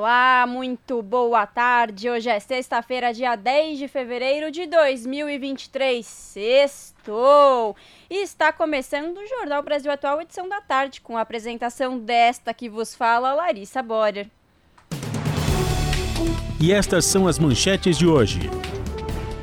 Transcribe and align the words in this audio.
Olá, 0.00 0.46
muito 0.48 1.02
boa 1.02 1.46
tarde. 1.46 2.08
Hoje 2.08 2.30
é 2.30 2.40
sexta-feira, 2.40 3.12
dia 3.12 3.36
10 3.36 3.78
de 3.78 3.86
fevereiro 3.86 4.50
de 4.50 4.66
2023. 4.66 6.06
Sextou! 6.06 7.76
E 8.08 8.22
está 8.22 8.50
começando 8.50 9.18
o 9.18 9.26
Jornal 9.26 9.62
Brasil 9.62 9.92
Atual, 9.92 10.22
edição 10.22 10.48
da 10.48 10.62
tarde, 10.62 11.02
com 11.02 11.18
a 11.18 11.20
apresentação 11.20 11.98
desta 11.98 12.54
que 12.54 12.66
vos 12.66 12.94
fala, 12.94 13.34
Larissa 13.34 13.82
Borer. 13.82 14.30
E 16.58 16.72
estas 16.72 17.04
são 17.04 17.28
as 17.28 17.38
manchetes 17.38 17.98
de 17.98 18.06
hoje. 18.06 18.40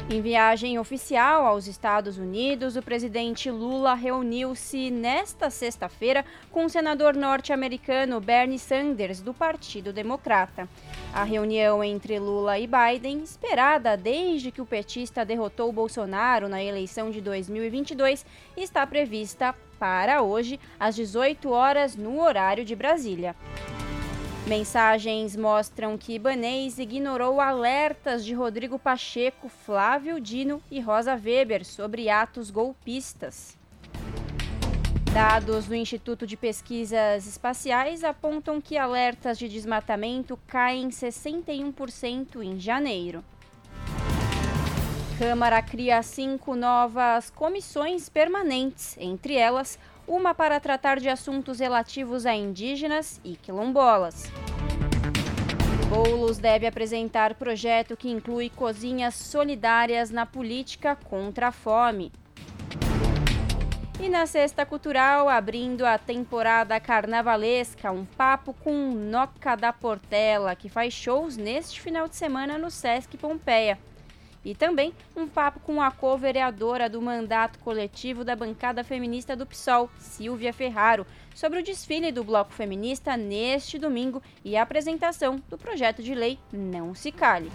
Em 0.10 0.22
viagem 0.22 0.80
oficial 0.80 1.46
aos 1.46 1.68
Estados 1.68 2.18
Unidos, 2.18 2.78
o 2.78 2.82
presidente 2.82 3.52
Lula 3.52 3.94
reuniu-se 3.94 4.90
nesta 4.90 5.50
sexta-feira 5.50 6.24
com 6.50 6.64
o 6.64 6.70
senador 6.70 7.14
norte-americano 7.14 8.22
Bernie 8.22 8.58
Sanders, 8.58 9.20
do 9.20 9.34
Partido 9.34 9.92
Democrata. 9.92 10.70
A 11.14 11.26
reunião 11.26 11.84
entre 11.84 12.18
Lula 12.20 12.58
e 12.58 12.66
Biden, 12.66 13.22
esperada 13.22 13.98
desde 13.98 14.50
que 14.50 14.62
o 14.62 14.66
petista 14.66 15.26
derrotou 15.26 15.74
Bolsonaro 15.74 16.48
na 16.48 16.64
eleição 16.64 17.12
de 17.12 17.20
2022, 17.20 18.26
está 18.56 18.88
prevista 18.88 19.54
para 19.78 20.22
hoje, 20.22 20.58
às 20.80 20.96
18 20.96 21.50
horas, 21.50 21.98
no 21.98 22.22
horário 22.22 22.64
de 22.64 22.78
Brasília. 22.78 23.36
Mensagens 24.48 25.36
mostram 25.36 25.98
que 25.98 26.14
Ibanês 26.14 26.80
ignorou 26.80 27.42
alertas 27.42 28.24
de 28.24 28.34
Rodrigo 28.34 28.80
Pacheco, 28.80 29.50
Flávio 29.50 30.22
Dino 30.22 30.64
e 30.72 30.80
Rosa 30.80 31.20
Weber 31.22 31.66
sobre 31.66 32.10
atos 32.10 32.50
golpistas. 32.50 33.58
Dados 35.14 35.66
do 35.66 35.76
Instituto 35.76 36.26
de 36.26 36.38
Pesquisas 36.38 37.28
Espaciais 37.28 38.06
apontam 38.06 38.62
que 38.62 38.78
alertas 38.78 39.38
de 39.38 39.50
desmatamento 39.50 40.40
caem 40.48 40.88
61% 40.88 42.42
em 42.42 42.58
janeiro. 42.58 43.26
Câmara 45.20 45.62
cria 45.62 46.02
cinco 46.02 46.56
novas 46.56 47.30
comissões 47.30 48.08
permanentes, 48.08 48.96
entre 48.98 49.36
elas 49.36 49.78
uma 50.08 50.34
para 50.34 50.60
tratar 50.60 51.00
de 51.00 51.10
assuntos 51.10 51.60
relativos 51.60 52.26
a 52.26 52.34
indígenas 52.34 53.20
e 53.24 53.36
quilombolas. 53.36 54.32
Boulos 55.90 56.38
deve 56.38 56.66
apresentar 56.66 57.36
projeto 57.36 57.98
que 57.98 58.10
inclui 58.10 58.50
cozinhas 58.50 59.16
solidárias 59.16 60.10
na 60.10 60.26
política 60.26 60.96
contra 60.96 61.48
a 61.48 61.52
fome. 61.52 62.12
E 64.00 64.08
na 64.08 64.28
Sexta 64.28 64.66
Cultural, 64.66 65.28
abrindo 65.28 65.86
a 65.86 65.98
temporada 65.98 66.80
carnavalesca, 66.80 67.92
um 67.92 68.06
papo 68.06 68.54
com 68.54 68.92
Noca 68.92 69.56
da 69.56 69.74
Portela, 69.74 70.56
que 70.56 70.70
faz 70.70 70.94
shows 70.94 71.36
neste 71.36 71.82
final 71.82 72.08
de 72.08 72.16
semana 72.16 72.58
no 72.58 72.70
Sesc 72.70 73.18
Pompeia. 73.18 73.80
E 74.48 74.56
também 74.56 74.94
um 75.14 75.28
papo 75.28 75.60
com 75.60 75.82
a 75.82 75.92
co-vereadora 75.92 76.90
do 76.90 77.02
mandato 77.02 77.60
coletivo 77.60 78.24
da 78.24 78.34
bancada 78.34 78.82
feminista 78.82 79.36
do 79.36 79.46
PSOL, 79.46 79.90
Silvia 80.00 80.54
Ferraro, 80.54 81.06
sobre 81.36 81.60
o 81.60 81.64
desfile 81.64 82.14
do 82.14 82.24
Bloco 82.24 82.54
Feminista 82.54 83.18
neste 83.18 83.78
domingo 83.78 84.24
e 84.46 84.56
a 84.56 84.62
apresentação 84.62 85.44
do 85.50 85.58
projeto 85.58 86.02
de 86.02 86.16
lei 86.16 86.40
Não 86.50 86.96
Se 86.96 87.12
Cale. 87.12 87.52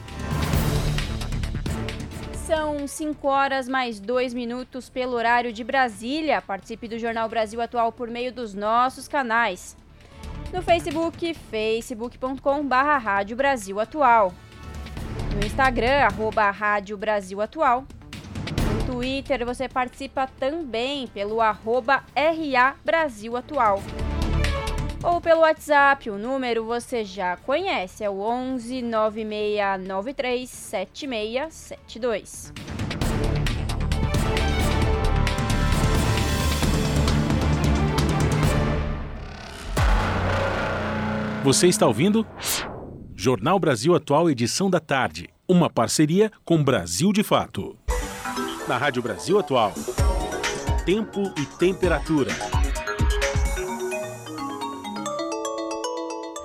São 2.45 2.87
5 2.87 3.27
horas 3.27 3.67
mais 3.67 3.99
2 3.99 4.35
minutos 4.35 4.91
pelo 4.91 5.15
horário 5.15 5.51
de 5.51 5.65
Brasília. 5.65 6.43
Participe 6.43 6.89
do 6.89 6.99
Jornal 6.99 7.27
Brasil 7.27 7.63
Atual 7.63 7.91
por 7.91 8.11
meio 8.11 8.31
dos 8.31 8.53
nossos 8.53 9.09
canais. 9.09 9.79
No 10.53 10.61
Facebook, 10.61 11.33
facebook.com.br 11.33 12.75
Rádio 13.03 13.35
Brasil 13.35 13.81
Atual 13.81 14.35
no 15.35 15.45
Instagram, 15.45 16.05
arroba 16.05 16.49
Rádio 16.51 16.97
Brasil 16.97 17.41
Atual. 17.41 17.85
No 18.87 18.95
Twitter 18.95 19.45
você 19.45 19.69
participa 19.69 20.29
também 20.39 21.09
pelo 21.09 21.41
arroba 21.41 22.05
RA 22.15 22.77
Brasil 22.85 23.37
Atual. 23.37 23.83
Ou 25.03 25.21
pelo 25.21 25.41
WhatsApp, 25.41 26.09
o 26.11 26.17
número 26.17 26.65
você 26.65 27.05
já 27.05 27.37
conhece, 27.37 28.05
é 28.05 28.11
o 28.11 28.21
11 28.21 28.83
9693 28.83 30.49
7672. 30.49 32.53
Você 41.43 41.67
está 41.67 41.89
ouvindo? 41.89 42.25
Jornal 43.25 43.57
Brasil 43.57 43.95
Atual, 43.95 44.29
edição 44.29 44.69
da 44.69 44.81
tarde. 44.81 45.29
Uma 45.47 45.71
parceria 45.71 46.29
com 46.45 46.61
Brasil 46.61 47.13
de 47.13 47.23
Fato. 47.23 47.79
Na 48.67 48.77
Rádio 48.77 49.01
Brasil 49.01 49.39
Atual. 49.39 49.73
Tempo 50.85 51.33
e 51.39 51.47
temperatura. 51.57 52.33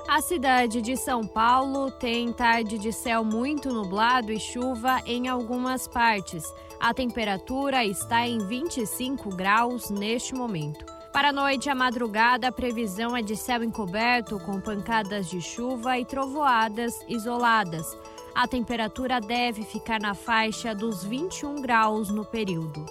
A 0.08 0.20
cidade 0.22 0.80
de 0.80 0.96
São 0.96 1.26
Paulo 1.26 1.90
tem 1.90 2.32
tarde 2.32 2.78
de 2.78 2.92
céu 2.92 3.24
muito 3.24 3.74
nublado 3.74 4.30
e 4.30 4.38
chuva 4.38 5.00
em 5.04 5.26
algumas 5.26 5.88
partes. 5.88 6.44
A 6.78 6.94
temperatura 6.94 7.84
está 7.84 8.24
em 8.24 8.38
25 8.46 9.34
graus 9.34 9.90
neste 9.90 10.32
momento. 10.32 10.97
Para 11.18 11.30
a 11.30 11.32
noite 11.32 11.66
e 11.66 11.68
a 11.68 11.74
madrugada, 11.74 12.46
a 12.46 12.52
previsão 12.52 13.16
é 13.16 13.20
de 13.20 13.34
céu 13.34 13.64
encoberto 13.64 14.38
com 14.38 14.60
pancadas 14.60 15.28
de 15.28 15.40
chuva 15.40 15.98
e 15.98 16.04
trovoadas 16.04 16.94
isoladas. 17.08 17.98
A 18.32 18.46
temperatura 18.46 19.20
deve 19.20 19.64
ficar 19.64 20.00
na 20.00 20.14
faixa 20.14 20.72
dos 20.76 21.02
21 21.02 21.60
graus 21.60 22.08
no 22.08 22.24
período. 22.24 22.86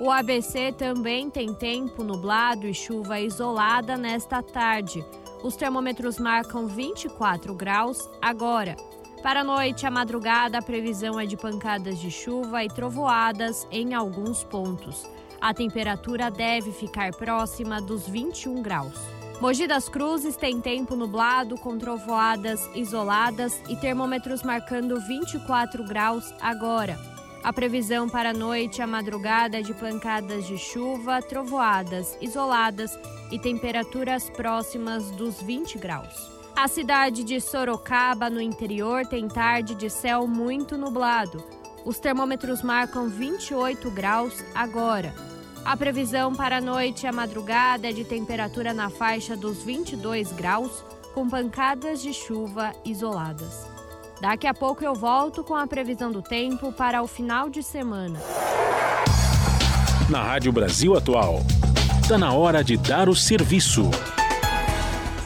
O 0.00 0.10
ABC 0.10 0.72
também 0.72 1.30
tem 1.30 1.54
tempo 1.54 2.02
nublado 2.02 2.66
e 2.66 2.74
chuva 2.74 3.20
isolada 3.20 3.96
nesta 3.96 4.42
tarde. 4.42 5.06
Os 5.44 5.54
termômetros 5.54 6.18
marcam 6.18 6.66
24 6.66 7.54
graus 7.54 8.10
agora. 8.20 8.74
Para 9.22 9.42
a 9.42 9.44
noite 9.44 9.84
e 9.84 9.86
a 9.86 9.92
madrugada, 9.92 10.58
a 10.58 10.62
previsão 10.62 11.20
é 11.20 11.24
de 11.24 11.36
pancadas 11.36 12.00
de 12.00 12.10
chuva 12.10 12.64
e 12.64 12.68
trovoadas 12.68 13.64
em 13.70 13.94
alguns 13.94 14.42
pontos. 14.42 15.08
A 15.40 15.54
temperatura 15.54 16.30
deve 16.30 16.70
ficar 16.70 17.14
próxima 17.14 17.80
dos 17.80 18.06
21 18.06 18.60
graus. 18.60 18.92
Mogi 19.40 19.66
das 19.66 19.88
Cruzes 19.88 20.36
tem 20.36 20.60
tempo 20.60 20.94
nublado 20.94 21.56
com 21.56 21.78
trovoadas 21.78 22.68
isoladas 22.74 23.58
e 23.66 23.74
termômetros 23.74 24.42
marcando 24.42 25.00
24 25.00 25.82
graus 25.84 26.34
agora. 26.42 26.98
A 27.42 27.54
previsão 27.54 28.06
para 28.06 28.30
a 28.30 28.34
noite 28.34 28.78
e 28.78 28.82
a 28.82 28.86
madrugada 28.86 29.58
é 29.58 29.62
de 29.62 29.72
pancadas 29.72 30.46
de 30.46 30.58
chuva, 30.58 31.22
trovoadas 31.22 32.18
isoladas 32.20 32.98
e 33.32 33.38
temperaturas 33.38 34.28
próximas 34.28 35.10
dos 35.12 35.40
20 35.40 35.78
graus. 35.78 36.30
A 36.54 36.68
cidade 36.68 37.24
de 37.24 37.40
Sorocaba, 37.40 38.28
no 38.28 38.42
interior, 38.42 39.06
tem 39.06 39.26
tarde 39.26 39.74
de 39.74 39.88
céu 39.88 40.26
muito 40.26 40.76
nublado. 40.76 41.42
Os 41.82 41.98
termômetros 41.98 42.62
marcam 42.62 43.08
28 43.08 43.90
graus 43.90 44.44
agora. 44.54 45.29
A 45.64 45.76
previsão 45.76 46.34
para 46.34 46.56
a 46.56 46.60
noite 46.60 47.04
e 47.04 47.06
a 47.06 47.12
madrugada 47.12 47.88
é 47.88 47.92
de 47.92 48.04
temperatura 48.04 48.72
na 48.74 48.90
faixa 48.90 49.36
dos 49.36 49.62
22 49.62 50.32
graus, 50.32 50.84
com 51.14 51.28
pancadas 51.28 52.00
de 52.00 52.12
chuva 52.12 52.72
isoladas. 52.84 53.68
Daqui 54.20 54.46
a 54.46 54.54
pouco 54.54 54.84
eu 54.84 54.94
volto 54.94 55.44
com 55.44 55.54
a 55.54 55.66
previsão 55.66 56.10
do 56.10 56.22
tempo 56.22 56.72
para 56.72 57.02
o 57.02 57.06
final 57.06 57.48
de 57.48 57.62
semana. 57.62 58.18
Na 60.10 60.22
Rádio 60.22 60.52
Brasil 60.52 60.96
Atual, 60.96 61.40
está 62.02 62.18
na 62.18 62.32
hora 62.32 62.64
de 62.64 62.76
dar 62.76 63.08
o 63.08 63.14
serviço. 63.14 63.90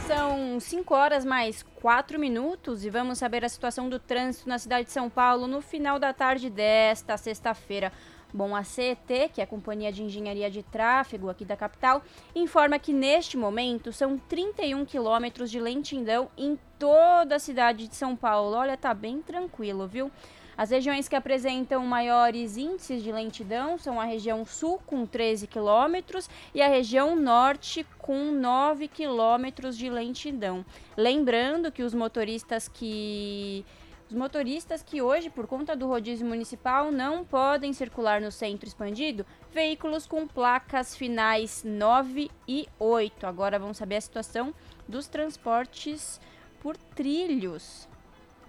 São 0.06 0.60
5 0.60 0.94
horas 0.94 1.24
mais 1.24 1.64
4 1.76 2.18
minutos 2.18 2.84
e 2.84 2.90
vamos 2.90 3.18
saber 3.18 3.44
a 3.44 3.48
situação 3.48 3.88
do 3.88 3.98
trânsito 3.98 4.48
na 4.48 4.58
cidade 4.58 4.86
de 4.86 4.92
São 4.92 5.08
Paulo 5.08 5.46
no 5.46 5.62
final 5.62 5.98
da 5.98 6.12
tarde 6.12 6.50
desta 6.50 7.16
sexta-feira. 7.16 7.90
Bom, 8.36 8.56
a 8.56 8.64
CET, 8.64 9.30
que 9.32 9.40
é 9.40 9.44
a 9.44 9.46
Companhia 9.46 9.92
de 9.92 10.02
Engenharia 10.02 10.50
de 10.50 10.60
Tráfego 10.60 11.30
aqui 11.30 11.44
da 11.44 11.56
capital, 11.56 12.02
informa 12.34 12.80
que 12.80 12.92
neste 12.92 13.36
momento 13.36 13.92
são 13.92 14.18
31 14.18 14.84
quilômetros 14.84 15.48
de 15.52 15.60
lentidão 15.60 16.28
em 16.36 16.58
toda 16.76 17.36
a 17.36 17.38
cidade 17.38 17.86
de 17.86 17.94
São 17.94 18.16
Paulo. 18.16 18.56
Olha, 18.56 18.76
tá 18.76 18.92
bem 18.92 19.22
tranquilo, 19.22 19.86
viu? 19.86 20.10
As 20.56 20.70
regiões 20.70 21.08
que 21.08 21.14
apresentam 21.14 21.86
maiores 21.86 22.56
índices 22.56 23.04
de 23.04 23.12
lentidão 23.12 23.78
são 23.78 24.00
a 24.00 24.04
região 24.04 24.44
sul, 24.44 24.80
com 24.84 25.06
13 25.06 25.46
quilômetros, 25.46 26.28
e 26.52 26.60
a 26.60 26.66
região 26.66 27.14
norte, 27.14 27.86
com 27.98 28.32
9 28.32 28.88
quilômetros 28.88 29.78
de 29.78 29.88
lentidão. 29.88 30.64
Lembrando 30.96 31.70
que 31.70 31.84
os 31.84 31.94
motoristas 31.94 32.66
que. 32.66 33.64
Os 34.08 34.14
motoristas 34.14 34.82
que 34.82 35.00
hoje, 35.00 35.30
por 35.30 35.46
conta 35.46 35.74
do 35.74 35.88
rodízio 35.88 36.26
municipal, 36.26 36.92
não 36.92 37.24
podem 37.24 37.72
circular 37.72 38.20
no 38.20 38.30
centro 38.30 38.68
expandido, 38.68 39.24
veículos 39.50 40.06
com 40.06 40.26
placas 40.26 40.94
finais 40.94 41.62
9 41.64 42.30
e 42.46 42.68
8. 42.78 43.26
Agora 43.26 43.58
vamos 43.58 43.78
saber 43.78 43.96
a 43.96 44.00
situação 44.00 44.54
dos 44.86 45.06
transportes 45.06 46.20
por 46.60 46.76
trilhos. 46.76 47.88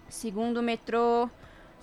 Segundo 0.10 0.57
o 0.57 0.63
metrô 0.63 1.30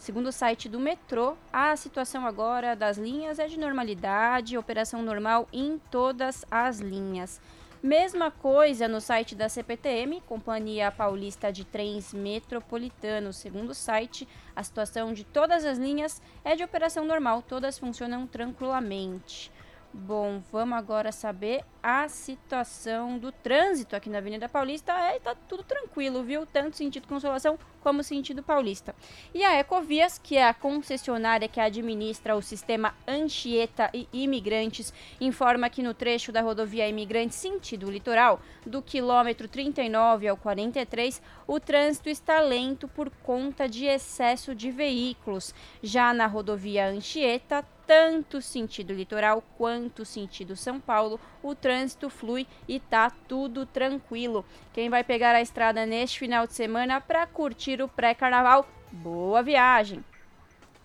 Segundo 0.03 0.31
o 0.31 0.33
site 0.33 0.69
do 0.69 0.81
metrô, 0.81 1.37
a 1.53 1.77
situação 1.77 2.27
agora 2.27 2.75
das 2.75 2.99
linhas 2.99 3.39
é 3.39 3.47
de 3.47 3.57
normalidade, 3.57 4.59
operação 4.59 5.01
normal 5.01 5.47
em 5.53 5.79
todas 5.93 6.45
as 6.51 6.81
linhas. 6.81 7.41
Mesma 7.83 8.31
coisa 8.31 8.87
no 8.87 9.01
site 9.01 9.35
da 9.35 9.49
CPTM, 9.49 10.21
Companhia 10.21 10.93
Paulista 10.93 11.53
de 11.53 11.65
Trens 11.65 12.15
Metropolitanos. 12.15 13.35
Segundo 13.35 13.71
o 13.71 13.75
site, 13.75 14.29
a 14.55 14.63
situação 14.63 15.13
de 15.13 15.25
todas 15.25 15.65
as 15.65 15.79
linhas 15.79 16.23
é 16.45 16.55
de 16.55 16.63
operação 16.63 17.05
normal, 17.05 17.43
todas 17.43 17.81
funcionam 17.81 18.25
tranquilamente. 18.25 19.51
Bom, 19.93 20.41
vamos 20.53 20.79
agora 20.79 21.11
saber 21.11 21.65
a 21.83 22.09
situação 22.09 23.19
do 23.19 23.33
trânsito 23.33 23.97
aqui 23.97 24.09
na 24.09 24.19
Avenida 24.19 24.49
Paulista. 24.49 24.93
É, 24.93 25.19
tá 25.19 25.35
tudo 25.49 25.65
tranquilo, 25.65 26.23
viu? 26.23 26.47
Tanto 26.47 26.77
sentido 26.77 27.09
Consolação 27.09 27.59
como 27.81 28.05
sentido 28.05 28.43
Paulista. 28.43 28.95
E 29.35 29.45
a 29.45 29.59
Ecovias, 29.59 30.17
que 30.17 30.37
é 30.37 30.47
a 30.47 30.55
concessionária 30.55 31.49
que 31.49 31.59
administra 31.59 32.37
o 32.37 32.43
sistema 32.43 32.95
Anchieta 33.07 33.91
e 33.93 34.07
Imigrantes, 34.13 34.95
informa 35.21 35.69
que 35.69 35.83
no 35.83 35.93
trecho 35.93 36.31
da 36.31 36.41
rodovia 36.41 36.89
Imigrantes 36.89 37.37
sentido 37.37 37.91
litoral, 37.91 38.41
do 38.65 38.81
quilômetro 38.81 39.49
39 39.49 40.29
ao 40.29 40.37
43, 40.37 41.21
o 41.47 41.59
trânsito 41.59 42.09
está 42.09 42.41
lento 42.41 42.87
por 42.87 43.11
conta 43.11 43.69
de 43.69 43.87
excesso 43.87 44.55
de 44.55 44.71
veículos. 44.71 45.53
Já 45.83 46.15
na 46.15 46.27
rodovia 46.27 46.87
Anchieta, 46.87 47.67
tanto 47.87 48.41
sentido 48.41 48.93
litoral 48.93 49.43
quanto 49.59 50.05
sentido 50.05 50.57
São 50.57 50.81
Paulo, 50.81 51.19
o 51.43 51.55
trânsito 51.55 51.72
flui 52.11 52.47
e 52.69 52.79
tá 52.79 53.11
tudo 53.29 53.67
tranquilo. 53.67 54.45
Quem 54.73 54.89
vai 54.91 55.03
pegar 55.03 55.35
a 55.35 55.41
estrada 55.41 55.87
neste 55.87 56.19
final 56.19 56.47
de 56.47 56.55
semana 56.55 57.01
para 57.01 57.27
curtir 57.27 57.83
o 57.83 57.89
pré-carnaval, 57.89 58.67
boa 58.91 59.43
viagem! 59.43 60.05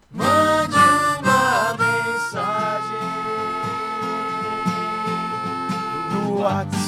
Mande 0.09 0.75
uma 1.19 1.75
mensagem 1.77 3.07
no 6.13 6.39
WhatsApp. 6.41 6.87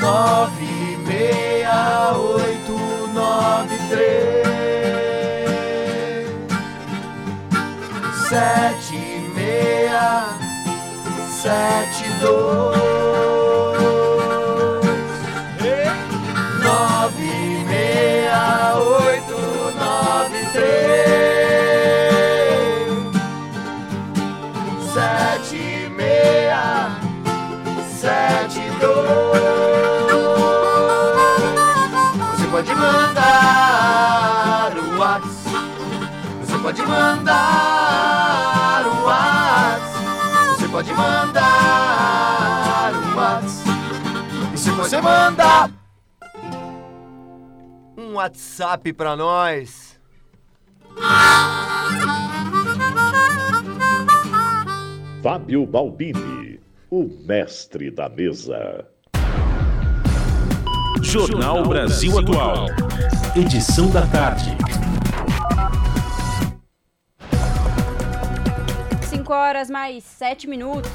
Nove 0.00 0.96
meia 1.06 2.12
oito 2.16 2.76
nove 3.14 3.76
três 3.88 4.42
sete 8.28 9.11
meia 9.92 10.24
sete 11.28 12.08
dois. 12.20 12.80
Nove 16.64 17.64
meia 17.68 18.74
oito 18.78 19.36
nove 19.78 20.46
três. 20.52 21.82
Sete 24.94 25.90
meia 25.94 26.96
sete 28.00 28.62
dois. 28.80 29.42
Você 32.38 32.46
pode 32.46 32.74
mandar 32.74 33.12
o 34.74 34.98
WhatsApp. 34.98 35.42
Você 36.40 36.56
pode 36.58 36.82
mandar 36.82 37.81
pode 40.72 40.90
mandar 40.94 42.92
um 42.94 43.14
WhatsApp. 43.14 43.70
E 44.54 44.58
se 44.58 44.70
você 44.70 45.02
mandar 45.02 45.70
um 47.96 48.14
WhatsApp 48.14 48.90
pra 48.94 49.14
nós. 49.14 50.00
Fábio 55.22 55.66
Balbini, 55.66 56.58
o 56.90 57.04
mestre 57.26 57.90
da 57.90 58.08
mesa. 58.08 58.86
Jornal 61.02 61.64
Brasil 61.64 62.18
Atual. 62.18 62.68
Edição 63.36 63.90
da 63.90 64.06
tarde. 64.06 64.56
5 69.32 69.34
horas 69.34 69.70
mais 69.70 70.04
7 70.04 70.46
minutos. 70.46 70.92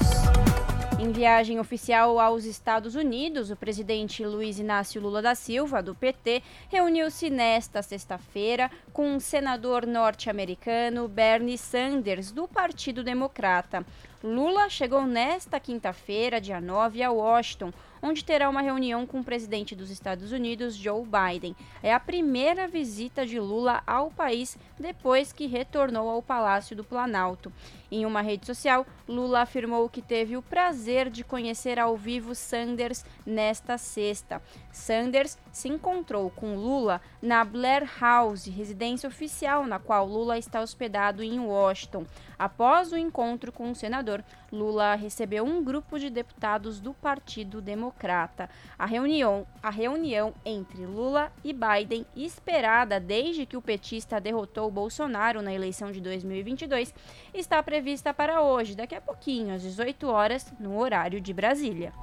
Em 1.00 1.12
viagem 1.12 1.60
oficial 1.60 2.20
aos 2.20 2.46
Estados 2.46 2.94
Unidos, 2.94 3.50
o 3.50 3.56
presidente 3.56 4.24
Luiz 4.24 4.60
Inácio 4.60 5.02
Lula 5.02 5.24
da 5.24 5.34
Silva, 5.34 5.82
do 5.82 5.96
PT, 5.96 6.44
reuniu-se 6.70 7.32
nesta 7.32 7.82
sexta-feira 7.82 8.70
com 8.94 9.16
o 9.16 9.20
senador 9.20 9.88
norte-americano 9.88 11.08
Bernie 11.08 11.58
Sanders, 11.58 12.32
do 12.32 12.48
Partido 12.48 13.04
Democrata. 13.04 13.84
Lula 14.24 14.70
chegou 14.70 15.06
nesta 15.06 15.60
quinta-feira, 15.60 16.42
dia 16.42 16.60
9, 16.60 17.02
a 17.04 17.12
Washington, 17.12 17.72
onde 18.02 18.26
terá 18.26 18.50
uma 18.50 18.62
reunião 18.62 19.06
com 19.06 19.20
o 19.20 19.24
presidente 19.24 19.76
dos 19.76 19.90
Estados 19.90 20.32
Unidos, 20.32 20.76
Joe 20.76 21.04
Biden. 21.06 21.56
É 21.84 21.94
a 21.94 22.00
primeira 22.00 22.68
visita 22.68 23.26
de 23.26 23.40
Lula 23.40 23.84
ao 23.86 24.10
país 24.10 24.58
depois 24.80 25.32
que 25.32 25.46
retornou 25.46 26.10
ao 26.10 26.22
Palácio 26.22 26.76
do 26.76 26.84
Planalto. 26.84 27.52
Em 27.90 28.06
uma 28.06 28.22
rede 28.22 28.46
social, 28.46 28.86
Lula 29.08 29.42
afirmou 29.42 29.88
que 29.88 30.02
teve 30.02 30.36
o 30.36 30.42
prazer 30.42 31.10
de 31.10 31.24
conhecer 31.24 31.80
ao 31.80 31.96
vivo 31.96 32.36
Sanders 32.36 33.06
nesta 33.26 33.78
sexta. 33.78 34.42
Sanders 34.72 35.38
se 35.52 35.70
encontrou 35.70 36.30
com 36.30 36.56
Lula 36.56 37.02
na 37.22 37.44
Blair 37.44 37.90
House, 38.00 38.46
residência 38.46 39.08
oficial 39.08 39.66
na 39.66 39.80
qual 39.80 40.06
Lula 40.06 40.38
está 40.38 40.62
hospedado 40.62 41.24
em 41.24 41.40
Washington. 41.40 42.06
Após 42.38 42.92
o 42.92 42.98
encontro 42.98 43.52
com 43.52 43.72
o 43.72 43.76
senador, 43.76 44.24
Lula 44.52 44.94
recebeu 44.96 45.44
um 45.44 45.64
grupo 45.64 45.98
de 45.98 46.10
deputados 46.10 46.80
do 46.80 46.94
Partido 46.94 47.62
Democrata. 47.62 48.50
A 48.78 48.86
reunião, 48.86 49.48
a 49.62 49.70
reunião 49.70 50.34
entre 50.46 50.86
Lula 50.86 51.32
e 51.44 51.52
Biden, 51.52 52.06
esperada 52.16 53.00
desde 53.00 53.46
que 53.46 53.58
o 53.58 53.62
petista 53.62 54.22
derrotou 54.22 54.70
Bolsonaro 54.70 55.42
na 55.42 55.54
eleição 55.54 55.92
de 55.92 56.00
2022, 56.00 56.94
está 57.34 57.64
prevista 57.78 58.12
para 58.12 58.42
hoje, 58.42 58.76
daqui 58.76 58.96
a 58.96 59.02
pouquinho, 59.02 59.54
às 59.54 59.62
18 59.62 60.08
horas, 60.08 60.52
no 60.60 60.80
horário 60.80 61.22
de 61.22 61.32
Brasília. 61.32 61.94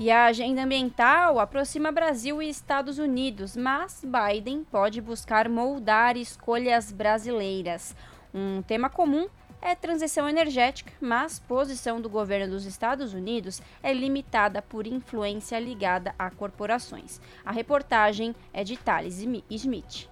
E 0.00 0.10
a 0.10 0.24
agenda 0.24 0.64
ambiental 0.64 1.38
aproxima 1.38 1.92
Brasil 1.92 2.42
e 2.42 2.48
Estados 2.48 2.98
Unidos, 2.98 3.56
mas 3.56 4.04
Biden 4.04 4.64
pode 4.64 5.00
buscar 5.00 5.48
moldar 5.48 6.16
escolhas 6.16 6.90
brasileiras. 6.90 7.94
Um 8.34 8.62
tema 8.62 8.90
comum 8.90 9.28
é 9.60 9.76
transição 9.76 10.28
energética, 10.28 10.92
mas 11.00 11.38
posição 11.38 12.00
do 12.00 12.10
governo 12.10 12.52
dos 12.52 12.66
Estados 12.66 13.14
Unidos 13.14 13.62
é 13.80 13.94
limitada 13.94 14.60
por 14.60 14.88
influência 14.88 15.60
ligada 15.60 16.12
a 16.18 16.32
corporações. 16.32 17.20
A 17.44 17.52
reportagem 17.52 18.34
é 18.52 18.64
de 18.64 18.76
Thales 18.76 19.24
Smith. 19.48 20.11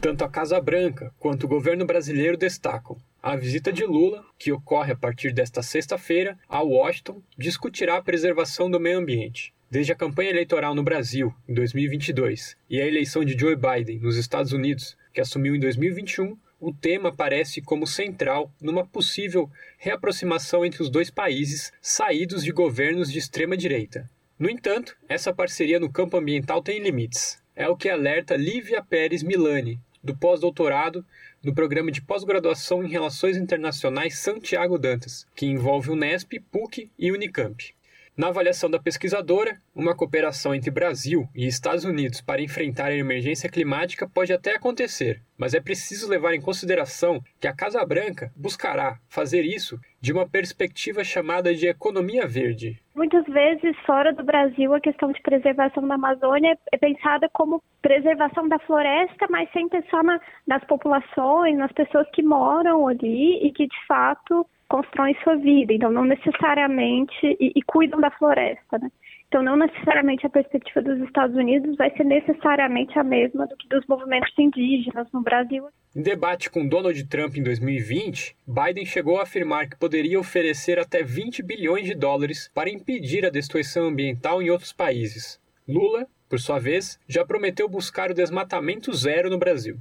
Tanto 0.00 0.24
a 0.24 0.28
Casa 0.28 0.60
Branca 0.60 1.12
quanto 1.18 1.44
o 1.44 1.48
governo 1.48 1.84
brasileiro 1.84 2.36
destacam. 2.36 2.96
A 3.22 3.34
visita 3.36 3.72
de 3.72 3.84
Lula, 3.84 4.24
que 4.38 4.52
ocorre 4.52 4.92
a 4.92 4.96
partir 4.96 5.32
desta 5.32 5.62
sexta-feira 5.62 6.38
a 6.48 6.62
Washington, 6.62 7.20
discutirá 7.36 7.96
a 7.96 8.02
preservação 8.02 8.70
do 8.70 8.78
meio 8.78 8.98
ambiente. 8.98 9.52
Desde 9.70 9.92
a 9.92 9.96
campanha 9.96 10.30
eleitoral 10.30 10.74
no 10.74 10.82
Brasil, 10.82 11.34
em 11.48 11.52
2022, 11.52 12.56
e 12.70 12.80
a 12.80 12.86
eleição 12.86 13.24
de 13.24 13.38
Joe 13.38 13.56
Biden 13.56 13.98
nos 13.98 14.16
Estados 14.16 14.52
Unidos, 14.52 14.96
que 15.12 15.20
assumiu 15.20 15.54
em 15.54 15.60
2021, 15.60 16.38
o 16.60 16.72
tema 16.72 17.10
aparece 17.10 17.60
como 17.60 17.86
central 17.86 18.52
numa 18.60 18.86
possível 18.86 19.50
reaproximação 19.78 20.64
entre 20.64 20.82
os 20.82 20.88
dois 20.88 21.10
países 21.10 21.72
saídos 21.80 22.42
de 22.42 22.50
governos 22.50 23.12
de 23.12 23.18
extrema 23.18 23.56
direita. 23.56 24.08
No 24.38 24.48
entanto, 24.48 24.96
essa 25.08 25.34
parceria 25.34 25.80
no 25.80 25.90
campo 25.90 26.16
ambiental 26.16 26.62
tem 26.62 26.80
limites. 26.80 27.37
É 27.58 27.66
o 27.66 27.76
que 27.76 27.88
alerta 27.88 28.36
Lívia 28.36 28.80
Pérez 28.80 29.20
Milani, 29.20 29.80
do 30.00 30.16
pós-doutorado 30.16 31.04
no 31.42 31.52
programa 31.52 31.90
de 31.90 32.00
pós-graduação 32.00 32.84
em 32.84 32.88
Relações 32.88 33.36
Internacionais 33.36 34.16
Santiago 34.16 34.78
Dantas, 34.78 35.26
que 35.34 35.44
envolve 35.44 35.90
Unesp, 35.90 36.38
PUC 36.52 36.88
e 36.96 37.10
Unicamp. 37.10 37.74
Na 38.18 38.30
avaliação 38.30 38.68
da 38.68 38.80
pesquisadora, 38.80 39.58
uma 39.72 39.94
cooperação 39.94 40.52
entre 40.52 40.72
Brasil 40.72 41.28
e 41.36 41.46
Estados 41.46 41.84
Unidos 41.84 42.20
para 42.20 42.42
enfrentar 42.42 42.86
a 42.86 42.96
emergência 42.96 43.48
climática 43.48 44.08
pode 44.12 44.32
até 44.32 44.56
acontecer, 44.56 45.22
mas 45.38 45.54
é 45.54 45.60
preciso 45.60 46.10
levar 46.10 46.34
em 46.34 46.40
consideração 46.40 47.20
que 47.40 47.46
a 47.46 47.54
Casa 47.54 47.86
Branca 47.86 48.32
buscará 48.36 48.96
fazer 49.08 49.42
isso 49.42 49.78
de 50.00 50.12
uma 50.12 50.28
perspectiva 50.28 51.04
chamada 51.04 51.54
de 51.54 51.68
economia 51.68 52.26
verde. 52.26 52.82
Muitas 52.92 53.24
vezes, 53.26 53.76
fora 53.86 54.12
do 54.12 54.24
Brasil, 54.24 54.74
a 54.74 54.80
questão 54.80 55.12
de 55.12 55.22
preservação 55.22 55.86
da 55.86 55.94
Amazônia 55.94 56.58
é 56.72 56.76
pensada 56.76 57.28
como 57.32 57.62
preservação 57.80 58.48
da 58.48 58.58
floresta, 58.58 59.28
mas 59.30 59.48
sem 59.52 59.68
pensar 59.68 60.02
na, 60.02 60.20
nas 60.44 60.64
populações, 60.64 61.56
nas 61.56 61.70
pessoas 61.70 62.08
que 62.12 62.24
moram 62.24 62.88
ali 62.88 63.46
e 63.46 63.52
que, 63.52 63.68
de 63.68 63.86
fato, 63.86 64.44
constroem 64.68 65.16
sua 65.22 65.36
vida, 65.36 65.72
então 65.72 65.90
não 65.90 66.04
necessariamente 66.04 67.36
e, 67.40 67.52
e 67.56 67.62
cuidam 67.62 68.00
da 68.00 68.10
floresta, 68.10 68.78
né? 68.78 68.90
Então, 69.28 69.42
não 69.42 69.58
necessariamente 69.58 70.26
a 70.26 70.30
perspectiva 70.30 70.80
dos 70.80 71.00
Estados 71.06 71.36
Unidos 71.36 71.76
vai 71.76 71.94
ser 71.94 72.04
necessariamente 72.04 72.98
a 72.98 73.04
mesma 73.04 73.46
do 73.46 73.54
que 73.58 73.68
dos 73.68 73.86
movimentos 73.86 74.32
indígenas 74.38 75.06
no 75.12 75.20
Brasil. 75.20 75.68
Em 75.94 76.00
debate 76.00 76.50
com 76.50 76.66
Donald 76.66 77.06
Trump 77.08 77.36
em 77.36 77.42
2020, 77.42 78.34
Biden 78.46 78.86
chegou 78.86 79.18
a 79.18 79.24
afirmar 79.24 79.68
que 79.68 79.76
poderia 79.76 80.18
oferecer 80.18 80.78
até 80.78 81.02
20 81.02 81.42
bilhões 81.42 81.84
de 81.84 81.94
dólares 81.94 82.50
para 82.54 82.70
impedir 82.70 83.26
a 83.26 83.30
destruição 83.30 83.88
ambiental 83.88 84.40
em 84.40 84.48
outros 84.48 84.72
países. 84.72 85.38
Lula, 85.68 86.06
por 86.28 86.40
sua 86.40 86.58
vez, 86.58 86.98
já 87.06 87.24
prometeu 87.24 87.68
buscar 87.68 88.10
o 88.10 88.14
desmatamento 88.14 88.92
zero 88.94 89.28
no 89.28 89.38
Brasil. 89.38 89.76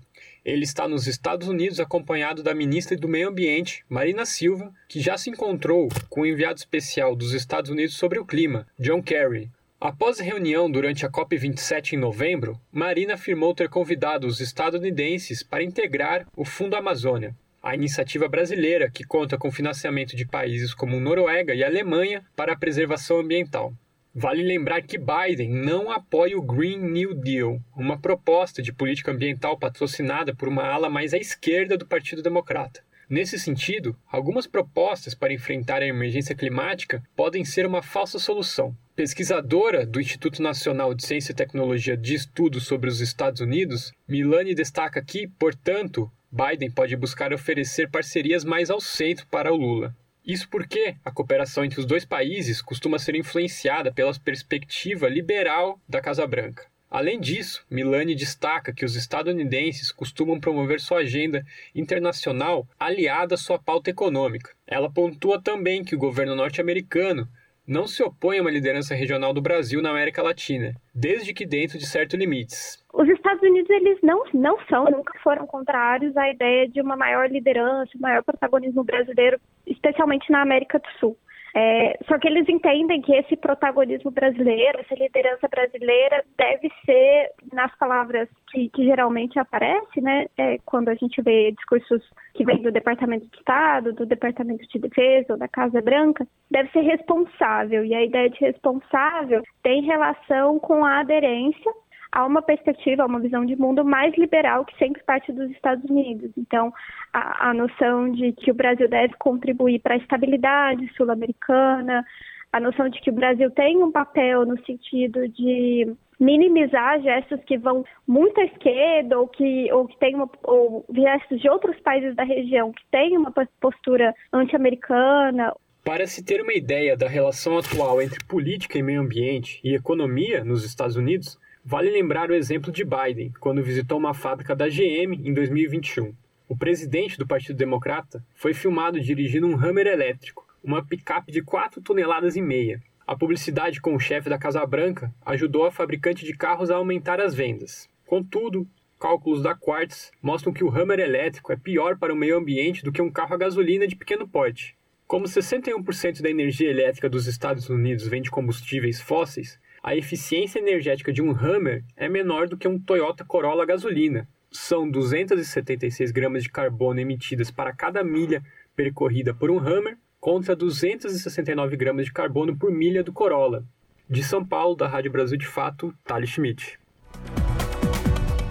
Ele 0.48 0.64
está 0.64 0.88
nos 0.88 1.08
Estados 1.08 1.50
Unidos 1.50 1.78
acompanhado 1.78 2.42
da 2.42 2.56
ministra 2.56 2.96
do 2.96 3.10
Meio 3.10 3.28
Ambiente, 3.28 3.84
Marina 3.90 4.26
Silva, 4.26 4.74
que 4.88 5.02
já 5.02 5.18
se 5.18 5.30
encontrou 5.30 5.90
com 6.10 6.22
o 6.22 6.26
enviado 6.26 6.58
especial 6.58 7.18
dos 7.18 7.34
Estados 7.34 7.70
Unidos 7.70 7.98
sobre 7.98 8.18
o 8.18 8.26
clima, 8.26 8.66
John 8.80 9.04
Kerry. 9.04 9.52
Após 9.78 10.22
a 10.22 10.24
reunião 10.24 10.72
durante 10.72 11.06
a 11.06 11.12
COP27 11.12 11.94
em 11.94 11.98
novembro, 11.98 12.58
Marina 12.72 13.16
afirmou 13.16 13.54
ter 13.54 13.68
convidado 13.68 14.26
os 14.26 14.40
estadunidenses 14.40 15.44
para 15.44 15.66
integrar 15.66 16.26
o 16.34 16.46
Fundo 16.46 16.78
Amazônia, 16.78 17.36
a 17.62 17.76
iniciativa 17.76 18.30
brasileira 18.30 18.90
que 18.90 19.04
conta 19.04 19.38
com 19.38 19.52
financiamento 19.52 20.16
de 20.16 20.26
países 20.26 20.74
como 20.74 20.98
Noruega 20.98 21.54
e 21.54 21.62
Alemanha 21.62 22.24
para 22.38 22.54
a 22.54 22.58
preservação 22.58 23.20
ambiental. 23.20 23.74
Vale 24.20 24.42
lembrar 24.42 24.82
que 24.82 24.98
Biden 24.98 25.52
não 25.52 25.92
apoia 25.92 26.36
o 26.36 26.42
Green 26.42 26.80
New 26.80 27.14
Deal, 27.14 27.62
uma 27.76 28.00
proposta 28.00 28.64
de 28.64 28.74
política 28.74 29.12
ambiental 29.12 29.60
patrocinada 29.60 30.34
por 30.36 30.48
uma 30.48 30.64
ala 30.64 30.90
mais 30.90 31.14
à 31.14 31.20
esquerda 31.20 31.78
do 31.78 31.86
Partido 31.86 32.24
Democrata. 32.24 32.82
Nesse 33.08 33.38
sentido, 33.38 33.96
algumas 34.12 34.48
propostas 34.48 35.14
para 35.14 35.32
enfrentar 35.32 35.84
a 35.84 35.86
emergência 35.86 36.34
climática 36.34 37.04
podem 37.16 37.46
ser 37.46 37.68
uma 37.68 37.84
falsa 37.84 38.18
solução. 38.18 38.76
Pesquisadora 38.96 39.86
do 39.86 40.02
Instituto 40.02 40.42
Nacional 40.42 40.96
de 40.96 41.06
Ciência 41.06 41.32
e 41.32 41.36
Tecnologia 41.36 41.96
de 41.96 42.16
Estudos 42.16 42.66
sobre 42.66 42.90
os 42.90 43.00
Estados 43.02 43.40
Unidos, 43.40 43.92
Milani 44.08 44.56
destaca 44.56 45.00
que, 45.00 45.28
portanto, 45.28 46.12
Biden 46.32 46.72
pode 46.72 46.96
buscar 46.96 47.32
oferecer 47.32 47.88
parcerias 47.92 48.44
mais 48.44 48.72
ao 48.72 48.82
centro 48.82 49.28
para 49.28 49.54
o 49.54 49.56
Lula. 49.56 49.96
Isso 50.28 50.50
porque 50.50 50.98
a 51.06 51.10
cooperação 51.10 51.64
entre 51.64 51.80
os 51.80 51.86
dois 51.86 52.04
países 52.04 52.62
costuma 52.62 53.00
ser 53.00 53.16
influenciada 53.16 53.94
pela 53.94 54.14
perspectiva 54.20 55.08
liberal 55.08 55.80
da 55.88 56.02
Casa 56.02 56.28
Branca. 56.28 56.66
Além 56.92 57.18
disso, 57.18 57.66
Milani 57.70 58.14
destaca 58.14 58.74
que 58.74 58.84
os 58.84 58.98
estadunidenses 58.98 59.90
costumam 59.90 60.38
promover 60.38 60.82
sua 60.82 61.00
agenda 61.00 61.46
internacional 61.74 62.68
aliada 62.78 63.36
à 63.36 63.38
sua 63.38 63.58
pauta 63.58 63.90
econômica. 63.90 64.52
Ela 64.68 64.92
pontua 64.92 65.42
também 65.42 65.82
que 65.82 65.96
o 65.96 66.00
governo 66.00 66.36
norte-americano 66.36 67.26
não 67.68 67.86
se 67.86 68.02
opõe 68.02 68.40
a 68.40 68.42
uma 68.42 68.50
liderança 68.50 68.96
regional 68.96 69.34
do 69.34 69.42
Brasil 69.42 69.82
na 69.82 69.90
América 69.90 70.24
Latina, 70.24 70.74
desde 70.96 71.34
que 71.34 71.46
dentro 71.46 71.78
de 71.78 71.86
certos 71.86 72.18
limites. 72.18 72.82
Os 72.94 73.10
Estados 73.10 73.44
Unidos 73.44 73.70
eles 73.70 74.00
não, 74.02 74.24
não 74.34 74.58
são, 74.70 74.86
nunca 74.86 75.14
foram 75.22 75.46
contrários 75.46 76.16
à 76.16 76.30
ideia 76.32 76.68
de 76.68 76.82
uma 76.82 76.96
maior 76.96 77.30
liderança, 77.30 77.92
maior 78.00 78.24
protagonismo 78.24 78.84
brasileiro, 78.84 79.40
especialmente 79.66 80.32
na 80.32 80.42
América 80.42 80.80
do 80.80 80.88
Sul. 81.00 81.18
É, 81.60 81.98
só 82.08 82.20
que 82.20 82.28
eles 82.28 82.48
entendem 82.48 83.02
que 83.02 83.12
esse 83.16 83.36
protagonismo 83.36 84.12
brasileiro, 84.12 84.80
essa 84.80 84.94
liderança 84.94 85.48
brasileira, 85.48 86.24
deve 86.38 86.72
ser, 86.86 87.32
nas 87.52 87.76
palavras 87.80 88.30
que, 88.52 88.70
que 88.70 88.86
geralmente 88.86 89.40
aparece, 89.40 90.00
né, 90.00 90.28
é, 90.38 90.60
quando 90.64 90.90
a 90.90 90.94
gente 90.94 91.20
vê 91.20 91.52
discursos 91.54 92.08
que 92.36 92.46
vêm 92.46 92.62
do 92.62 92.72
Departamento 92.72 93.26
de 93.26 93.38
Estado, 93.38 93.92
do 93.92 94.06
Departamento 94.06 94.68
de 94.68 94.78
Defesa 94.78 95.34
ou 95.34 95.40
da 95.40 95.48
Casa 95.48 95.82
Branca, 95.82 96.28
deve 96.52 96.70
ser 96.70 96.82
responsável. 96.82 97.84
E 97.84 97.96
a 97.96 98.06
ideia 98.06 98.30
de 98.30 98.40
responsável 98.40 99.42
tem 99.64 99.82
relação 99.82 100.60
com 100.60 100.86
a 100.86 101.00
aderência 101.00 101.74
a 102.18 102.26
uma 102.26 102.42
perspectiva, 102.42 103.06
uma 103.06 103.20
visão 103.20 103.46
de 103.46 103.56
mundo 103.56 103.86
mais 103.86 104.12
liberal 104.18 104.66
que 104.66 104.76
sempre 104.80 105.04
parte 105.04 105.32
dos 105.32 105.52
Estados 105.52 105.88
Unidos. 105.88 106.32
Então, 106.36 106.74
a, 107.14 107.52
a 107.52 107.54
noção 107.54 108.12
de 108.12 108.32
que 108.32 108.50
o 108.50 108.56
Brasil 108.56 108.90
deve 108.90 109.14
contribuir 109.20 109.78
para 109.82 109.94
a 109.94 109.98
estabilidade 110.00 110.92
sul-americana, 110.98 112.04
a 112.52 112.60
noção 112.60 112.90
de 112.90 113.00
que 113.02 113.12
o 113.12 113.14
Brasil 113.14 113.52
tem 113.52 113.84
um 113.84 113.92
papel 113.92 114.48
no 114.48 114.60
sentido 114.66 115.28
de 115.30 115.94
minimizar 116.20 117.00
gestos 117.04 117.40
que 117.46 117.56
vão 117.56 117.86
muito 118.08 118.42
à 118.42 118.46
esquerda 118.46 119.20
ou 119.20 119.28
que, 119.28 119.72
ou 119.72 119.88
que 119.88 120.00
tem 120.00 120.16
uma, 120.16 120.28
ou 120.42 120.84
gestos 120.92 121.40
de 121.40 121.48
outros 121.48 121.80
países 121.82 122.16
da 122.16 122.24
região 122.24 122.72
que 122.72 122.84
têm 122.90 123.16
uma 123.16 123.32
postura 123.62 124.12
anti-americana. 124.34 125.54
Para 125.86 126.08
se 126.08 126.26
ter 126.26 126.42
uma 126.42 126.54
ideia 126.54 126.98
da 126.98 127.08
relação 127.08 127.60
atual 127.60 128.02
entre 128.02 128.18
política 128.26 128.80
e 128.80 128.82
meio 128.82 129.02
ambiente 129.02 129.62
e 129.64 129.76
economia 129.76 130.44
nos 130.44 130.66
Estados 130.66 130.96
Unidos, 130.96 131.38
Vale 131.70 131.90
lembrar 131.90 132.32
o 132.32 132.34
exemplo 132.34 132.72
de 132.72 132.86
Biden, 132.86 133.34
quando 133.42 133.62
visitou 133.62 133.98
uma 133.98 134.14
fábrica 134.14 134.56
da 134.56 134.70
GM 134.70 135.14
em 135.22 135.34
2021. 135.34 136.14
O 136.48 136.56
presidente 136.56 137.18
do 137.18 137.28
Partido 137.28 137.58
Democrata 137.58 138.24
foi 138.34 138.54
filmado 138.54 139.02
dirigindo 139.02 139.48
um 139.48 139.60
Hammer 139.62 139.86
elétrico, 139.86 140.48
uma 140.64 140.82
picape 140.82 141.30
de 141.30 141.42
4 141.42 141.82
toneladas 141.82 142.38
e 142.38 142.42
meia. 142.42 142.82
A 143.06 143.18
publicidade 143.18 143.82
com 143.82 143.94
o 143.94 144.00
chefe 144.00 144.30
da 144.30 144.38
Casa 144.38 144.66
Branca 144.66 145.14
ajudou 145.26 145.66
a 145.66 145.72
fabricante 145.72 146.26
de 146.26 146.38
carros 146.38 146.72
a 146.72 146.78
aumentar 146.78 147.20
as 147.20 147.36
vendas. 147.36 147.90
Contudo, 148.06 148.66
cálculos 148.98 149.44
da 149.44 149.54
Quartz 149.54 150.14
mostram 150.22 150.54
que 150.54 150.64
o 150.64 150.74
Hammer 150.74 151.02
elétrico 151.02 151.52
é 151.52 151.58
pior 151.58 151.98
para 151.98 152.14
o 152.14 152.18
meio 152.18 152.38
ambiente 152.38 152.82
do 152.82 152.94
que 152.94 153.02
um 153.02 153.12
carro 153.12 153.34
a 153.34 153.38
gasolina 153.38 153.86
de 153.86 153.98
pequeno 153.98 154.26
porte. 154.26 154.78
Como 155.06 155.26
61% 155.26 156.22
da 156.22 156.30
energia 156.30 156.70
elétrica 156.70 157.10
dos 157.10 157.28
Estados 157.28 157.70
Unidos 157.70 158.08
vem 158.08 158.22
de 158.22 158.32
combustíveis 158.32 159.02
fósseis, 159.02 159.60
a 159.88 159.96
eficiência 159.96 160.60
energética 160.60 161.14
de 161.14 161.22
um 161.22 161.32
Hammer 161.32 161.82
é 161.96 162.10
menor 162.10 162.50
do 162.50 162.58
que 162.58 162.68
um 162.68 162.78
Toyota 162.78 163.24
Corolla 163.24 163.66
gasolina. 163.66 164.28
São 164.52 164.92
276 164.92 166.12
gramas 166.12 166.44
de 166.44 166.50
carbono 166.50 167.00
emitidas 167.00 167.50
para 167.50 167.72
cada 167.72 168.04
milha 168.04 168.44
percorrida 168.76 169.34
por 169.34 169.50
um 169.50 169.58
Hammer, 169.58 169.98
contra 170.20 170.54
269 170.54 171.78
gramas 171.78 172.06
de 172.06 172.12
carbono 172.12 172.58
por 172.58 172.70
milha 172.70 173.02
do 173.02 173.14
Corolla. 173.14 173.64
De 174.10 174.22
São 174.26 174.46
Paulo, 174.46 174.76
da 174.76 174.90
Rádio 174.90 175.10
Brasil 175.10 175.38
de 175.38 175.48
Fato, 175.48 175.94
Thales 176.04 176.32
Schmidt. 176.32 176.78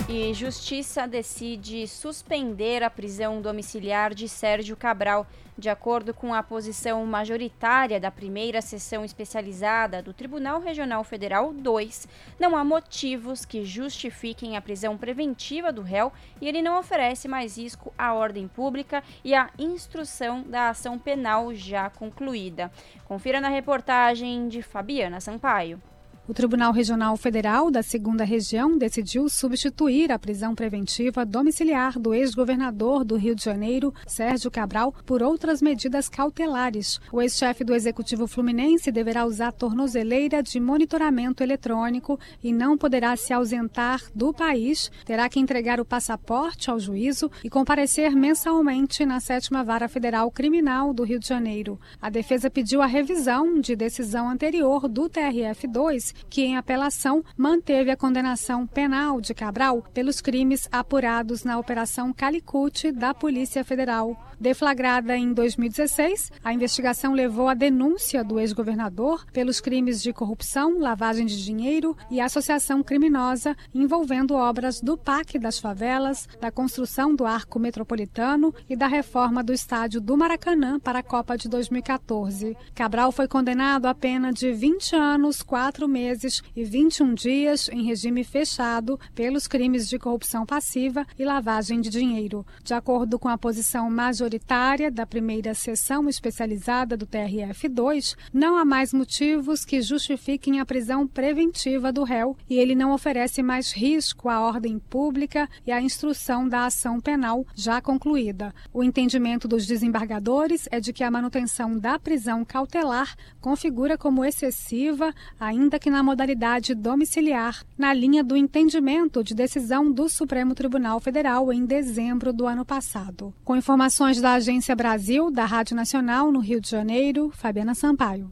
E 0.08 0.32
Justiça 0.32 1.04
decide 1.04 1.88
suspender 1.88 2.80
a 2.84 2.88
prisão 2.88 3.42
domiciliar 3.42 4.14
de 4.14 4.28
Sérgio 4.28 4.76
Cabral. 4.76 5.26
De 5.58 5.68
acordo 5.68 6.14
com 6.14 6.32
a 6.32 6.44
posição 6.44 7.04
majoritária 7.04 7.98
da 7.98 8.08
primeira 8.08 8.62
sessão 8.62 9.04
especializada 9.04 10.00
do 10.00 10.12
Tribunal 10.12 10.60
Regional 10.60 11.02
Federal 11.02 11.52
2, 11.52 12.06
não 12.38 12.56
há 12.56 12.62
motivos 12.62 13.44
que 13.44 13.64
justifiquem 13.64 14.56
a 14.56 14.62
prisão 14.62 14.96
preventiva 14.96 15.72
do 15.72 15.82
réu 15.82 16.12
e 16.40 16.46
ele 16.46 16.62
não 16.62 16.78
oferece 16.78 17.26
mais 17.26 17.58
risco 17.58 17.92
à 17.98 18.14
ordem 18.14 18.46
pública 18.46 19.02
e 19.24 19.34
à 19.34 19.50
instrução 19.58 20.42
da 20.42 20.68
ação 20.68 21.00
penal 21.00 21.52
já 21.52 21.90
concluída. 21.90 22.70
Confira 23.06 23.40
na 23.40 23.48
reportagem 23.48 24.46
de 24.46 24.62
Fabiana 24.62 25.20
Sampaio. 25.20 25.82
O 26.28 26.34
Tribunal 26.34 26.72
Regional 26.72 27.16
Federal 27.16 27.70
da 27.70 27.84
Segunda 27.84 28.24
Região 28.24 28.76
decidiu 28.76 29.28
substituir 29.28 30.10
a 30.10 30.18
prisão 30.18 30.56
preventiva 30.56 31.24
domiciliar 31.24 31.96
do 32.00 32.12
ex-governador 32.12 33.04
do 33.04 33.14
Rio 33.14 33.32
de 33.32 33.44
Janeiro, 33.44 33.94
Sérgio 34.08 34.50
Cabral, 34.50 34.92
por 35.06 35.22
outras 35.22 35.62
medidas 35.62 36.08
cautelares. 36.08 36.98
O 37.12 37.22
ex-chefe 37.22 37.62
do 37.62 37.72
Executivo 37.72 38.26
Fluminense 38.26 38.90
deverá 38.90 39.24
usar 39.24 39.52
tornozeleira 39.52 40.42
de 40.42 40.58
monitoramento 40.58 41.44
eletrônico 41.44 42.18
e 42.42 42.52
não 42.52 42.76
poderá 42.76 43.16
se 43.16 43.32
ausentar 43.32 44.02
do 44.12 44.34
país, 44.34 44.90
terá 45.04 45.28
que 45.28 45.38
entregar 45.38 45.78
o 45.78 45.84
passaporte 45.84 46.68
ao 46.68 46.80
juízo 46.80 47.30
e 47.44 47.48
comparecer 47.48 48.16
mensalmente 48.16 49.06
na 49.06 49.20
Sétima 49.20 49.62
Vara 49.62 49.88
Federal 49.88 50.28
Criminal 50.32 50.92
do 50.92 51.04
Rio 51.04 51.20
de 51.20 51.28
Janeiro. 51.28 51.78
A 52.02 52.10
defesa 52.10 52.50
pediu 52.50 52.82
a 52.82 52.86
revisão 52.86 53.60
de 53.60 53.76
decisão 53.76 54.28
anterior 54.28 54.88
do 54.88 55.08
TRF2 55.08 56.15
que, 56.28 56.42
em 56.42 56.56
apelação, 56.56 57.24
manteve 57.36 57.90
a 57.90 57.96
condenação 57.96 58.66
penal 58.66 59.20
de 59.20 59.34
Cabral 59.34 59.82
pelos 59.92 60.20
crimes 60.20 60.68
apurados 60.72 61.44
na 61.44 61.58
Operação 61.58 62.12
Calicut 62.12 62.92
da 62.92 63.14
Polícia 63.14 63.64
Federal. 63.64 64.16
Deflagrada 64.38 65.16
em 65.16 65.32
2016, 65.32 66.30
a 66.44 66.52
investigação 66.52 67.12
levou 67.12 67.48
à 67.48 67.54
denúncia 67.54 68.22
do 68.22 68.38
ex-governador 68.38 69.24
pelos 69.32 69.60
crimes 69.60 70.02
de 70.02 70.12
corrupção, 70.12 70.78
lavagem 70.78 71.24
de 71.24 71.42
dinheiro 71.42 71.96
e 72.10 72.20
associação 72.20 72.82
criminosa 72.82 73.56
envolvendo 73.74 74.34
obras 74.34 74.80
do 74.80 74.96
PAC 74.96 75.38
das 75.38 75.58
favelas, 75.58 76.28
da 76.40 76.50
construção 76.50 77.14
do 77.14 77.24
arco 77.24 77.58
metropolitano 77.58 78.54
e 78.68 78.76
da 78.76 78.86
reforma 78.86 79.42
do 79.42 79.52
estádio 79.52 80.00
do 80.00 80.16
Maracanã 80.16 80.78
para 80.78 80.98
a 80.98 81.02
Copa 81.02 81.36
de 81.36 81.48
2014. 81.48 82.56
Cabral 82.74 83.10
foi 83.12 83.26
condenado 83.26 83.86
a 83.86 83.94
pena 83.94 84.32
de 84.32 84.52
20 84.52 84.94
anos, 84.94 85.42
4 85.42 85.88
meses 85.88 86.05
e 86.54 86.64
21 86.64 87.14
dias 87.14 87.68
em 87.68 87.82
regime 87.82 88.22
fechado 88.22 88.98
pelos 89.14 89.46
crimes 89.46 89.88
de 89.88 89.98
corrupção 89.98 90.46
passiva 90.46 91.06
e 91.18 91.24
lavagem 91.24 91.80
de 91.80 91.90
dinheiro. 91.90 92.46
De 92.62 92.74
acordo 92.74 93.18
com 93.18 93.28
a 93.28 93.38
posição 93.38 93.90
majoritária 93.90 94.90
da 94.90 95.06
primeira 95.06 95.54
sessão 95.54 96.08
especializada 96.08 96.96
do 96.96 97.06
TRF2, 97.06 98.16
não 98.32 98.56
há 98.56 98.64
mais 98.64 98.92
motivos 98.92 99.64
que 99.64 99.82
justifiquem 99.82 100.60
a 100.60 100.66
prisão 100.66 101.06
preventiva 101.06 101.92
do 101.92 102.04
réu 102.04 102.36
e 102.48 102.58
ele 102.58 102.74
não 102.74 102.92
oferece 102.92 103.42
mais 103.42 103.72
risco 103.72 104.28
à 104.28 104.40
ordem 104.40 104.78
pública 104.78 105.48
e 105.66 105.72
à 105.72 105.80
instrução 105.80 106.48
da 106.48 106.66
ação 106.66 107.00
penal 107.00 107.46
já 107.54 107.80
concluída. 107.80 108.54
O 108.72 108.82
entendimento 108.82 109.48
dos 109.48 109.66
desembargadores 109.66 110.68
é 110.70 110.80
de 110.80 110.92
que 110.92 111.02
a 111.02 111.10
manutenção 111.10 111.78
da 111.78 111.98
prisão 111.98 112.44
cautelar 112.44 113.16
configura 113.40 113.96
como 113.96 114.24
excessiva, 114.24 115.14
ainda 115.38 115.78
que 115.78 115.90
na 115.96 116.02
modalidade 116.02 116.74
domiciliar, 116.74 117.64
na 117.78 117.90
linha 117.94 118.22
do 118.22 118.36
entendimento 118.36 119.24
de 119.24 119.34
decisão 119.34 119.90
do 119.90 120.10
Supremo 120.10 120.54
Tribunal 120.54 121.00
Federal 121.00 121.50
em 121.50 121.64
dezembro 121.64 122.34
do 122.34 122.46
ano 122.46 122.66
passado. 122.66 123.32
Com 123.42 123.56
informações 123.56 124.20
da 124.20 124.34
Agência 124.34 124.76
Brasil, 124.76 125.30
da 125.30 125.46
Rádio 125.46 125.74
Nacional, 125.74 126.30
no 126.30 126.38
Rio 126.38 126.60
de 126.60 126.68
Janeiro, 126.68 127.30
Fabiana 127.34 127.74
Sampaio. 127.74 128.30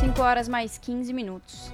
5 0.00 0.22
horas 0.22 0.48
mais 0.48 0.78
15 0.78 1.12
minutos. 1.12 1.70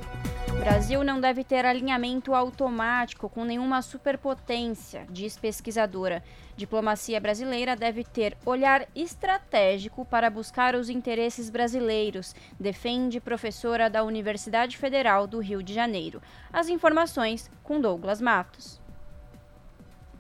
Brasil 0.59 1.03
não 1.03 1.21
deve 1.21 1.43
ter 1.43 1.65
alinhamento 1.65 2.35
automático 2.35 3.29
com 3.29 3.45
nenhuma 3.45 3.83
superpotência, 3.83 5.07
diz 5.11 5.37
pesquisadora. 5.37 6.23
Diplomacia 6.57 7.21
brasileira 7.21 7.75
deve 7.75 8.05
ter 8.05 8.37
olhar 8.45 8.87
estratégico 8.95 10.05
para 10.05 10.29
buscar 10.29 10.75
os 10.75 10.91
interesses 10.91 11.49
brasileiros, 11.49 12.35
defende 12.61 13.21
professora 13.21 13.89
da 13.89 14.05
Universidade 14.05 14.77
Federal 14.77 15.27
do 15.27 15.41
Rio 15.41 15.63
de 15.63 15.73
Janeiro. 15.73 16.21
As 16.53 16.69
informações 16.69 17.51
com 17.63 17.81
Douglas 17.81 18.21
Matos 18.21 18.82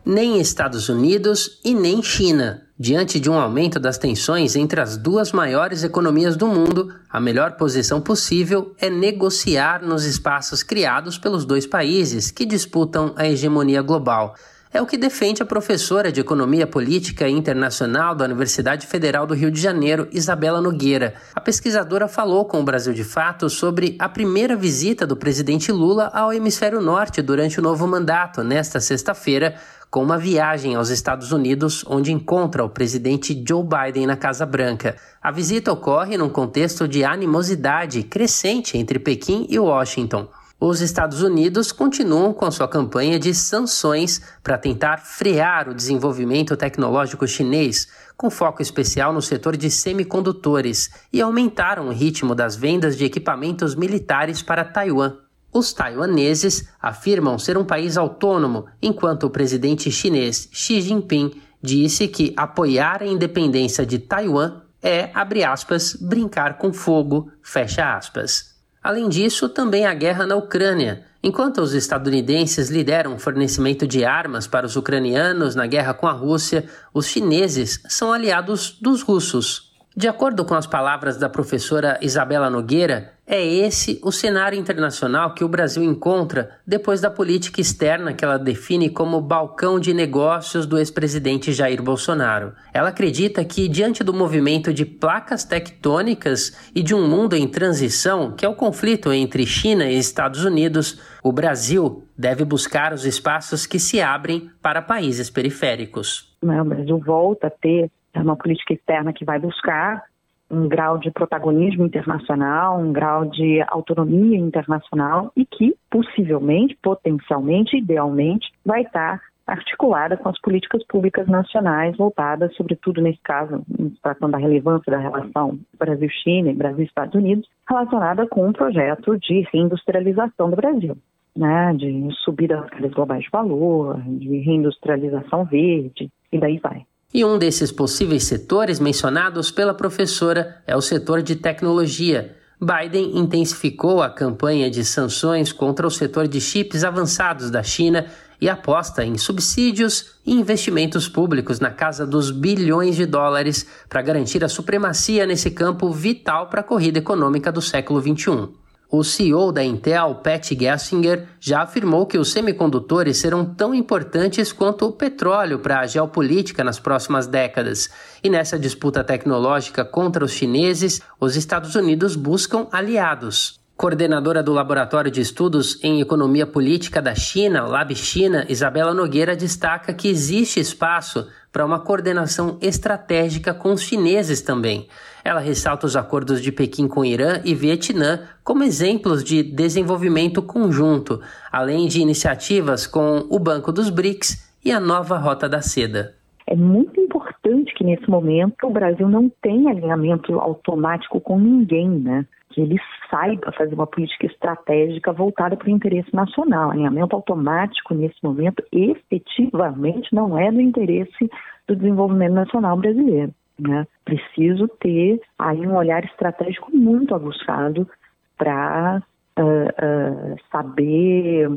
nem 0.04 0.40
Estados 0.40 0.88
Unidos 0.88 1.60
e 1.64 1.74
nem 1.74 2.02
China. 2.02 2.62
Diante 2.78 3.20
de 3.20 3.30
um 3.30 3.38
aumento 3.38 3.78
das 3.78 3.96
tensões 3.96 4.56
entre 4.56 4.80
as 4.80 4.96
duas 4.96 5.30
maiores 5.30 5.84
economias 5.84 6.36
do 6.36 6.48
mundo, 6.48 6.92
a 7.08 7.20
melhor 7.20 7.52
posição 7.52 8.00
possível 8.00 8.74
é 8.80 8.90
negociar 8.90 9.82
nos 9.82 10.04
espaços 10.04 10.62
criados 10.62 11.16
pelos 11.16 11.44
dois 11.44 11.66
países 11.66 12.30
que 12.30 12.44
disputam 12.44 13.14
a 13.16 13.26
hegemonia 13.26 13.82
global. 13.82 14.34
É 14.74 14.80
o 14.80 14.86
que 14.86 14.96
defende 14.96 15.42
a 15.42 15.46
professora 15.46 16.10
de 16.10 16.22
Economia 16.22 16.66
Política 16.66 17.28
Internacional 17.28 18.14
da 18.14 18.24
Universidade 18.24 18.86
Federal 18.86 19.26
do 19.26 19.34
Rio 19.34 19.50
de 19.50 19.60
Janeiro, 19.60 20.08
Isabela 20.10 20.62
Nogueira. 20.62 21.12
A 21.34 21.40
pesquisadora 21.42 22.08
falou 22.08 22.46
com 22.46 22.58
o 22.58 22.64
Brasil 22.64 22.94
de 22.94 23.04
Fato 23.04 23.50
sobre 23.50 23.96
a 23.98 24.08
primeira 24.08 24.56
visita 24.56 25.06
do 25.06 25.14
presidente 25.14 25.70
Lula 25.70 26.10
ao 26.14 26.32
Hemisfério 26.32 26.80
Norte 26.80 27.20
durante 27.20 27.60
o 27.60 27.62
novo 27.62 27.86
mandato, 27.86 28.42
nesta 28.42 28.80
sexta-feira, 28.80 29.56
com 29.92 30.02
uma 30.02 30.16
viagem 30.16 30.74
aos 30.74 30.88
Estados 30.88 31.32
Unidos, 31.32 31.84
onde 31.86 32.10
encontra 32.10 32.64
o 32.64 32.70
presidente 32.70 33.44
Joe 33.46 33.62
Biden 33.62 34.06
na 34.06 34.16
Casa 34.16 34.46
Branca. 34.46 34.96
A 35.22 35.30
visita 35.30 35.70
ocorre 35.70 36.16
num 36.16 36.30
contexto 36.30 36.88
de 36.88 37.04
animosidade 37.04 38.02
crescente 38.02 38.78
entre 38.78 38.98
Pequim 38.98 39.46
e 39.50 39.58
Washington. 39.58 40.26
Os 40.58 40.80
Estados 40.80 41.20
Unidos 41.20 41.72
continuam 41.72 42.32
com 42.32 42.50
sua 42.50 42.66
campanha 42.66 43.18
de 43.18 43.34
sanções 43.34 44.22
para 44.42 44.56
tentar 44.56 44.96
frear 44.96 45.68
o 45.68 45.74
desenvolvimento 45.74 46.56
tecnológico 46.56 47.28
chinês, 47.28 47.86
com 48.16 48.30
foco 48.30 48.62
especial 48.62 49.12
no 49.12 49.20
setor 49.20 49.58
de 49.58 49.70
semicondutores, 49.70 50.88
e 51.12 51.20
aumentaram 51.20 51.88
o 51.88 51.92
ritmo 51.92 52.34
das 52.34 52.56
vendas 52.56 52.96
de 52.96 53.04
equipamentos 53.04 53.74
militares 53.74 54.40
para 54.40 54.64
Taiwan. 54.64 55.18
Os 55.52 55.72
taiwaneses 55.72 56.68
afirmam 56.80 57.38
ser 57.38 57.58
um 57.58 57.64
país 57.64 57.98
autônomo, 57.98 58.66
enquanto 58.80 59.24
o 59.24 59.30
presidente 59.30 59.90
chinês 59.90 60.48
Xi 60.50 60.80
Jinping 60.80 61.32
disse 61.62 62.08
que 62.08 62.32
apoiar 62.36 63.02
a 63.02 63.06
independência 63.06 63.84
de 63.84 63.98
Taiwan 63.98 64.62
é, 64.82 65.10
abre 65.14 65.44
aspas, 65.44 65.94
brincar 65.94 66.58
com 66.58 66.72
fogo, 66.72 67.30
fecha 67.42 67.96
aspas. 67.96 68.52
Além 68.82 69.08
disso, 69.08 69.48
também 69.48 69.86
a 69.86 69.94
guerra 69.94 70.26
na 70.26 70.34
Ucrânia. 70.34 71.04
Enquanto 71.22 71.58
os 71.58 71.72
estadunidenses 71.72 72.68
lideram 72.68 73.14
o 73.14 73.18
fornecimento 73.18 73.86
de 73.86 74.04
armas 74.04 74.48
para 74.48 74.66
os 74.66 74.74
ucranianos 74.74 75.54
na 75.54 75.66
guerra 75.66 75.94
com 75.94 76.08
a 76.08 76.12
Rússia, 76.12 76.64
os 76.92 77.06
chineses 77.06 77.80
são 77.88 78.12
aliados 78.12 78.76
dos 78.80 79.02
russos. 79.02 79.70
De 79.94 80.08
acordo 80.08 80.44
com 80.44 80.54
as 80.54 80.66
palavras 80.66 81.16
da 81.16 81.28
professora 81.28 81.96
Isabela 82.02 82.50
Nogueira, 82.50 83.12
é 83.32 83.42
esse 83.42 83.98
o 84.04 84.12
cenário 84.12 84.58
internacional 84.58 85.32
que 85.32 85.42
o 85.42 85.48
Brasil 85.48 85.82
encontra 85.82 86.50
depois 86.66 87.00
da 87.00 87.10
política 87.10 87.62
externa 87.62 88.12
que 88.12 88.22
ela 88.22 88.38
define 88.38 88.90
como 88.90 89.22
balcão 89.22 89.80
de 89.80 89.94
negócios 89.94 90.66
do 90.66 90.76
ex-presidente 90.76 91.50
Jair 91.50 91.82
Bolsonaro. 91.82 92.52
Ela 92.74 92.90
acredita 92.90 93.42
que, 93.42 93.68
diante 93.68 94.04
do 94.04 94.12
movimento 94.12 94.70
de 94.70 94.84
placas 94.84 95.44
tectônicas 95.44 96.70
e 96.74 96.82
de 96.82 96.94
um 96.94 97.08
mundo 97.08 97.34
em 97.34 97.48
transição, 97.48 98.32
que 98.32 98.44
é 98.44 98.48
o 98.48 98.54
conflito 98.54 99.10
entre 99.10 99.46
China 99.46 99.86
e 99.86 99.96
Estados 99.96 100.44
Unidos, 100.44 101.00
o 101.22 101.32
Brasil 101.32 102.04
deve 102.16 102.44
buscar 102.44 102.92
os 102.92 103.06
espaços 103.06 103.64
que 103.66 103.78
se 103.78 104.02
abrem 104.02 104.50
para 104.60 104.82
países 104.82 105.30
periféricos. 105.30 106.36
O 106.42 106.64
Brasil 106.64 106.98
volta 106.98 107.46
a 107.46 107.50
ter 107.50 107.90
uma 108.14 108.36
política 108.36 108.74
externa 108.74 109.10
que 109.14 109.24
vai 109.24 109.38
buscar 109.38 110.04
um 110.52 110.68
grau 110.68 110.98
de 110.98 111.10
protagonismo 111.10 111.86
internacional, 111.86 112.78
um 112.78 112.92
grau 112.92 113.24
de 113.24 113.64
autonomia 113.68 114.38
internacional 114.38 115.32
e 115.34 115.46
que 115.46 115.74
possivelmente, 115.90 116.78
potencialmente, 116.82 117.78
idealmente, 117.78 118.52
vai 118.64 118.82
estar 118.82 119.20
articulada 119.46 120.16
com 120.16 120.28
as 120.28 120.40
políticas 120.40 120.84
públicas 120.86 121.26
nacionais 121.26 121.96
voltadas, 121.96 122.54
sobretudo 122.54 123.00
nesse 123.00 123.20
caso, 123.22 123.64
tratando 124.02 124.32
da 124.32 124.38
relevância 124.38 124.90
da 124.90 124.98
relação 124.98 125.58
Brasil-China 125.78 126.50
e 126.50 126.54
Brasil-Estados 126.54 127.14
Unidos, 127.14 127.48
relacionada 127.68 128.26
com 128.26 128.46
um 128.46 128.52
projeto 128.52 129.18
de 129.18 129.46
reindustrialização 129.52 130.50
do 130.50 130.56
Brasil. 130.56 130.96
Né, 131.34 131.72
de 131.78 132.10
subida 132.24 132.56
das 132.56 132.68
cadeias 132.68 132.92
globais 132.92 133.24
de 133.24 133.30
valor, 133.30 133.98
de 134.02 134.36
reindustrialização 134.40 135.46
verde, 135.46 136.10
e 136.30 136.38
daí 136.38 136.58
vai. 136.58 136.84
E 137.14 137.24
um 137.24 137.36
desses 137.36 137.70
possíveis 137.70 138.24
setores 138.24 138.80
mencionados 138.80 139.50
pela 139.50 139.74
professora 139.74 140.62
é 140.66 140.74
o 140.74 140.80
setor 140.80 141.22
de 141.22 141.36
tecnologia. 141.36 142.36
Biden 142.58 143.18
intensificou 143.18 144.02
a 144.02 144.08
campanha 144.08 144.70
de 144.70 144.82
sanções 144.82 145.52
contra 145.52 145.86
o 145.86 145.90
setor 145.90 146.26
de 146.26 146.40
chips 146.40 146.84
avançados 146.84 147.50
da 147.50 147.62
China 147.62 148.06
e 148.40 148.48
aposta 148.48 149.04
em 149.04 149.18
subsídios 149.18 150.14
e 150.24 150.32
investimentos 150.32 151.06
públicos 151.06 151.60
na 151.60 151.70
casa 151.70 152.06
dos 152.06 152.30
bilhões 152.30 152.96
de 152.96 153.04
dólares 153.04 153.66
para 153.88 154.00
garantir 154.00 154.42
a 154.42 154.48
supremacia 154.48 155.26
nesse 155.26 155.50
campo 155.50 155.92
vital 155.92 156.48
para 156.48 156.60
a 156.60 156.64
corrida 156.64 156.98
econômica 156.98 157.52
do 157.52 157.60
século 157.60 158.00
XXI. 158.00 158.61
O 158.94 159.02
CEO 159.02 159.50
da 159.50 159.64
Intel, 159.64 160.16
Pat 160.16 160.52
Gelsinger, 160.52 161.26
já 161.40 161.62
afirmou 161.62 162.04
que 162.04 162.18
os 162.18 162.30
semicondutores 162.30 163.16
serão 163.16 163.42
tão 163.42 163.74
importantes 163.74 164.52
quanto 164.52 164.84
o 164.84 164.92
petróleo 164.92 165.60
para 165.60 165.80
a 165.80 165.86
geopolítica 165.86 166.62
nas 166.62 166.78
próximas 166.78 167.26
décadas. 167.26 167.88
E 168.22 168.28
nessa 168.28 168.58
disputa 168.58 169.02
tecnológica 169.02 169.82
contra 169.82 170.22
os 170.22 170.32
chineses, 170.32 171.00
os 171.18 171.36
Estados 171.36 171.74
Unidos 171.74 172.14
buscam 172.14 172.66
aliados. 172.70 173.58
Coordenadora 173.78 174.42
do 174.42 174.52
Laboratório 174.52 175.10
de 175.10 175.22
Estudos 175.22 175.82
em 175.82 176.02
Economia 176.02 176.46
Política 176.46 177.00
da 177.00 177.14
China, 177.14 177.66
Lab 177.66 177.94
China, 177.96 178.44
Isabela 178.46 178.92
Nogueira 178.92 179.34
destaca 179.34 179.94
que 179.94 180.06
existe 180.06 180.60
espaço 180.60 181.26
para 181.50 181.64
uma 181.64 181.80
coordenação 181.80 182.58
estratégica 182.60 183.54
com 183.54 183.72
os 183.72 183.80
chineses 183.80 184.42
também. 184.42 184.86
Ela 185.24 185.40
ressalta 185.40 185.86
os 185.86 185.96
acordos 185.96 186.42
de 186.42 186.50
Pequim 186.50 186.88
com 186.88 187.04
Irã 187.04 187.40
e 187.44 187.54
Vietnã 187.54 188.20
como 188.42 188.64
exemplos 188.64 189.22
de 189.22 189.42
desenvolvimento 189.42 190.42
conjunto, 190.42 191.20
além 191.50 191.86
de 191.86 192.00
iniciativas 192.00 192.86
com 192.86 193.26
o 193.30 193.38
Banco 193.38 193.72
dos 193.72 193.88
BRICS 193.88 194.52
e 194.64 194.72
a 194.72 194.80
nova 194.80 195.18
Rota 195.18 195.48
da 195.48 195.60
Seda. 195.62 196.14
É 196.46 196.56
muito 196.56 197.00
importante 197.00 197.72
que 197.74 197.84
nesse 197.84 198.10
momento 198.10 198.66
o 198.66 198.70
Brasil 198.70 199.08
não 199.08 199.30
tenha 199.40 199.70
alinhamento 199.70 200.38
automático 200.40 201.20
com 201.20 201.38
ninguém, 201.38 201.88
né? 201.88 202.26
que 202.52 202.60
ele 202.60 202.78
saiba 203.10 203.50
fazer 203.52 203.74
uma 203.74 203.86
política 203.86 204.26
estratégica 204.26 205.12
voltada 205.12 205.56
para 205.56 205.66
o 205.66 205.70
interesse 205.70 206.14
nacional. 206.14 206.70
Alinhamento 206.70 207.16
automático, 207.16 207.94
nesse 207.94 208.16
momento, 208.22 208.62
efetivamente 208.70 210.14
não 210.14 210.38
é 210.38 210.50
do 210.52 210.60
interesse 210.60 211.30
do 211.66 211.74
desenvolvimento 211.74 212.34
nacional 212.34 212.76
brasileiro. 212.76 213.32
Né? 213.62 213.86
Preciso 214.04 214.66
ter 214.68 215.20
aí 215.38 215.66
um 215.66 215.76
olhar 215.76 216.04
estratégico 216.04 216.74
muito 216.76 217.14
aguçado 217.14 217.88
para 218.36 219.02
uh, 219.38 219.42
uh, 219.42 220.36
saber 220.50 221.48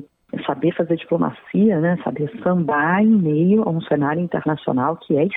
saber 0.45 0.75
fazer 0.75 0.97
diplomacia, 0.97 1.79
né? 1.79 1.97
saber 2.03 2.29
sambar 2.43 3.01
em 3.01 3.07
meio 3.07 3.63
a 3.63 3.69
um 3.69 3.81
cenário 3.81 4.21
internacional 4.21 4.97
que 4.97 5.17
é 5.17 5.27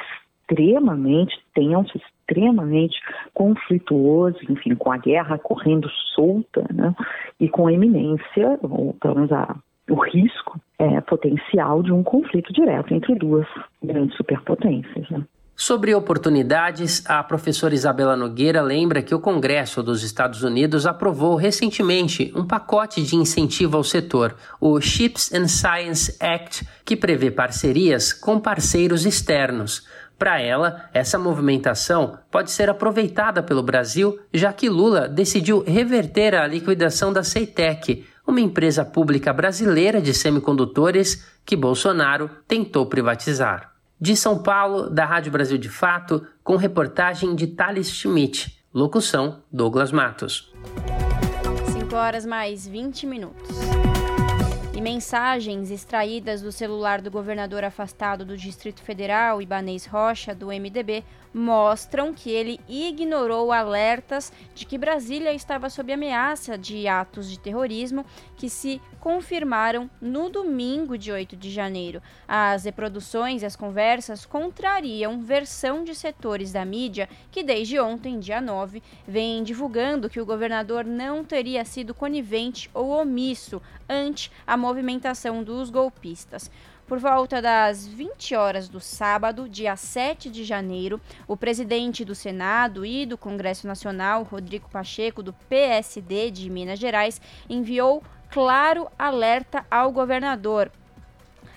extremamente 0.48 1.38
tenso, 1.54 1.96
extremamente 1.96 2.98
conflituoso, 3.32 4.38
enfim, 4.48 4.74
com 4.74 4.90
a 4.90 4.96
guerra 4.96 5.38
correndo 5.38 5.88
solta, 6.14 6.64
né? 6.72 6.94
E 7.38 7.48
com 7.48 7.66
a 7.66 7.72
eminência, 7.72 8.58
ou 8.62 8.94
pelo 8.94 9.14
menos 9.14 9.30
a, 9.30 9.54
o 9.88 9.94
risco 9.94 10.58
é, 10.78 11.00
potencial 11.00 11.82
de 11.82 11.92
um 11.92 12.02
conflito 12.02 12.52
direto 12.52 12.94
entre 12.94 13.14
duas 13.14 13.46
grandes 13.82 14.16
superpotências. 14.16 15.08
Né? 15.10 15.22
Sobre 15.60 15.92
oportunidades, 15.92 17.02
a 17.04 17.20
professora 17.20 17.74
Isabela 17.74 18.16
Nogueira 18.16 18.62
lembra 18.62 19.02
que 19.02 19.12
o 19.12 19.18
Congresso 19.18 19.82
dos 19.82 20.04
Estados 20.04 20.44
Unidos 20.44 20.86
aprovou 20.86 21.34
recentemente 21.34 22.32
um 22.36 22.46
pacote 22.46 23.02
de 23.02 23.16
incentivo 23.16 23.76
ao 23.76 23.82
setor, 23.82 24.36
o 24.60 24.80
Chips 24.80 25.34
and 25.34 25.48
Science 25.48 26.16
Act, 26.20 26.64
que 26.84 26.94
prevê 26.94 27.28
parcerias 27.28 28.12
com 28.12 28.38
parceiros 28.38 29.04
externos. 29.04 29.84
Para 30.16 30.40
ela, 30.40 30.88
essa 30.94 31.18
movimentação 31.18 32.16
pode 32.30 32.52
ser 32.52 32.70
aproveitada 32.70 33.42
pelo 33.42 33.60
Brasil, 33.60 34.16
já 34.32 34.52
que 34.52 34.68
Lula 34.68 35.08
decidiu 35.08 35.64
reverter 35.66 36.36
a 36.36 36.46
liquidação 36.46 37.12
da 37.12 37.24
Ceitec, 37.24 38.06
uma 38.24 38.40
empresa 38.40 38.84
pública 38.84 39.32
brasileira 39.32 40.00
de 40.00 40.14
semicondutores 40.14 41.26
que 41.44 41.56
Bolsonaro 41.56 42.30
tentou 42.46 42.86
privatizar. 42.86 43.77
De 44.00 44.14
São 44.16 44.40
Paulo, 44.40 44.88
da 44.88 45.04
Rádio 45.04 45.32
Brasil 45.32 45.58
de 45.58 45.68
Fato, 45.68 46.24
com 46.44 46.54
reportagem 46.54 47.34
de 47.34 47.48
Thales 47.48 47.90
Schmidt. 47.90 48.56
Locução: 48.72 49.42
Douglas 49.50 49.90
Matos. 49.90 50.54
5 51.72 51.96
horas 51.96 52.24
mais 52.24 52.64
20 52.64 53.06
minutos. 53.06 53.56
E 54.72 54.80
mensagens 54.80 55.72
extraídas 55.72 56.40
do 56.40 56.52
celular 56.52 57.02
do 57.02 57.10
governador 57.10 57.64
afastado 57.64 58.24
do 58.24 58.36
Distrito 58.36 58.80
Federal, 58.82 59.42
Ibanês 59.42 59.84
Rocha, 59.84 60.32
do 60.32 60.46
MDB, 60.46 61.02
mostram 61.32 62.12
que 62.12 62.30
ele 62.30 62.60
ignorou 62.68 63.52
alertas 63.52 64.32
de 64.54 64.66
que 64.66 64.78
Brasília 64.78 65.32
estava 65.32 65.70
sob 65.70 65.92
ameaça 65.92 66.56
de 66.56 66.86
atos 66.88 67.30
de 67.30 67.38
terrorismo 67.38 68.04
que 68.36 68.48
se 68.48 68.80
confirmaram 69.00 69.88
no 70.00 70.28
domingo 70.28 70.98
de 70.98 71.12
8 71.12 71.36
de 71.36 71.50
janeiro. 71.50 72.02
As 72.26 72.64
reproduções 72.64 73.42
e 73.42 73.46
as 73.46 73.56
conversas 73.56 74.26
contrariam 74.26 75.22
versão 75.22 75.84
de 75.84 75.94
setores 75.94 76.52
da 76.52 76.64
mídia 76.64 77.08
que 77.30 77.42
desde 77.42 77.78
ontem, 77.78 78.18
dia 78.18 78.40
9, 78.40 78.82
vem 79.06 79.42
divulgando 79.42 80.10
que 80.10 80.20
o 80.20 80.26
governador 80.26 80.84
não 80.84 81.24
teria 81.24 81.64
sido 81.64 81.94
conivente 81.94 82.70
ou 82.74 82.90
omisso 82.90 83.62
ante 83.88 84.30
a 84.46 84.56
movimentação 84.56 85.42
dos 85.42 85.70
golpistas. 85.70 86.50
Por 86.88 86.98
volta 86.98 87.42
das 87.42 87.86
20 87.86 88.34
horas 88.34 88.66
do 88.66 88.80
sábado, 88.80 89.46
dia 89.46 89.76
7 89.76 90.30
de 90.30 90.42
janeiro, 90.42 90.98
o 91.26 91.36
presidente 91.36 92.02
do 92.02 92.14
Senado 92.14 92.82
e 92.86 93.04
do 93.04 93.18
Congresso 93.18 93.66
Nacional, 93.66 94.22
Rodrigo 94.22 94.70
Pacheco, 94.70 95.22
do 95.22 95.34
PSD 95.50 96.30
de 96.30 96.48
Minas 96.48 96.78
Gerais, 96.78 97.20
enviou 97.46 98.02
claro 98.30 98.88
alerta 98.98 99.66
ao 99.70 99.92
governador. 99.92 100.72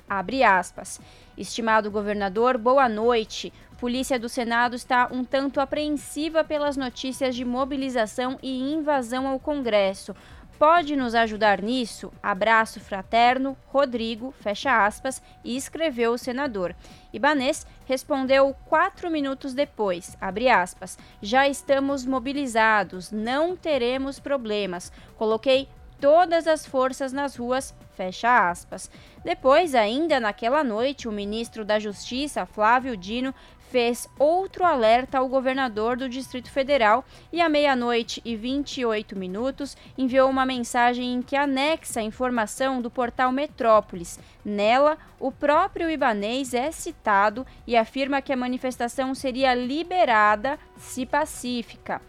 Abre 0.10 0.44
aspas. 0.44 1.00
Estimado 1.38 1.90
governador, 1.90 2.58
boa 2.58 2.90
noite. 2.90 3.54
Polícia 3.80 4.20
do 4.20 4.28
Senado 4.28 4.76
está 4.76 5.08
um 5.14 5.24
tanto 5.24 5.62
apreensiva 5.62 6.44
pelas 6.44 6.76
notícias 6.76 7.34
de 7.36 7.46
mobilização 7.46 8.38
e 8.44 8.74
invasão 8.74 9.26
ao 9.26 9.40
Congresso 9.40 10.14
pode 10.62 10.96
nos 10.96 11.16
ajudar 11.16 11.60
nisso? 11.60 12.14
Abraço 12.22 12.80
fraterno, 12.80 13.58
Rodrigo, 13.70 14.32
fecha 14.42 14.86
aspas, 14.86 15.20
e 15.44 15.58
escreveu 15.58 16.12
o 16.12 16.20
senador. 16.20 16.76
Ibanês 17.12 17.66
respondeu 17.88 18.56
quatro 18.68 19.10
minutos 19.10 19.56
depois, 19.56 20.16
abre 20.22 20.50
aspas, 20.50 21.00
já 21.20 21.48
estamos 21.48 22.06
mobilizados, 22.06 23.12
não 23.12 23.58
teremos 23.58 24.20
problemas. 24.20 24.92
Coloquei 25.18 25.68
todas 26.00 26.46
as 26.46 26.64
forças 26.64 27.12
nas 27.12 27.36
ruas, 27.36 27.74
fecha 27.98 28.48
aspas. 28.48 28.92
Depois, 29.24 29.74
ainda 29.74 30.20
naquela 30.20 30.64
noite, 30.64 31.08
o 31.08 31.12
ministro 31.12 31.66
da 31.66 31.80
Justiça, 31.80 32.46
Flávio 32.46 32.96
Dino, 32.96 33.34
fez 33.72 34.06
outro 34.20 34.66
alerta 34.66 35.18
ao 35.18 35.30
governador 35.30 35.96
do 35.96 36.10
Distrito 36.10 36.52
Federal 36.52 37.06
e 37.32 37.40
à 37.40 37.48
meia-noite 37.48 38.22
e 38.26 38.36
28 38.36 39.18
minutos 39.18 39.78
enviou 39.98 40.30
uma 40.30 40.46
mensagem 40.46 41.14
em 41.14 41.22
que 41.22 41.38
anexa 41.38 42.02
a 42.02 42.04
informação 42.04 42.82
do 42.82 42.92
portal 42.92 43.32
Metrópolis. 43.32 44.20
Nela, 44.44 44.98
o 45.18 45.32
próprio 45.32 45.90
Ibanês 45.90 46.54
é 46.54 46.70
citado 46.70 47.48
e 47.66 47.78
afirma 47.78 48.22
que 48.22 48.34
a 48.34 48.38
manifestação 48.38 49.16
seria 49.16 49.56
liberada 49.56 50.60
se 50.78 51.06
pacífica. 51.06 52.02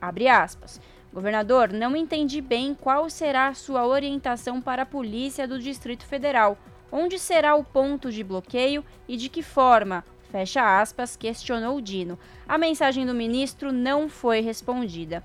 Abre 0.00 0.26
aspas. 0.26 0.80
Governador, 1.12 1.70
não 1.70 1.94
entendi 1.94 2.40
bem 2.40 2.74
qual 2.74 3.10
será 3.10 3.52
sua 3.52 3.86
orientação 3.86 4.58
para 4.58 4.82
a 4.82 4.86
polícia 4.86 5.46
do 5.46 5.58
Distrito 5.58 6.06
Federal. 6.06 6.56
Onde 6.90 7.18
será 7.18 7.54
o 7.56 7.64
ponto 7.64 8.10
de 8.10 8.24
bloqueio 8.24 8.82
e 9.06 9.18
de 9.18 9.28
que 9.28 9.42
forma? 9.42 10.02
Fecha 10.30 10.80
aspas, 10.80 11.16
questionou 11.16 11.80
Dino. 11.80 12.18
A 12.48 12.56
mensagem 12.56 13.04
do 13.04 13.12
ministro 13.12 13.72
não 13.72 14.08
foi 14.08 14.40
respondida. 14.40 15.24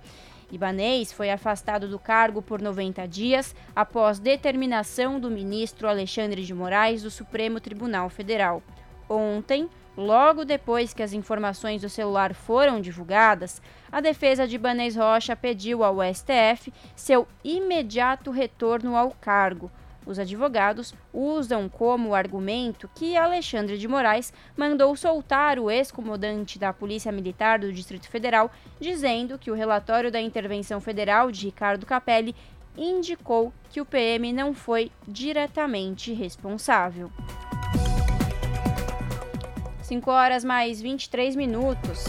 Ibanês 0.52 1.12
foi 1.12 1.30
afastado 1.30 1.88
do 1.88 2.00
cargo 2.00 2.42
por 2.42 2.62
90 2.62 3.08
dias 3.08 3.56
após 3.76 4.20
determinação 4.20 5.20
do 5.20 5.30
ministro 5.30 5.88
Alexandre 5.88 6.44
de 6.44 6.54
Moraes 6.54 7.04
do 7.04 7.12
Supremo 7.12 7.60
Tribunal 7.60 8.10
Federal. 8.10 8.64
Ontem, 9.08 9.70
logo 9.96 10.44
depois 10.44 10.94
que 10.94 11.04
as 11.04 11.14
informações 11.14 11.82
do 11.82 11.90
celular 11.90 12.34
foram 12.34 12.82
divulgadas, 12.82 13.62
a 13.92 14.02
defesa 14.02 14.48
de 14.48 14.56
Ibanês 14.56 14.96
Rocha 14.96 15.36
pediu 15.36 15.84
ao 15.84 15.98
STF 16.02 16.74
seu 16.96 17.28
imediato 17.44 18.32
retorno 18.32 18.96
ao 18.96 19.12
cargo. 19.12 19.72
Os 20.06 20.20
advogados 20.20 20.94
usam 21.12 21.68
como 21.68 22.14
argumento 22.14 22.90
que 22.94 23.18
Alexandre 23.18 23.78
de 23.78 23.88
Moraes 23.88 24.32
mandou 24.56 24.96
soltar 24.96 25.58
o 25.58 25.72
ex-comandante 25.72 26.60
da 26.60 26.72
Polícia 26.72 27.12
Militar 27.12 27.60
do 27.60 27.74
Distrito 27.74 28.08
Federal, 28.08 28.52
dizendo 28.80 29.40
que 29.40 29.50
o 29.50 29.56
relatório 29.56 30.12
da 30.12 30.22
intervenção 30.22 30.80
federal 30.80 31.32
de 31.32 31.46
Ricardo 31.46 31.86
Capelli 31.86 32.36
indicou 32.78 33.52
que 33.70 33.82
o 33.82 33.86
PM 33.86 34.32
não 34.32 34.54
foi 34.54 34.92
diretamente 35.08 36.14
responsável. 36.14 37.12
5 39.82 40.12
horas 40.12 40.44
mais 40.44 40.82
23 40.82 41.36
minutos. 41.36 42.04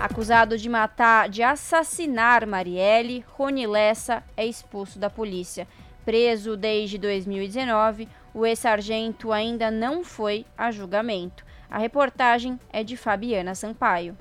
Acusado 0.00 0.56
de 0.56 0.68
matar, 0.68 1.28
de 1.28 1.42
assassinar 1.42 2.46
Marielle, 2.46 3.24
Rony 3.36 3.66
Lessa 3.66 4.22
é 4.36 4.46
expulso 4.46 4.98
da 4.98 5.10
polícia. 5.10 5.66
Preso 6.08 6.56
desde 6.56 6.96
2019, 6.96 8.08
o 8.32 8.46
ex-sargento 8.46 9.30
ainda 9.30 9.70
não 9.70 10.02
foi 10.02 10.46
a 10.56 10.70
julgamento. 10.70 11.44
A 11.70 11.76
reportagem 11.76 12.58
é 12.72 12.82
de 12.82 12.96
Fabiana 12.96 13.54
Sampaio. 13.54 14.16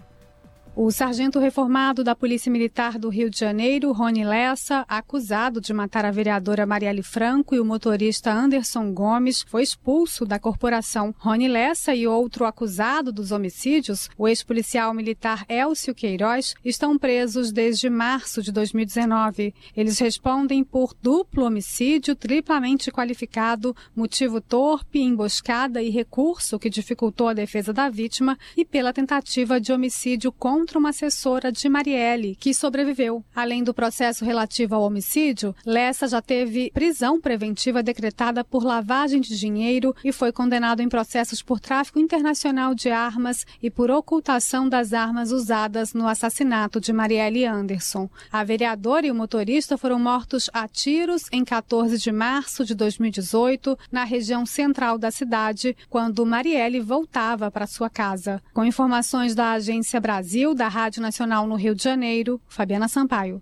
O 0.80 0.92
sargento 0.92 1.40
reformado 1.40 2.04
da 2.04 2.14
Polícia 2.14 2.52
Militar 2.52 3.00
do 3.00 3.10
Rio 3.10 3.32
de 3.32 3.40
Janeiro, 3.40 3.92
Rony 3.92 4.24
Lessa, 4.24 4.86
acusado 4.88 5.60
de 5.60 5.74
matar 5.74 6.06
a 6.06 6.12
vereadora 6.12 6.68
Marielle 6.68 7.02
Franco 7.02 7.56
e 7.56 7.60
o 7.60 7.66
motorista 7.66 8.32
Anderson 8.32 8.94
Gomes, 8.94 9.44
foi 9.48 9.64
expulso 9.64 10.24
da 10.24 10.38
corporação. 10.38 11.16
Rony 11.18 11.48
Lessa 11.48 11.96
e 11.96 12.06
outro 12.06 12.46
acusado 12.46 13.12
dos 13.12 13.32
homicídios, 13.32 14.08
o 14.16 14.28
ex-policial 14.28 14.94
militar 14.94 15.48
Elcio 15.50 15.96
Queiroz, 15.96 16.54
estão 16.64 16.96
presos 16.96 17.52
desde 17.52 17.90
março 17.90 18.44
de 18.44 18.52
2019. 18.52 19.56
Eles 19.76 19.98
respondem 19.98 20.64
por 20.64 20.94
duplo 21.02 21.46
homicídio 21.46 22.16
triplamente 22.16 22.92
qualificado, 22.92 23.76
motivo 23.96 24.40
torpe, 24.40 25.00
emboscada 25.00 25.82
e 25.82 25.90
recurso 25.90 26.60
que 26.60 26.70
dificultou 26.70 27.30
a 27.30 27.34
defesa 27.34 27.74
da 27.74 27.90
vítima 27.90 28.38
e 28.56 28.64
pela 28.64 28.94
tentativa 28.94 29.60
de 29.60 29.74
homicídio 29.74 30.32
contra 30.32 30.67
contra 30.68 30.80
uma 30.80 30.90
assessora 30.90 31.50
de 31.50 31.70
Marielle, 31.70 32.36
que 32.36 32.54
sobreviveu. 32.54 33.24
Além 33.34 33.64
do 33.64 33.74
processo 33.74 34.26
relativo 34.26 34.76
ao 34.76 34.82
homicídio, 34.82 35.56
Lessa 35.66 36.10
já 36.10 36.22
teve 36.22 36.72
prisão 36.74 37.22
preventiva 37.22 37.82
decretada 37.82 38.44
por 38.44 38.66
lavagem 38.66 39.22
de 39.22 39.40
dinheiro 39.40 39.96
e 40.04 40.12
foi 40.12 40.34
condenado 40.34 40.82
em 40.82 40.90
processos 40.90 41.42
por 41.42 41.62
tráfico 41.62 42.00
internacional 42.00 42.76
de 42.76 42.90
armas 42.90 43.46
e 43.64 43.70
por 43.70 43.90
ocultação 43.90 44.68
das 44.68 44.92
armas 44.92 45.32
usadas 45.32 45.94
no 45.94 46.06
assassinato 46.06 46.82
de 46.82 46.92
Marielle 46.92 47.46
Anderson. 47.46 48.10
A 48.30 48.44
vereadora 48.44 49.08
e 49.08 49.12
o 49.12 49.16
motorista 49.16 49.78
foram 49.78 49.98
mortos 49.98 50.50
a 50.52 50.68
tiros 50.68 51.28
em 51.32 51.46
14 51.46 51.98
de 51.98 52.12
março 52.12 52.66
de 52.66 52.76
2018, 52.76 53.80
na 53.90 54.04
região 54.04 54.46
central 54.46 54.98
da 54.98 55.12
cidade, 55.12 55.78
quando 55.90 56.26
Marielle 56.26 56.82
voltava 56.82 57.50
para 57.50 57.66
sua 57.66 57.90
casa. 57.90 58.44
Com 58.54 58.66
informações 58.66 59.34
da 59.34 59.52
Agência 59.52 60.02
Brasil, 60.02 60.57
da 60.58 60.68
Rádio 60.68 61.02
Nacional 61.02 61.46
no 61.48 61.56
Rio 61.56 61.76
de 61.76 61.84
Janeiro, 61.84 62.42
Fabiana 62.48 62.88
Sampaio. 62.88 63.42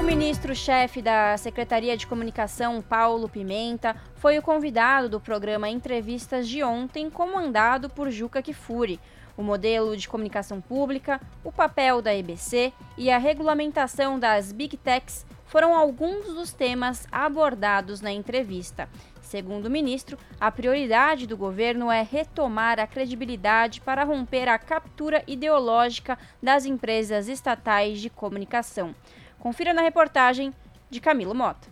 O 0.00 0.04
ministro-chefe 0.04 1.02
da 1.02 1.36
Secretaria 1.36 1.96
de 1.96 2.06
Comunicação, 2.06 2.80
Paulo 2.80 3.28
Pimenta, 3.28 3.96
foi 4.14 4.38
o 4.38 4.42
convidado 4.42 5.08
do 5.08 5.20
programa 5.20 5.68
Entrevistas 5.68 6.48
de 6.48 6.62
ontem, 6.62 7.10
comandado 7.10 7.90
por 7.90 8.10
Juca 8.10 8.40
Kifuri 8.40 8.98
o 9.38 9.42
modelo 9.42 9.96
de 9.96 10.08
comunicação 10.08 10.60
pública, 10.60 11.20
o 11.44 11.52
papel 11.52 12.02
da 12.02 12.12
EBC 12.12 12.72
e 12.96 13.08
a 13.08 13.18
regulamentação 13.18 14.18
das 14.18 14.50
Big 14.50 14.76
Techs 14.76 15.24
foram 15.48 15.74
alguns 15.74 16.26
dos 16.26 16.52
temas 16.52 17.06
abordados 17.10 18.00
na 18.00 18.12
entrevista. 18.12 18.88
Segundo 19.20 19.66
o 19.66 19.70
ministro, 19.70 20.16
a 20.40 20.50
prioridade 20.50 21.26
do 21.26 21.36
governo 21.36 21.90
é 21.90 22.02
retomar 22.02 22.78
a 22.80 22.86
credibilidade 22.86 23.80
para 23.80 24.04
romper 24.04 24.48
a 24.48 24.58
captura 24.58 25.22
ideológica 25.26 26.16
das 26.42 26.64
empresas 26.64 27.28
estatais 27.28 28.00
de 28.00 28.08
comunicação. 28.08 28.94
Confira 29.38 29.74
na 29.74 29.82
reportagem 29.82 30.54
de 30.88 31.00
Camilo 31.00 31.34
Mota. 31.34 31.68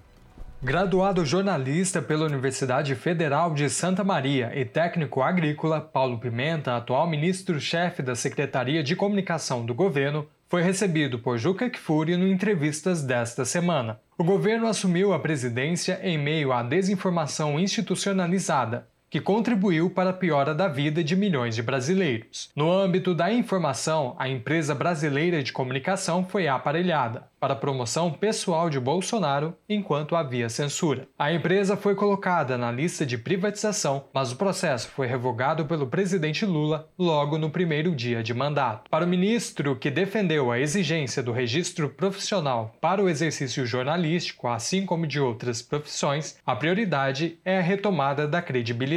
Graduado 0.63 1.25
jornalista 1.25 2.01
pela 2.01 2.25
Universidade 2.25 2.95
Federal 2.95 3.53
de 3.53 3.69
Santa 3.69 4.03
Maria 4.03 4.53
e 4.55 4.65
técnico 4.65 5.23
agrícola, 5.23 5.81
Paulo 5.81 6.19
Pimenta, 6.19 6.77
atual 6.77 7.07
ministro-chefe 7.07 8.03
da 8.03 8.15
Secretaria 8.15 8.83
de 8.83 8.97
Comunicação 8.97 9.65
do 9.65 9.75
governo, 9.75 10.27
foi 10.49 10.63
recebido 10.63 11.19
por 11.19 11.39
Juca 11.39 11.69
Kfouri 11.69 12.17
no 12.17 12.27
entrevistas 12.27 13.03
desta 13.03 13.45
semana. 13.45 14.01
O 14.17 14.25
governo 14.25 14.67
assumiu 14.67 15.13
a 15.13 15.19
presidência 15.19 16.01
em 16.03 16.17
meio 16.17 16.53
à 16.53 16.63
desinformação 16.63 17.59
institucionalizada, 17.59 18.89
que 19.09 19.21
contribuiu 19.21 19.89
para 19.89 20.11
a 20.11 20.13
piora 20.13 20.55
da 20.55 20.69
vida 20.69 21.03
de 21.03 21.15
milhões 21.15 21.55
de 21.55 21.63
brasileiros. 21.63 22.51
No 22.55 22.71
âmbito 22.73 23.15
da 23.15 23.33
informação, 23.33 24.15
a 24.19 24.29
empresa 24.29 24.75
brasileira 24.75 25.43
de 25.43 25.53
comunicação 25.53 26.25
foi 26.25 26.49
aparelhada 26.49 27.29
para 27.39 27.55
promoção 27.55 28.11
pessoal 28.11 28.69
de 28.69 28.81
Bolsonaro 28.81 29.55
enquanto 29.69 30.17
havia 30.17 30.49
censura. 30.49 31.07
A 31.19 31.33
empresa 31.33 31.77
foi 31.77 31.95
colocada 31.95 32.59
na 32.59 32.73
lista 32.73 33.07
de 33.07 33.17
privatização, 33.17 34.07
mas 34.13 34.33
o 34.33 34.37
processo 34.37 34.89
foi 34.89 35.07
revogado 35.07 35.65
pelo 35.67 35.87
presidente 35.87 36.45
Lula 36.45 36.89
logo 36.99 37.39
no 37.39 37.51
primeiro 37.51 37.95
dia 37.95 38.23
de 38.23 38.35
mandato. 38.35 38.91
Para 38.91 39.05
o 39.05 39.09
ministro 39.09 39.77
que 39.77 39.91
defendeu 39.91 40.51
a 40.51 40.59
exigência 40.59 41.23
do 41.23 41.31
registro 41.31 41.89
profissional 41.89 42.75
para 42.81 43.03
o 43.03 43.09
exercício 43.09 43.65
jornalístico, 43.67 44.49
assim 44.49 44.85
como 44.85 45.07
de 45.07 45.21
outras 45.21 45.63
profissões, 45.63 46.39
a 46.45 46.57
prioridade 46.57 47.39
é 47.45 47.59
a 47.59 47.63
retomada 47.63 48.27
da 48.27 48.43
credibilidade. 48.43 48.96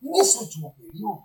Nesse 0.00 0.38
último 0.38 0.74
período, 0.74 1.24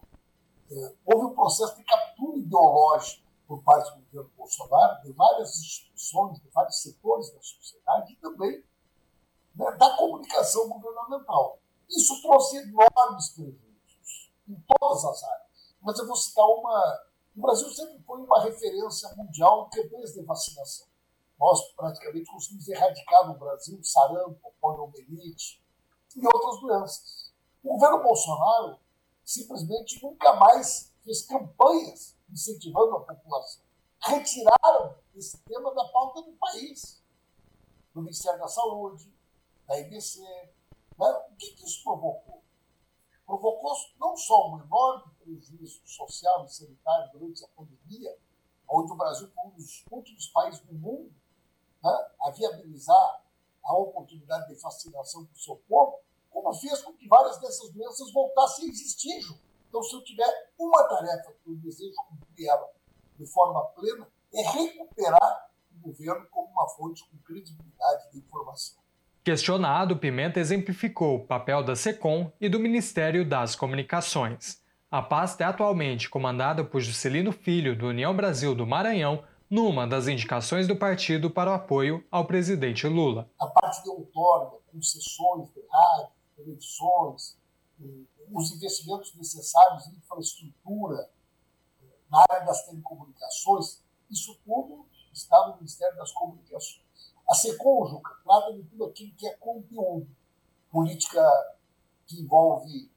é, 0.72 0.94
houve 1.06 1.28
um 1.28 1.36
processo 1.36 1.76
de 1.78 1.84
captura 1.84 2.38
ideológica 2.38 3.24
por 3.48 3.62
parte 3.64 3.92
do 3.96 4.02
governo 4.06 4.32
Bolsonaro, 4.36 5.02
de 5.04 5.12
várias 5.14 5.60
instituições, 5.60 6.40
de 6.42 6.50
vários 6.50 6.82
setores 6.82 7.32
da 7.32 7.42
sociedade 7.42 8.14
e 8.14 8.16
também 8.18 8.64
né, 9.56 9.72
da 9.78 9.96
comunicação 9.98 10.68
governamental. 10.70 11.60
Isso 11.90 12.22
trouxe 12.22 12.58
enormes 12.58 13.30
prejuízos 13.30 14.32
em 14.48 14.56
todas 14.68 15.06
as 15.06 15.24
áreas. 15.24 15.76
Mas 15.82 16.00
eu 16.00 16.08
vou 16.08 16.16
citar 16.16 16.46
uma. 16.46 17.06
O 17.36 17.42
Brasil 17.42 17.70
sempre 17.70 18.02
foi 18.04 18.20
uma 18.22 18.44
referência 18.44 19.14
mundial 19.16 19.68
em 19.68 19.82
campanhas 19.82 20.14
de 20.14 20.24
vacinação. 20.24 20.88
Nós 21.40 21.62
praticamente 21.74 22.32
conseguimos 22.32 22.68
erradicar 22.68 23.28
no 23.28 23.38
Brasil 23.38 23.84
sarampo, 23.84 24.54
poliomielite 24.60 25.62
e 26.16 26.26
outras 26.26 26.62
doenças. 26.62 27.25
O 27.66 27.74
governo 27.74 28.04
Bolsonaro 28.04 28.80
simplesmente 29.24 30.00
nunca 30.04 30.36
mais 30.36 30.94
fez 31.04 31.26
campanhas 31.26 32.16
incentivando 32.30 32.98
a 32.98 33.00
população, 33.00 33.64
retiraram 34.02 34.96
esse 35.16 35.40
tema 35.40 35.74
da 35.74 35.84
pauta 35.86 36.22
do 36.22 36.34
país, 36.34 37.04
do 37.92 38.04
Ministério 38.04 38.40
da 38.40 38.48
Saúde, 38.48 39.12
da 39.66 39.80
IBC. 39.80 40.22
Né? 40.22 41.08
O 41.32 41.36
que, 41.38 41.56
que 41.56 41.66
isso 41.66 41.84
provocou? 41.84 42.44
Provocou 43.26 43.74
não 44.00 44.16
só 44.16 44.52
um 44.52 44.62
enorme 44.62 45.12
prejuízo 45.16 45.82
social 45.88 46.46
e 46.46 46.50
sanitário 46.50 47.12
durante 47.14 47.44
a 47.44 47.48
pandemia, 47.48 48.16
onde 48.70 48.92
o 48.92 48.96
Brasil 48.96 49.28
foi 49.34 49.44
um 49.44 49.56
dos 49.56 49.84
últimos 49.90 50.28
países 50.28 50.60
do 50.60 50.74
mundo 50.76 51.12
né, 51.84 52.10
a 52.22 52.30
viabilizar 52.30 53.24
a 53.64 53.76
oportunidade 53.76 54.54
de 54.54 54.62
vacinação 54.62 55.26
para 55.26 55.34
o 55.34 55.40
seu 55.40 55.56
povo, 55.68 56.05
como 56.36 56.54
fez 56.54 56.82
com 56.82 56.92
que 56.92 57.08
várias 57.08 57.40
dessas 57.40 57.72
doenças 57.72 58.12
voltassem 58.12 58.66
a 58.66 58.70
existir. 58.70 59.22
Então, 59.70 59.82
se 59.82 59.96
eu 59.96 60.04
tiver 60.04 60.28
uma 60.60 60.84
tarefa 60.84 61.34
que 61.42 61.50
eu 61.50 61.56
desejo 61.56 61.96
cumprir 62.10 62.48
ela 62.50 62.68
de 63.18 63.26
forma 63.26 63.64
plena, 63.68 64.06
é 64.34 64.42
recuperar 64.42 65.50
o 65.72 65.88
governo 65.88 66.28
como 66.30 66.50
uma 66.50 66.68
fonte 66.68 67.10
com 67.10 67.18
credibilidade 67.20 68.12
de 68.12 68.20
informação. 68.20 68.84
Questionado, 69.24 69.98
Pimenta 69.98 70.40
exemplificou 70.40 71.16
o 71.16 71.26
papel 71.26 71.64
da 71.64 71.76
SECOM 71.76 72.30
e 72.40 72.50
do 72.50 72.60
Ministério 72.60 73.28
das 73.28 73.56
Comunicações. 73.56 74.62
A 74.92 75.02
pasta 75.02 75.46
é 75.46 75.48
atualmente 75.48 76.10
comandada 76.10 76.66
por 76.66 76.82
Juscelino 76.82 77.32
Filho, 77.32 77.78
do 77.78 77.88
União 77.88 78.14
Brasil 78.14 78.54
do 78.54 78.68
Maranhão, 78.68 79.24
numa 79.50 79.88
das 79.88 80.08
indicações 80.08 80.68
do 80.68 80.76
partido 80.76 81.30
para 81.30 81.52
o 81.52 81.54
apoio 81.54 82.04
ao 82.12 82.26
presidente 82.26 82.88
Lula. 82.88 83.30
A 83.40 83.48
parte 83.48 83.84
de 83.84 83.90
outorga, 83.90 84.58
concessões 84.72 85.50
de 85.54 85.62
rádio, 85.72 86.15
televisões, 86.36 87.38
os 88.32 88.52
investimentos 88.52 89.14
necessários 89.16 89.88
em 89.88 89.98
infraestrutura, 89.98 91.10
na 92.10 92.24
área 92.30 92.46
das 92.46 92.66
telecomunicações, 92.66 93.84
isso 94.10 94.38
tudo 94.46 94.86
está 95.12 95.48
no 95.48 95.56
Ministério 95.58 95.98
das 95.98 96.12
Comunicações. 96.12 96.86
A 97.30 97.34
SECOM, 97.34 97.88
Juca, 97.88 98.16
trata 98.24 98.54
de 98.54 98.64
tudo 98.64 98.86
aquilo 98.86 99.12
que 99.16 99.28
é 99.28 99.34
conteúdo, 99.36 100.08
política 100.72 101.22
que 102.06 102.22
envolve 102.22 102.90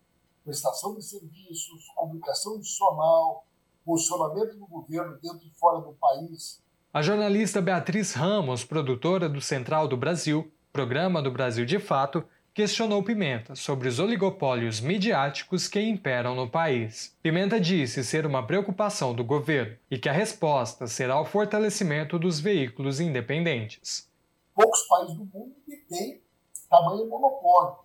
prestação 0.44 0.94
de 0.94 1.02
serviços, 1.02 1.88
comunicação 1.94 2.56
institucional, 2.56 3.46
posicionamento 3.84 4.58
do 4.58 4.66
governo 4.66 5.18
dentro 5.22 5.46
e 5.46 5.50
fora 5.50 5.80
do 5.80 5.92
país. 5.94 6.62
A 6.92 7.02
jornalista 7.02 7.60
Beatriz 7.60 8.12
Ramos, 8.12 8.64
produtora 8.64 9.28
do 9.28 9.40
Central 9.40 9.88
do 9.88 9.96
Brasil, 9.96 10.52
programa 10.72 11.22
do 11.22 11.30
Brasil 11.30 11.64
de 11.64 11.78
Fato, 11.78 12.24
questionou 12.58 13.04
Pimenta 13.04 13.54
sobre 13.54 13.86
os 13.86 14.00
oligopólios 14.00 14.80
midiáticos 14.80 15.68
que 15.68 15.80
imperam 15.80 16.34
no 16.34 16.50
país. 16.50 17.16
Pimenta 17.22 17.60
disse 17.60 18.02
ser 18.02 18.26
uma 18.26 18.44
preocupação 18.44 19.14
do 19.14 19.22
governo 19.22 19.78
e 19.88 19.96
que 19.96 20.08
a 20.08 20.12
resposta 20.12 20.88
será 20.88 21.20
o 21.20 21.24
fortalecimento 21.24 22.18
dos 22.18 22.40
veículos 22.40 22.98
independentes. 22.98 24.10
Poucos 24.52 24.82
países 24.88 25.14
do 25.14 25.24
mundo 25.26 25.54
têm 25.88 26.20
tamanho 26.68 27.08
monopólio. 27.08 27.78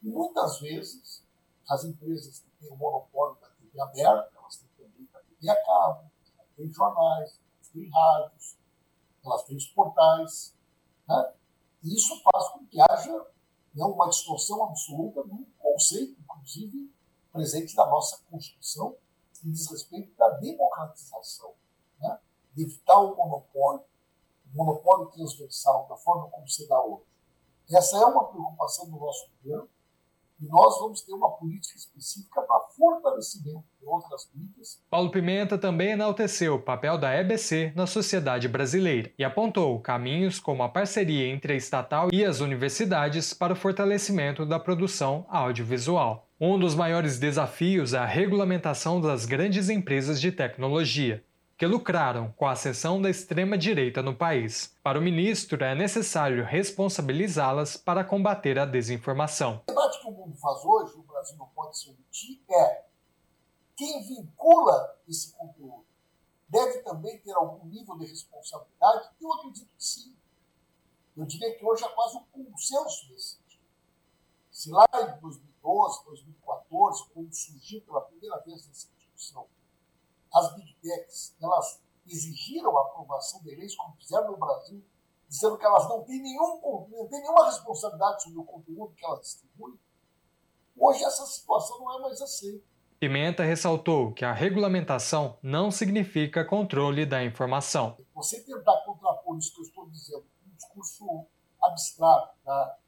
E 0.00 0.08
muitas 0.08 0.60
vezes, 0.60 1.24
as 1.68 1.84
empresas 1.84 2.38
que 2.38 2.50
têm 2.60 2.72
o 2.72 2.76
monopólio 2.76 3.36
da 3.40 3.48
TV 3.48 3.80
aberta, 3.80 4.30
elas 4.38 4.58
têm 4.58 4.68
também 4.76 5.08
a 5.12 5.18
TV 5.18 5.50
a 5.50 5.56
cabo, 5.66 6.08
têm 6.56 6.72
jornais, 6.72 7.40
têm 7.72 7.90
rádios, 7.90 8.56
elas 9.24 9.42
têm 9.42 9.56
os 9.56 9.66
portais. 9.66 10.54
Né? 11.08 11.32
E 11.82 11.96
isso 11.96 12.22
faz 12.22 12.48
com 12.50 12.64
que 12.64 12.80
haja 12.80 13.26
é 13.80 13.84
uma 13.84 14.08
distorção 14.08 14.64
absoluta 14.64 15.22
do 15.22 15.46
conceito, 15.58 16.20
inclusive, 16.20 16.92
presente 17.32 17.74
da 17.74 17.86
nossa 17.86 18.18
Constituição, 18.30 18.96
que 19.34 19.48
diz 19.48 19.70
respeito 19.70 20.16
da 20.16 20.30
democratização, 20.38 21.52
né? 22.00 22.18
de 22.54 22.62
evitar 22.64 22.98
o 22.98 23.14
monopólio, 23.14 23.84
o 24.52 24.56
monopólio 24.56 25.06
transversal, 25.10 25.86
da 25.88 25.96
forma 25.96 26.28
como 26.30 26.48
se 26.48 26.66
dá 26.66 26.80
hoje. 26.82 27.06
Essa 27.70 27.98
é 27.98 28.04
uma 28.04 28.24
preocupação 28.24 28.90
do 28.90 28.98
nosso 28.98 29.30
governo, 29.42 29.68
Nós 30.40 30.78
vamos 30.78 31.02
ter 31.02 31.12
uma 31.12 31.30
política 31.30 31.76
específica 31.76 32.40
para 32.42 32.60
fortalecimento 32.76 33.64
de 33.80 33.86
outras 33.86 34.30
mídias. 34.32 34.80
Paulo 34.88 35.10
Pimenta 35.10 35.58
também 35.58 35.90
enalteceu 35.90 36.54
o 36.54 36.62
papel 36.62 36.96
da 36.96 37.12
EBC 37.12 37.72
na 37.74 37.86
sociedade 37.86 38.46
brasileira 38.46 39.10
e 39.18 39.24
apontou 39.24 39.80
caminhos 39.80 40.38
como 40.38 40.62
a 40.62 40.68
parceria 40.68 41.26
entre 41.26 41.54
a 41.54 41.56
estatal 41.56 42.08
e 42.12 42.24
as 42.24 42.40
universidades 42.40 43.34
para 43.34 43.52
o 43.52 43.56
fortalecimento 43.56 44.46
da 44.46 44.60
produção 44.60 45.26
audiovisual. 45.28 46.28
Um 46.40 46.56
dos 46.56 46.72
maiores 46.72 47.18
desafios 47.18 47.92
é 47.92 47.98
a 47.98 48.04
regulamentação 48.04 49.00
das 49.00 49.26
grandes 49.26 49.68
empresas 49.68 50.20
de 50.20 50.30
tecnologia, 50.30 51.24
que 51.58 51.66
lucraram 51.66 52.30
com 52.36 52.46
a 52.46 52.52
ascensão 52.52 53.02
da 53.02 53.10
extrema-direita 53.10 54.00
no 54.00 54.14
país. 54.14 54.72
Para 54.80 54.96
o 54.96 55.02
ministro, 55.02 55.64
é 55.64 55.74
necessário 55.74 56.44
responsabilizá-las 56.44 57.76
para 57.76 58.04
combater 58.04 58.60
a 58.60 58.64
desinformação. 58.64 59.64
O 59.64 59.72
debate 59.72 60.00
que 60.00 60.06
o 60.06 60.12
mundo 60.12 60.36
faz 60.36 60.64
hoje, 60.64 60.94
o 60.94 61.02
Brasil 61.02 61.36
não 61.36 61.48
pode 61.48 61.76
se 61.76 61.90
omitir, 61.90 62.40
é 62.48 62.84
quem 63.76 64.02
vincula 64.04 64.96
esse 65.08 65.32
conteúdo 65.32 65.84
deve 66.48 66.78
também 66.82 67.18
ter 67.18 67.32
algum 67.32 67.66
nível 67.66 67.98
de 67.98 68.06
responsabilidade? 68.06 69.10
Eu 69.20 69.32
acredito 69.34 69.68
que 69.76 69.84
sim. 69.84 70.16
Eu 71.16 71.26
diria 71.26 71.58
que 71.58 71.64
hoje 71.64 71.84
é 71.84 71.88
quase 71.88 72.16
um 72.16 72.24
consenso 72.26 73.10
nesse 73.10 73.36
sentido. 73.36 73.64
Se 74.50 74.70
lá 74.70 74.86
em 74.94 75.20
2012, 75.20 76.04
2014, 76.04 77.04
quando 77.12 77.34
surgiu 77.34 77.80
pela 77.82 78.00
primeira 78.02 78.38
vez 78.38 78.68
essa 78.70 78.88
discussão, 78.96 79.46
as 80.32 80.54
big 80.54 80.74
techs, 80.82 81.36
elas 81.40 81.80
exigiram 82.06 82.76
a 82.76 82.82
aprovação 82.82 83.42
de 83.42 83.54
leis, 83.54 83.74
como 83.76 83.96
fizeram 83.96 84.32
no 84.32 84.38
Brasil, 84.38 84.82
dizendo 85.28 85.58
que 85.58 85.66
elas 85.66 85.88
não 85.88 86.02
têm, 86.04 86.22
nenhum, 86.22 86.88
não 86.90 87.06
têm 87.06 87.20
nenhuma 87.20 87.46
responsabilidade 87.46 88.22
sobre 88.22 88.38
o 88.38 88.44
conteúdo 88.44 88.94
que 88.94 89.04
elas 89.04 89.20
distribuem. 89.20 89.78
Hoje 90.76 91.04
essa 91.04 91.26
situação 91.26 91.78
não 91.80 91.98
é 91.98 92.02
mais 92.02 92.20
assim. 92.22 92.62
Pimenta 92.98 93.44
ressaltou 93.44 94.12
que 94.12 94.24
a 94.24 94.32
regulamentação 94.32 95.38
não 95.42 95.70
significa 95.70 96.44
controle 96.44 97.06
da 97.06 97.22
informação. 97.22 97.96
Você 98.14 98.42
tentar 98.42 98.82
contrapor 98.84 99.38
isso 99.38 99.54
que 99.54 99.60
eu 99.60 99.64
estou 99.64 99.88
dizendo 99.88 100.26
um 100.46 100.56
discurso 100.56 101.26
abstrato, 101.62 102.36
tá? 102.44 102.78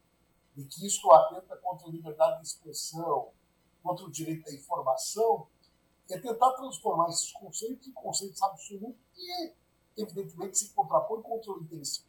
de 0.56 0.64
que 0.64 0.86
isso 0.86 1.10
atenta 1.12 1.56
contra 1.56 1.86
a 1.86 1.90
liberdade 1.90 2.40
de 2.40 2.48
expressão, 2.48 3.30
contra 3.82 4.04
o 4.04 4.10
direito 4.10 4.48
à 4.48 4.52
informação, 4.52 5.46
é 6.14 6.20
tentar 6.20 6.52
transformar 6.52 7.08
esses 7.08 7.32
conceitos 7.32 7.86
em 7.86 7.92
conceitos 7.92 8.42
absolutos 8.42 9.00
e, 9.16 9.52
evidentemente, 9.96 10.58
se 10.58 10.72
contrapõe 10.74 11.22
contra 11.22 11.52
o 11.52 11.62
interesse. 11.62 12.04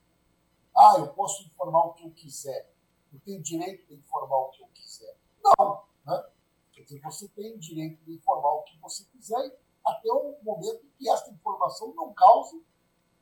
Ah, 0.76 0.96
eu 0.98 1.14
posso 1.14 1.44
informar 1.44 1.86
o 1.88 1.94
que 1.94 2.06
eu 2.06 2.12
quiser. 2.12 2.74
Eu 3.14 3.20
tenho 3.20 3.42
direito 3.42 3.88
de 3.88 3.96
informar 3.96 4.38
o 4.38 4.50
que 4.50 4.64
eu 4.64 4.68
quiser. 4.68 5.18
Não, 5.44 5.84
né? 6.06 6.30
Quer 6.72 6.84
dizer, 6.84 7.02
você 7.02 7.28
tem 7.30 7.58
direito 7.60 8.04
de 8.04 8.14
informar 8.14 8.54
o 8.54 8.64
que 8.64 8.78
você 8.80 9.04
quiser 9.06 9.60
até 9.86 10.12
o 10.12 10.38
momento 10.42 10.86
em 10.86 10.90
que 10.98 11.10
essa 11.10 11.30
informação 11.30 11.94
não 11.94 12.14
cause 12.14 12.64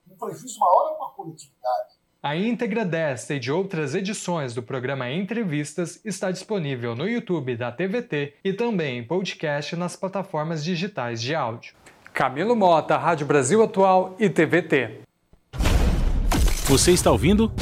um 0.08 0.18
prejuízo 0.18 0.60
maior 0.60 0.90
a 0.90 0.96
uma 0.96 1.12
coletividade. 1.12 1.99
A 2.22 2.36
íntegra 2.36 2.84
desta 2.84 3.36
e 3.36 3.40
de 3.40 3.50
outras 3.50 3.96
edições 3.96 4.54
do 4.54 4.62
programa 4.62 5.10
Entrevistas 5.10 6.02
está 6.04 6.30
disponível 6.30 6.94
no 6.94 7.08
YouTube 7.08 7.56
da 7.56 7.72
TVT 7.72 8.34
e 8.44 8.52
também 8.52 8.98
em 8.98 9.04
podcast 9.06 9.74
nas 9.78 9.96
plataformas 9.96 10.62
digitais 10.62 11.22
de 11.22 11.34
áudio. 11.34 11.74
Camilo 12.14 12.58
Mota, 12.58 12.98
Rádio 12.98 13.26
Brasil 13.26 13.64
Atual 13.64 14.18
e 14.20 14.30
TVT. 14.30 15.00
Você 16.66 16.92
está 16.92 17.10
ouvindo? 17.10 17.54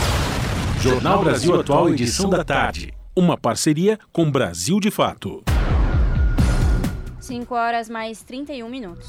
Jornal 0.81 1.23
Brasil 1.23 1.59
Atual, 1.59 1.89
edição 1.89 2.27
da 2.27 2.43
tarde. 2.43 2.91
Uma 3.15 3.37
parceria 3.37 3.99
com 4.11 4.31
Brasil 4.31 4.79
de 4.79 4.89
Fato. 4.89 5.43
5 7.19 7.53
horas 7.53 7.87
mais 7.87 8.23
31 8.23 8.67
minutos. 8.67 9.07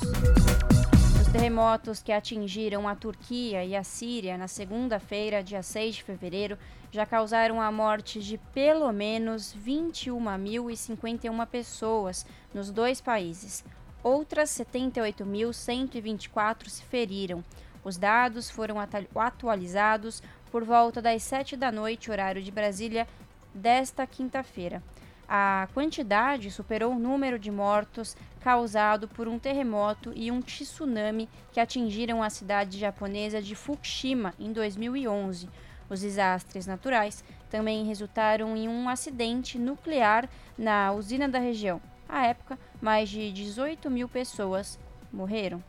Os 1.28 1.32
terremotos 1.32 2.02
que 2.02 2.10
atingiram 2.10 2.88
a 2.88 2.96
Turquia 2.96 3.62
e 3.62 3.76
a 3.76 3.84
Síria 3.84 4.38
na 4.38 4.48
segunda-feira, 4.48 5.42
dia 5.42 5.62
6 5.62 5.96
de 5.96 6.02
fevereiro, 6.02 6.56
já 6.90 7.04
causaram 7.04 7.60
a 7.60 7.70
morte 7.70 8.22
de 8.22 8.38
pelo 8.54 8.90
menos 8.92 9.54
21.051 9.62 11.46
pessoas 11.46 12.24
nos 12.54 12.70
dois 12.70 13.02
países. 13.02 13.62
Outras 14.02 14.48
78.124 14.52 16.66
se 16.66 16.82
feriram. 16.84 17.44
Os 17.84 17.98
dados 17.98 18.48
foram 18.48 18.76
atualizados 19.14 20.22
por 20.50 20.64
volta 20.64 21.02
das 21.02 21.22
7 21.24 21.58
da 21.58 21.70
noite, 21.70 22.10
horário 22.10 22.42
de 22.42 22.50
Brasília, 22.50 23.06
desta 23.52 24.06
quinta-feira. 24.06 24.82
A 25.28 25.68
quantidade 25.74 26.50
superou 26.50 26.94
o 26.94 26.98
número 26.98 27.38
de 27.38 27.50
mortos 27.50 28.16
causado 28.48 29.06
por 29.06 29.28
um 29.28 29.38
terremoto 29.38 30.10
e 30.16 30.30
um 30.30 30.40
tsunami 30.40 31.28
que 31.52 31.60
atingiram 31.60 32.22
a 32.22 32.30
cidade 32.30 32.78
japonesa 32.78 33.42
de 33.42 33.54
Fukushima 33.54 34.32
em 34.38 34.54
2011. 34.54 35.50
Os 35.90 36.00
desastres 36.00 36.66
naturais 36.66 37.22
também 37.50 37.84
resultaram 37.84 38.56
em 38.56 38.66
um 38.66 38.88
acidente 38.88 39.58
nuclear 39.58 40.26
na 40.56 40.92
usina 40.92 41.28
da 41.28 41.38
região. 41.38 41.78
À 42.08 42.24
época, 42.24 42.58
mais 42.80 43.10
de 43.10 43.30
18 43.30 43.90
mil 43.90 44.08
pessoas 44.08 44.78
morreram. 45.12 45.62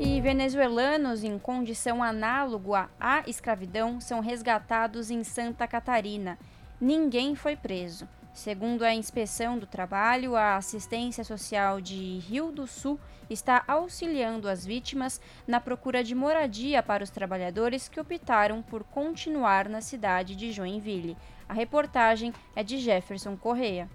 E 0.00 0.18
venezuelanos 0.22 1.22
em 1.24 1.38
condição 1.38 2.02
análoga 2.02 2.88
à 2.98 3.22
escravidão 3.26 4.00
são 4.00 4.20
resgatados 4.20 5.10
em 5.10 5.22
Santa 5.24 5.68
Catarina 5.68 6.38
ninguém 6.82 7.36
foi 7.36 7.54
preso. 7.54 8.08
Segundo 8.34 8.82
a 8.82 8.94
Inspeção 8.94 9.58
do 9.58 9.66
Trabalho, 9.66 10.36
a 10.36 10.56
Assistência 10.56 11.22
Social 11.22 11.82
de 11.82 12.18
Rio 12.18 12.50
do 12.50 12.66
Sul 12.66 12.98
está 13.28 13.62
auxiliando 13.68 14.48
as 14.48 14.64
vítimas 14.64 15.20
na 15.46 15.60
procura 15.60 16.02
de 16.02 16.14
moradia 16.14 16.82
para 16.82 17.04
os 17.04 17.10
trabalhadores 17.10 17.88
que 17.88 18.00
optaram 18.00 18.62
por 18.62 18.84
continuar 18.84 19.68
na 19.68 19.82
cidade 19.82 20.34
de 20.34 20.50
Joinville. 20.50 21.16
A 21.46 21.52
reportagem 21.52 22.32
é 22.56 22.64
de 22.64 22.78
Jefferson 22.78 23.36
Correia. 23.36 23.88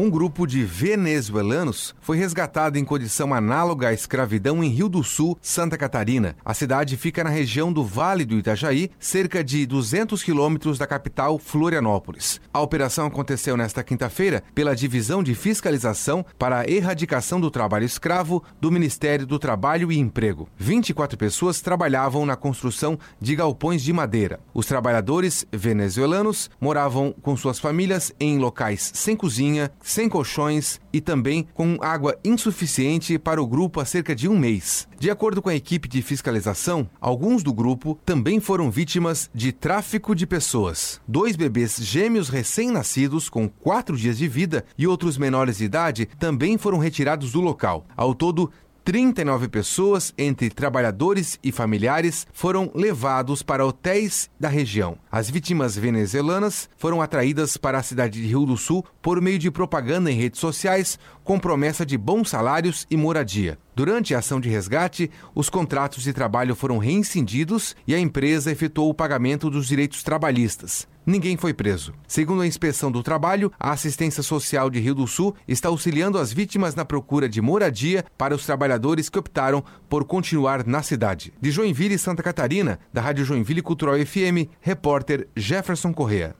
Um 0.00 0.08
grupo 0.08 0.46
de 0.46 0.62
venezuelanos 0.62 1.92
foi 2.00 2.16
resgatado 2.16 2.78
em 2.78 2.84
condição 2.84 3.34
análoga 3.34 3.88
à 3.88 3.92
escravidão 3.92 4.62
em 4.62 4.68
Rio 4.68 4.88
do 4.88 5.02
Sul, 5.02 5.36
Santa 5.42 5.76
Catarina. 5.76 6.36
A 6.44 6.54
cidade 6.54 6.96
fica 6.96 7.24
na 7.24 7.30
região 7.30 7.72
do 7.72 7.84
Vale 7.84 8.24
do 8.24 8.36
Itajaí, 8.36 8.92
cerca 9.00 9.42
de 9.42 9.66
200 9.66 10.22
quilômetros 10.22 10.78
da 10.78 10.86
capital 10.86 11.36
Florianópolis. 11.36 12.40
A 12.54 12.60
operação 12.60 13.08
aconteceu 13.08 13.56
nesta 13.56 13.82
quinta-feira 13.82 14.44
pela 14.54 14.76
Divisão 14.76 15.20
de 15.20 15.34
Fiscalização 15.34 16.24
para 16.38 16.60
a 16.60 16.70
Erradicação 16.70 17.40
do 17.40 17.50
Trabalho 17.50 17.84
Escravo 17.84 18.44
do 18.60 18.70
Ministério 18.70 19.26
do 19.26 19.36
Trabalho 19.36 19.90
e 19.90 19.98
Emprego. 19.98 20.48
24 20.58 21.18
pessoas 21.18 21.60
trabalhavam 21.60 22.24
na 22.24 22.36
construção 22.36 22.96
de 23.20 23.34
galpões 23.34 23.82
de 23.82 23.92
madeira. 23.92 24.38
Os 24.54 24.66
trabalhadores 24.66 25.44
venezuelanos 25.50 26.48
moravam 26.60 27.12
com 27.20 27.36
suas 27.36 27.58
famílias 27.58 28.12
em 28.20 28.38
locais 28.38 28.92
sem 28.94 29.16
cozinha, 29.16 29.72
sem 29.88 30.08
colchões 30.08 30.80
e 30.92 31.00
também 31.00 31.48
com 31.54 31.78
água 31.80 32.16
insuficiente 32.24 33.18
para 33.18 33.42
o 33.42 33.46
grupo 33.46 33.80
há 33.80 33.84
cerca 33.84 34.14
de 34.14 34.28
um 34.28 34.38
mês. 34.38 34.86
De 34.98 35.10
acordo 35.10 35.40
com 35.40 35.48
a 35.48 35.54
equipe 35.54 35.88
de 35.88 36.02
fiscalização, 36.02 36.88
alguns 37.00 37.42
do 37.42 37.52
grupo 37.52 37.98
também 38.04 38.38
foram 38.40 38.70
vítimas 38.70 39.30
de 39.34 39.50
tráfico 39.50 40.14
de 40.14 40.26
pessoas. 40.26 41.00
Dois 41.08 41.36
bebês 41.36 41.76
gêmeos 41.76 42.28
recém-nascidos 42.28 43.28
com 43.28 43.48
quatro 43.48 43.96
dias 43.96 44.18
de 44.18 44.28
vida 44.28 44.64
e 44.76 44.86
outros 44.86 45.16
menores 45.16 45.58
de 45.58 45.64
idade 45.64 46.08
também 46.18 46.58
foram 46.58 46.78
retirados 46.78 47.32
do 47.32 47.40
local. 47.40 47.86
Ao 47.96 48.14
todo, 48.14 48.50
39 48.88 49.48
pessoas, 49.48 50.14
entre 50.16 50.48
trabalhadores 50.48 51.38
e 51.44 51.52
familiares, 51.52 52.26
foram 52.32 52.70
levados 52.74 53.42
para 53.42 53.66
hotéis 53.66 54.30
da 54.40 54.48
região. 54.48 54.96
As 55.12 55.28
vítimas 55.28 55.76
venezuelanas 55.76 56.70
foram 56.78 57.02
atraídas 57.02 57.58
para 57.58 57.76
a 57.76 57.82
cidade 57.82 58.18
de 58.18 58.26
Rio 58.26 58.46
do 58.46 58.56
Sul 58.56 58.82
por 59.02 59.20
meio 59.20 59.38
de 59.38 59.50
propaganda 59.50 60.10
em 60.10 60.16
redes 60.16 60.40
sociais 60.40 60.98
com 61.22 61.38
promessa 61.38 61.84
de 61.84 61.98
bons 61.98 62.30
salários 62.30 62.86
e 62.90 62.96
moradia. 62.96 63.58
Durante 63.78 64.12
a 64.12 64.18
ação 64.18 64.40
de 64.40 64.48
resgate, 64.48 65.08
os 65.32 65.48
contratos 65.48 66.02
de 66.02 66.12
trabalho 66.12 66.56
foram 66.56 66.78
reincindidos 66.78 67.76
e 67.86 67.94
a 67.94 68.00
empresa 68.00 68.50
efetuou 68.50 68.90
o 68.90 68.94
pagamento 68.94 69.48
dos 69.48 69.68
direitos 69.68 70.02
trabalhistas. 70.02 70.88
Ninguém 71.06 71.36
foi 71.36 71.54
preso. 71.54 71.94
Segundo 72.04 72.42
a 72.42 72.46
Inspeção 72.48 72.90
do 72.90 73.04
Trabalho, 73.04 73.52
a 73.56 73.70
Assistência 73.70 74.20
Social 74.20 74.68
de 74.68 74.80
Rio 74.80 74.96
do 74.96 75.06
Sul 75.06 75.32
está 75.46 75.68
auxiliando 75.68 76.18
as 76.18 76.32
vítimas 76.32 76.74
na 76.74 76.84
procura 76.84 77.28
de 77.28 77.40
moradia 77.40 78.04
para 78.18 78.34
os 78.34 78.44
trabalhadores 78.44 79.08
que 79.08 79.20
optaram 79.20 79.62
por 79.88 80.04
continuar 80.04 80.66
na 80.66 80.82
cidade. 80.82 81.32
De 81.40 81.52
Joinville, 81.52 81.98
Santa 81.98 82.20
Catarina, 82.20 82.80
da 82.92 83.00
Rádio 83.00 83.24
Joinville 83.24 83.62
Cultural 83.62 83.94
FM, 84.04 84.50
repórter 84.60 85.28
Jefferson 85.36 85.92
Correa. 85.92 86.34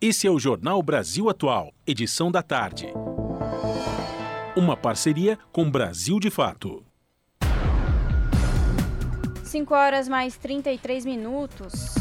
Esse 0.00 0.26
é 0.26 0.30
o 0.30 0.40
Jornal 0.40 0.82
Brasil 0.82 1.30
Atual, 1.30 1.72
edição 1.86 2.32
da 2.32 2.42
tarde. 2.42 2.92
Uma 4.56 4.76
parceria 4.76 5.38
com 5.52 5.70
Brasil 5.70 6.18
de 6.18 6.28
Fato. 6.28 6.84
5 9.44 9.72
horas 9.72 10.08
mais 10.08 10.36
33 10.36 11.04
minutos. 11.04 11.94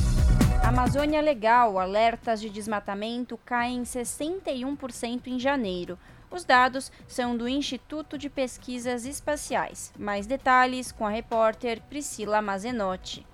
Amazônia 0.64 1.22
Legal, 1.22 1.78
alertas 1.78 2.42
de 2.42 2.50
desmatamento 2.50 3.38
caem 3.46 3.84
61% 3.84 5.28
em 5.28 5.40
janeiro. 5.40 5.96
Os 6.32 6.44
dados 6.44 6.92
são 7.08 7.38
do 7.38 7.48
Instituto 7.48 8.18
de 8.18 8.32
Pesquisas 8.32 9.06
Espaciais. 9.06 9.94
Mais 9.98 10.26
detalhes 10.26 10.92
com 10.92 11.06
a 11.06 11.10
repórter 11.12 11.80
Priscila 11.88 12.42
Mazenotti. 12.42 13.29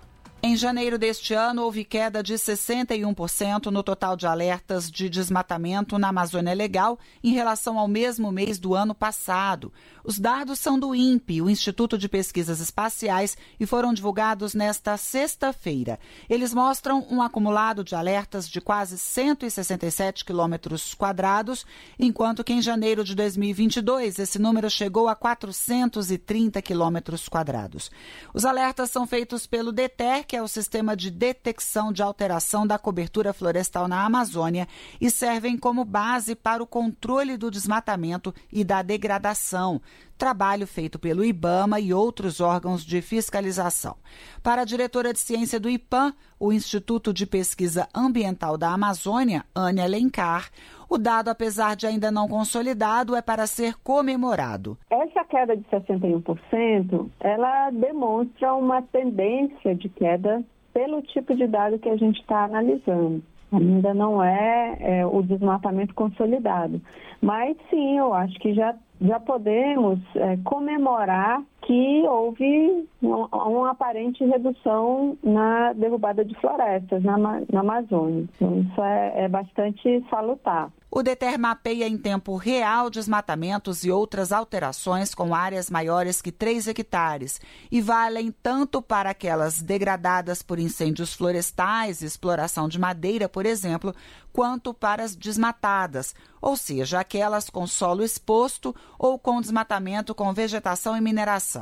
Em 0.46 0.56
janeiro 0.56 0.96
deste 0.96 1.34
ano, 1.34 1.62
houve 1.62 1.84
queda 1.84 2.22
de 2.22 2.34
61% 2.34 3.66
no 3.66 3.82
total 3.82 4.16
de 4.16 4.28
alertas 4.28 4.88
de 4.88 5.10
desmatamento 5.10 5.98
na 5.98 6.10
Amazônia 6.10 6.54
Legal 6.54 7.00
em 7.20 7.32
relação 7.32 7.76
ao 7.76 7.88
mesmo 7.88 8.30
mês 8.30 8.56
do 8.56 8.72
ano 8.72 8.94
passado. 8.94 9.72
Os 10.06 10.20
dados 10.20 10.60
são 10.60 10.78
do 10.78 10.94
INPE, 10.94 11.42
o 11.42 11.50
Instituto 11.50 11.98
de 11.98 12.08
Pesquisas 12.08 12.60
Espaciais, 12.60 13.36
e 13.58 13.66
foram 13.66 13.92
divulgados 13.92 14.54
nesta 14.54 14.96
sexta-feira. 14.96 15.98
Eles 16.30 16.54
mostram 16.54 17.04
um 17.10 17.20
acumulado 17.20 17.82
de 17.82 17.96
alertas 17.96 18.48
de 18.48 18.60
quase 18.60 18.98
167 18.98 20.24
quilômetros 20.24 20.94
quadrados, 20.94 21.66
enquanto 21.98 22.44
que 22.44 22.52
em 22.52 22.62
janeiro 22.62 23.02
de 23.02 23.16
2022 23.16 24.20
esse 24.20 24.38
número 24.38 24.70
chegou 24.70 25.08
a 25.08 25.16
430 25.16 26.62
quilômetros 26.62 27.28
quadrados. 27.28 27.90
Os 28.32 28.44
alertas 28.44 28.92
são 28.92 29.08
feitos 29.08 29.44
pelo 29.44 29.72
DETER, 29.72 30.24
que 30.24 30.36
é 30.36 30.42
o 30.42 30.46
Sistema 30.46 30.96
de 30.96 31.10
Detecção 31.10 31.92
de 31.92 32.00
Alteração 32.00 32.64
da 32.64 32.78
Cobertura 32.78 33.32
Florestal 33.32 33.88
na 33.88 34.04
Amazônia, 34.04 34.68
e 35.00 35.10
servem 35.10 35.58
como 35.58 35.84
base 35.84 36.36
para 36.36 36.62
o 36.62 36.66
controle 36.66 37.36
do 37.36 37.50
desmatamento 37.50 38.32
e 38.52 38.62
da 38.62 38.82
degradação 38.82 39.82
trabalho 40.16 40.66
feito 40.66 40.98
pelo 40.98 41.24
IBAMA 41.24 41.78
e 41.80 41.92
outros 41.92 42.40
órgãos 42.40 42.84
de 42.84 43.02
fiscalização. 43.02 43.96
Para 44.42 44.62
a 44.62 44.64
diretora 44.64 45.12
de 45.12 45.18
ciência 45.18 45.60
do 45.60 45.68
IPAM, 45.68 46.14
o 46.40 46.52
Instituto 46.52 47.12
de 47.12 47.26
Pesquisa 47.26 47.88
Ambiental 47.94 48.56
da 48.56 48.72
Amazônia, 48.72 49.44
Ania 49.54 49.84
Alencar, 49.84 50.50
o 50.88 50.98
dado, 50.98 51.28
apesar 51.28 51.74
de 51.74 51.86
ainda 51.86 52.10
não 52.10 52.28
consolidado, 52.28 53.16
é 53.16 53.22
para 53.22 53.46
ser 53.46 53.74
comemorado. 53.82 54.78
Essa 54.88 55.24
queda 55.24 55.56
de 55.56 55.64
61%, 55.64 57.08
ela 57.20 57.70
demonstra 57.70 58.54
uma 58.54 58.80
tendência 58.82 59.74
de 59.74 59.88
queda 59.88 60.44
pelo 60.72 61.02
tipo 61.02 61.34
de 61.34 61.46
dado 61.46 61.78
que 61.78 61.88
a 61.88 61.96
gente 61.96 62.20
está 62.20 62.44
analisando. 62.44 63.22
Ainda 63.52 63.94
não 63.94 64.22
é, 64.22 64.76
é, 64.80 65.06
o 65.06 65.22
desmatamento 65.22 65.94
consolidado. 65.94 66.80
Mas 67.20 67.56
sim, 67.70 67.98
eu 67.98 68.12
acho 68.12 68.38
que 68.38 68.54
já 68.54 68.74
já 69.00 69.20
podemos 69.20 69.98
é, 70.16 70.36
comemorar 70.44 71.42
que 71.66 72.06
houve 72.06 72.88
uma, 73.02 73.70
aparente 73.70 74.24
redução 74.24 75.18
na 75.22 75.72
derrubada 75.72 76.24
de 76.24 76.32
florestas 76.36 77.02
na, 77.02 77.18
na 77.18 77.60
Amazônia. 77.60 78.24
Então, 78.36 78.60
isso 78.60 78.80
é, 78.80 79.24
é 79.24 79.28
bastante 79.28 80.04
salutar. 80.08 80.70
O 80.88 81.02
DETER 81.02 81.38
mapeia 81.38 81.88
em 81.88 81.98
tempo 81.98 82.36
real 82.36 82.88
desmatamentos 82.88 83.84
e 83.84 83.90
outras 83.90 84.30
alterações 84.30 85.14
com 85.14 85.34
áreas 85.34 85.68
maiores 85.68 86.22
que 86.22 86.30
3 86.30 86.68
hectares 86.68 87.40
e 87.70 87.82
valem 87.82 88.30
tanto 88.30 88.80
para 88.80 89.10
aquelas 89.10 89.60
degradadas 89.60 90.42
por 90.42 90.60
incêndios 90.60 91.12
florestais, 91.12 92.00
exploração 92.00 92.68
de 92.68 92.78
madeira, 92.78 93.28
por 93.28 93.44
exemplo, 93.44 93.92
quanto 94.32 94.72
para 94.72 95.02
as 95.02 95.16
desmatadas, 95.16 96.14
ou 96.40 96.56
seja, 96.56 97.00
aquelas 97.00 97.50
com 97.50 97.66
solo 97.66 98.04
exposto 98.04 98.74
ou 98.98 99.18
com 99.18 99.40
desmatamento 99.40 100.14
com 100.14 100.32
vegetação 100.32 100.96
e 100.96 101.00
mineração. 101.00 101.55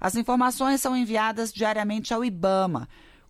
As 0.00 0.16
informações 0.16 0.80
são 0.80 0.96
enviadas 0.96 1.52
diariamente 1.52 2.12
ao 2.12 2.24
IBAMA. 2.24 2.88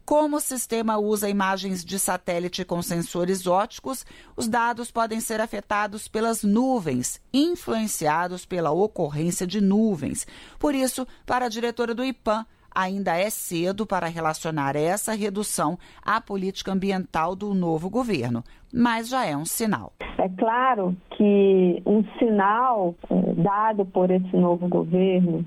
Como 0.08 0.38
o 0.38 0.40
sistema 0.40 0.96
usa 0.96 1.28
imagens 1.28 1.84
de 1.84 1.98
satélite 1.98 2.64
com 2.64 2.80
sensores 2.80 3.46
óticos, 3.46 4.06
os 4.34 4.48
dados 4.48 4.90
podem 4.90 5.20
ser 5.20 5.38
afetados 5.38 6.08
pelas 6.08 6.42
nuvens, 6.42 7.20
influenciados 7.30 8.46
pela 8.46 8.70
ocorrência 8.70 9.46
de 9.46 9.60
nuvens. 9.60 10.26
Por 10.58 10.74
isso, 10.74 11.06
para 11.26 11.44
a 11.44 11.48
diretora 11.50 11.94
do 11.94 12.02
IPAM, 12.02 12.46
ainda 12.74 13.16
é 13.16 13.28
cedo 13.28 13.84
para 13.84 14.06
relacionar 14.06 14.76
essa 14.76 15.12
redução 15.12 15.78
à 16.02 16.20
política 16.20 16.72
ambiental 16.72 17.36
do 17.36 17.52
novo 17.52 17.90
governo, 17.90 18.42
mas 18.72 19.08
já 19.08 19.26
é 19.26 19.36
um 19.36 19.44
sinal. 19.44 19.92
É 20.18 20.28
claro 20.38 20.96
que 21.16 21.82
um 21.84 22.02
sinal 22.18 22.94
é, 23.10 23.34
dado 23.34 23.84
por 23.84 24.10
esse 24.10 24.36
novo 24.36 24.68
governo 24.68 25.44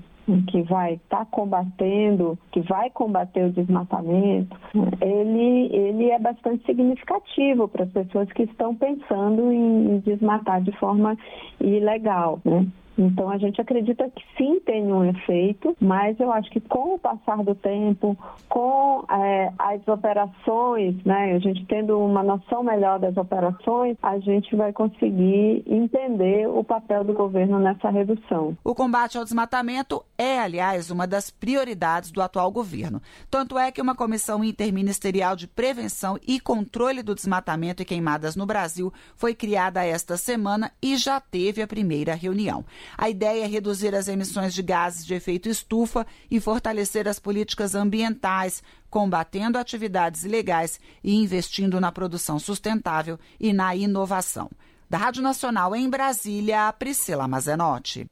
que 0.48 0.62
vai 0.62 0.94
estar 0.94 1.18
tá 1.18 1.24
combatendo, 1.26 2.38
que 2.52 2.60
vai 2.60 2.90
combater 2.90 3.44
o 3.44 3.52
desmatamento, 3.52 4.56
ele, 5.00 5.74
ele 5.74 6.10
é 6.10 6.18
bastante 6.18 6.64
significativo 6.64 7.68
para 7.68 7.84
as 7.84 7.90
pessoas 7.90 8.30
que 8.32 8.44
estão 8.44 8.74
pensando 8.74 9.52
em 9.52 9.98
desmatar 10.00 10.62
de 10.62 10.72
forma 10.78 11.16
ilegal. 11.60 12.40
Né? 12.44 12.66
Então 12.96 13.30
a 13.30 13.38
gente 13.38 13.60
acredita 13.60 14.08
que 14.10 14.22
sim 14.36 14.60
tem 14.60 14.92
um 14.92 15.04
efeito, 15.04 15.76
mas 15.80 16.18
eu 16.20 16.30
acho 16.32 16.50
que 16.50 16.60
com 16.60 16.94
o 16.94 16.98
passar 16.98 17.42
do 17.42 17.54
tempo, 17.54 18.16
com 18.48 19.04
é, 19.10 19.52
as 19.58 19.86
operações, 19.88 20.96
né, 21.04 21.34
a 21.34 21.38
gente 21.38 21.64
tendo 21.66 21.98
uma 21.98 22.22
noção 22.22 22.62
melhor 22.62 22.98
das 22.98 23.16
operações, 23.16 23.96
a 24.02 24.18
gente 24.18 24.54
vai 24.56 24.72
conseguir 24.72 25.62
entender 25.66 26.48
o 26.48 26.62
papel 26.62 27.04
do 27.04 27.12
governo 27.12 27.58
nessa 27.58 27.90
redução. 27.90 28.56
O 28.64 28.74
combate 28.74 29.16
ao 29.16 29.24
desmatamento 29.24 30.02
é, 30.16 30.38
aliás, 30.38 30.90
uma 30.90 31.06
das 31.06 31.30
prioridades 31.30 32.10
do 32.10 32.22
atual 32.22 32.50
governo. 32.50 33.00
Tanto 33.30 33.58
é 33.58 33.72
que 33.72 33.82
uma 33.82 33.94
comissão 33.94 34.44
interministerial 34.44 35.34
de 35.34 35.46
prevenção 35.46 36.18
e 36.26 36.38
controle 36.38 37.02
do 37.02 37.14
desmatamento 37.14 37.82
e 37.82 37.84
queimadas 37.84 38.36
no 38.36 38.46
Brasil 38.46 38.92
foi 39.16 39.34
criada 39.34 39.84
esta 39.84 40.16
semana 40.16 40.70
e 40.80 40.96
já 40.96 41.20
teve 41.20 41.62
a 41.62 41.66
primeira 41.66 42.14
reunião. 42.14 42.64
A 42.96 43.08
ideia 43.08 43.44
é 43.44 43.46
reduzir 43.46 43.94
as 43.94 44.08
emissões 44.08 44.54
de 44.54 44.62
gases 44.62 45.04
de 45.04 45.14
efeito 45.14 45.48
estufa 45.48 46.06
e 46.30 46.40
fortalecer 46.40 47.08
as 47.08 47.18
políticas 47.18 47.74
ambientais, 47.74 48.62
combatendo 48.90 49.58
atividades 49.58 50.24
ilegais 50.24 50.80
e 51.02 51.14
investindo 51.14 51.80
na 51.80 51.92
produção 51.92 52.38
sustentável 52.38 53.18
e 53.38 53.52
na 53.52 53.74
inovação. 53.74 54.50
Da 54.88 54.98
Rádio 54.98 55.22
Nacional 55.22 55.74
em 55.74 55.88
Brasília, 55.88 56.72
Priscila 56.72 57.26
Mazenotti. 57.26 58.06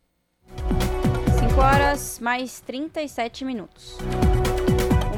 5 1.38 1.60
horas 1.60 2.18
mais 2.20 2.60
37 2.60 3.44
minutos. 3.44 3.98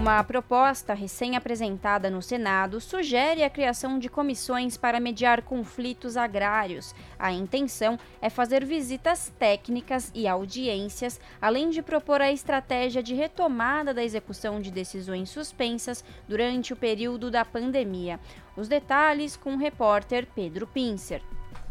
Uma 0.02 0.24
proposta 0.24 0.94
recém-apresentada 0.94 2.10
no 2.10 2.20
Senado 2.20 2.80
sugere 2.80 3.44
a 3.44 3.48
criação 3.48 4.00
de 4.00 4.08
comissões 4.08 4.76
para 4.76 4.98
mediar 4.98 5.42
conflitos 5.42 6.16
agrários. 6.16 6.92
A 7.16 7.30
intenção 7.30 7.96
é 8.20 8.28
fazer 8.28 8.64
visitas 8.64 9.32
técnicas 9.38 10.10
e 10.12 10.26
audiências, 10.26 11.20
além 11.40 11.70
de 11.70 11.82
propor 11.82 12.20
a 12.20 12.32
estratégia 12.32 13.00
de 13.00 13.14
retomada 13.14 13.94
da 13.94 14.02
execução 14.02 14.60
de 14.60 14.72
decisões 14.72 15.30
suspensas 15.30 16.04
durante 16.26 16.72
o 16.72 16.76
período 16.76 17.30
da 17.30 17.44
pandemia. 17.44 18.18
Os 18.56 18.66
detalhes 18.66 19.36
com 19.36 19.54
o 19.54 19.58
repórter 19.58 20.26
Pedro 20.34 20.66
Pincer. 20.66 21.22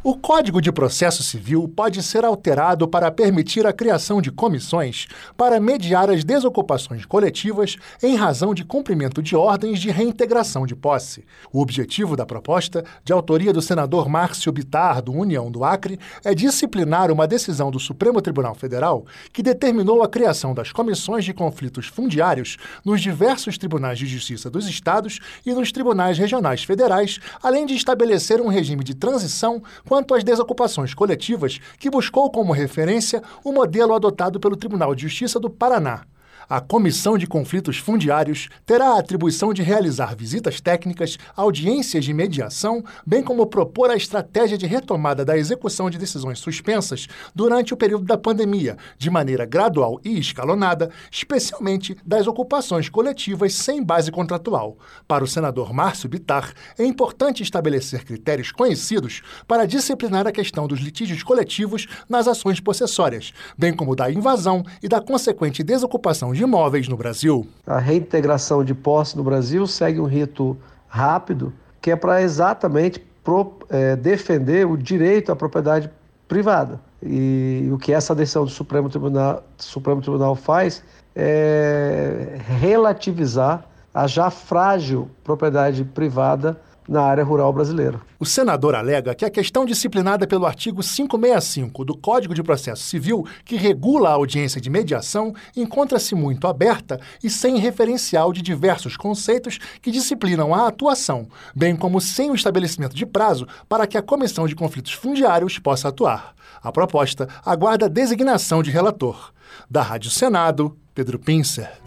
O 0.03 0.15
Código 0.15 0.59
de 0.59 0.71
Processo 0.71 1.21
Civil 1.21 1.67
pode 1.67 2.01
ser 2.01 2.25
alterado 2.25 2.87
para 2.87 3.11
permitir 3.11 3.67
a 3.67 3.71
criação 3.71 4.19
de 4.19 4.31
comissões 4.31 5.05
para 5.37 5.59
mediar 5.59 6.09
as 6.09 6.23
desocupações 6.23 7.05
coletivas 7.05 7.75
em 8.01 8.15
razão 8.15 8.51
de 8.51 8.65
cumprimento 8.65 9.21
de 9.21 9.35
ordens 9.35 9.79
de 9.79 9.91
reintegração 9.91 10.65
de 10.65 10.75
posse. 10.75 11.23
O 11.53 11.61
objetivo 11.61 12.15
da 12.15 12.25
proposta, 12.25 12.83
de 13.03 13.13
autoria 13.13 13.53
do 13.53 13.61
senador 13.61 14.09
Márcio 14.09 14.51
Bitar, 14.51 15.03
do 15.03 15.13
União 15.13 15.51
do 15.51 15.63
Acre, 15.63 15.99
é 16.25 16.33
disciplinar 16.33 17.11
uma 17.11 17.27
decisão 17.27 17.69
do 17.69 17.79
Supremo 17.79 18.23
Tribunal 18.23 18.55
Federal 18.55 19.05
que 19.31 19.43
determinou 19.43 20.01
a 20.01 20.09
criação 20.09 20.55
das 20.55 20.71
comissões 20.71 21.25
de 21.25 21.31
conflitos 21.31 21.85
fundiários 21.85 22.57
nos 22.83 23.01
diversos 23.01 23.55
tribunais 23.55 23.99
de 23.99 24.07
justiça 24.07 24.49
dos 24.49 24.67
estados 24.67 25.19
e 25.45 25.53
nos 25.53 25.71
tribunais 25.71 26.17
regionais 26.17 26.63
federais, 26.63 27.19
além 27.43 27.67
de 27.67 27.75
estabelecer 27.75 28.41
um 28.41 28.47
regime 28.47 28.83
de 28.83 28.95
transição 28.95 29.61
quanto 29.91 30.15
às 30.15 30.23
desocupações 30.23 30.93
coletivas, 30.93 31.59
que 31.77 31.89
buscou 31.89 32.31
como 32.31 32.53
referência 32.53 33.21
o 33.43 33.51
modelo 33.51 33.93
adotado 33.93 34.39
pelo 34.39 34.55
Tribunal 34.55 34.95
de 34.95 35.01
Justiça 35.01 35.37
do 35.37 35.49
Paraná. 35.49 36.05
A 36.53 36.59
Comissão 36.59 37.17
de 37.17 37.25
Conflitos 37.25 37.77
Fundiários 37.77 38.49
terá 38.65 38.89
a 38.89 38.99
atribuição 38.99 39.53
de 39.53 39.61
realizar 39.61 40.13
visitas 40.17 40.59
técnicas, 40.59 41.17
audiências 41.33 42.03
de 42.03 42.13
mediação, 42.13 42.83
bem 43.07 43.23
como 43.23 43.47
propor 43.47 43.89
a 43.89 43.95
estratégia 43.95 44.57
de 44.57 44.65
retomada 44.65 45.23
da 45.23 45.37
execução 45.37 45.89
de 45.89 45.97
decisões 45.97 46.39
suspensas 46.39 47.07
durante 47.33 47.73
o 47.73 47.77
período 47.77 48.03
da 48.03 48.17
pandemia, 48.17 48.75
de 48.97 49.09
maneira 49.09 49.45
gradual 49.45 50.01
e 50.03 50.19
escalonada, 50.19 50.91
especialmente 51.09 51.95
das 52.05 52.27
ocupações 52.27 52.89
coletivas 52.89 53.53
sem 53.53 53.81
base 53.81 54.11
contratual. 54.11 54.77
Para 55.07 55.23
o 55.23 55.27
senador 55.27 55.71
Márcio 55.71 56.09
Bitar, 56.09 56.51
é 56.77 56.83
importante 56.83 57.41
estabelecer 57.41 58.03
critérios 58.03 58.51
conhecidos 58.51 59.21
para 59.47 59.65
disciplinar 59.65 60.27
a 60.27 60.33
questão 60.33 60.67
dos 60.67 60.81
litígios 60.81 61.23
coletivos 61.23 61.87
nas 62.09 62.27
ações 62.27 62.59
possessórias, 62.59 63.31
bem 63.57 63.73
como 63.73 63.95
da 63.95 64.11
invasão 64.11 64.65
e 64.83 64.89
da 64.89 64.99
consequente 64.99 65.63
desocupação 65.63 66.33
de 66.33 66.40
imóveis 66.41 66.87
no 66.87 66.97
Brasil. 66.97 67.47
A 67.65 67.79
reintegração 67.79 68.63
de 68.63 68.73
posse 68.73 69.15
no 69.17 69.23
Brasil 69.23 69.65
segue 69.67 69.99
um 69.99 70.05
rito 70.05 70.57
rápido, 70.87 71.53
que 71.81 71.91
é 71.91 71.95
para 71.95 72.21
exatamente 72.21 72.99
pro, 73.23 73.53
é, 73.69 73.95
defender 73.95 74.67
o 74.67 74.77
direito 74.77 75.31
à 75.31 75.35
propriedade 75.35 75.89
privada. 76.27 76.79
E 77.03 77.69
o 77.71 77.77
que 77.77 77.91
essa 77.91 78.13
decisão 78.13 78.45
do 78.45 78.51
Supremo 78.51 78.89
Tribunal, 78.89 79.43
Supremo 79.57 80.01
Tribunal 80.01 80.35
faz 80.35 80.83
é 81.15 82.37
relativizar 82.59 83.65
a 83.93 84.07
já 84.07 84.29
frágil 84.29 85.09
propriedade 85.23 85.83
privada 85.83 86.59
na 86.91 87.03
área 87.03 87.23
rural 87.23 87.53
brasileira. 87.53 88.01
O 88.19 88.25
senador 88.25 88.75
alega 88.75 89.15
que 89.15 89.23
a 89.23 89.29
questão 89.29 89.65
disciplinada 89.65 90.27
pelo 90.27 90.45
artigo 90.45 90.83
565 90.83 91.85
do 91.85 91.95
Código 91.95 92.35
de 92.35 92.43
Processo 92.43 92.83
Civil, 92.83 93.25
que 93.45 93.55
regula 93.55 94.09
a 94.09 94.13
audiência 94.13 94.59
de 94.59 94.69
mediação, 94.69 95.33
encontra-se 95.55 96.13
muito 96.13 96.47
aberta 96.47 96.99
e 97.23 97.29
sem 97.29 97.57
referencial 97.57 98.33
de 98.33 98.41
diversos 98.41 98.97
conceitos 98.97 99.57
que 99.81 99.89
disciplinam 99.89 100.53
a 100.53 100.67
atuação, 100.67 101.29
bem 101.55 101.77
como 101.77 102.01
sem 102.01 102.29
o 102.29 102.35
estabelecimento 102.35 102.93
de 102.93 103.05
prazo 103.05 103.47
para 103.69 103.87
que 103.87 103.97
a 103.97 104.01
Comissão 104.01 104.45
de 104.45 104.53
Conflitos 104.53 104.91
Fundiários 104.91 105.57
possa 105.57 105.87
atuar. 105.87 106.35
A 106.61 106.73
proposta 106.73 107.29
aguarda 107.45 107.87
designação 107.87 108.61
de 108.61 108.69
relator. 108.69 109.31
Da 109.69 109.81
Rádio 109.81 110.11
Senado, 110.11 110.77
Pedro 110.93 111.17
Pincer. 111.17 111.80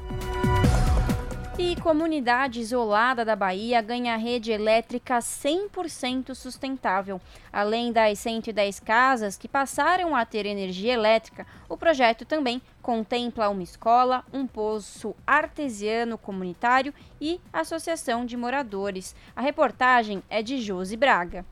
Comunidade 1.84 2.60
isolada 2.60 3.26
da 3.26 3.36
Bahia 3.36 3.82
ganha 3.82 4.16
rede 4.16 4.50
elétrica 4.50 5.18
100% 5.18 6.34
sustentável. 6.34 7.20
Além 7.52 7.92
das 7.92 8.20
110 8.20 8.80
casas 8.80 9.36
que 9.36 9.46
passaram 9.46 10.16
a 10.16 10.24
ter 10.24 10.46
energia 10.46 10.94
elétrica, 10.94 11.46
o 11.68 11.76
projeto 11.76 12.24
também 12.24 12.62
contempla 12.80 13.50
uma 13.50 13.62
escola, 13.62 14.24
um 14.32 14.46
poço 14.46 15.14
artesiano 15.26 16.16
comunitário 16.16 16.94
e 17.20 17.38
associação 17.52 18.24
de 18.24 18.34
moradores. 18.34 19.14
A 19.36 19.42
reportagem 19.42 20.22
é 20.30 20.42
de 20.42 20.62
Josi 20.62 20.96
Braga. 20.96 21.44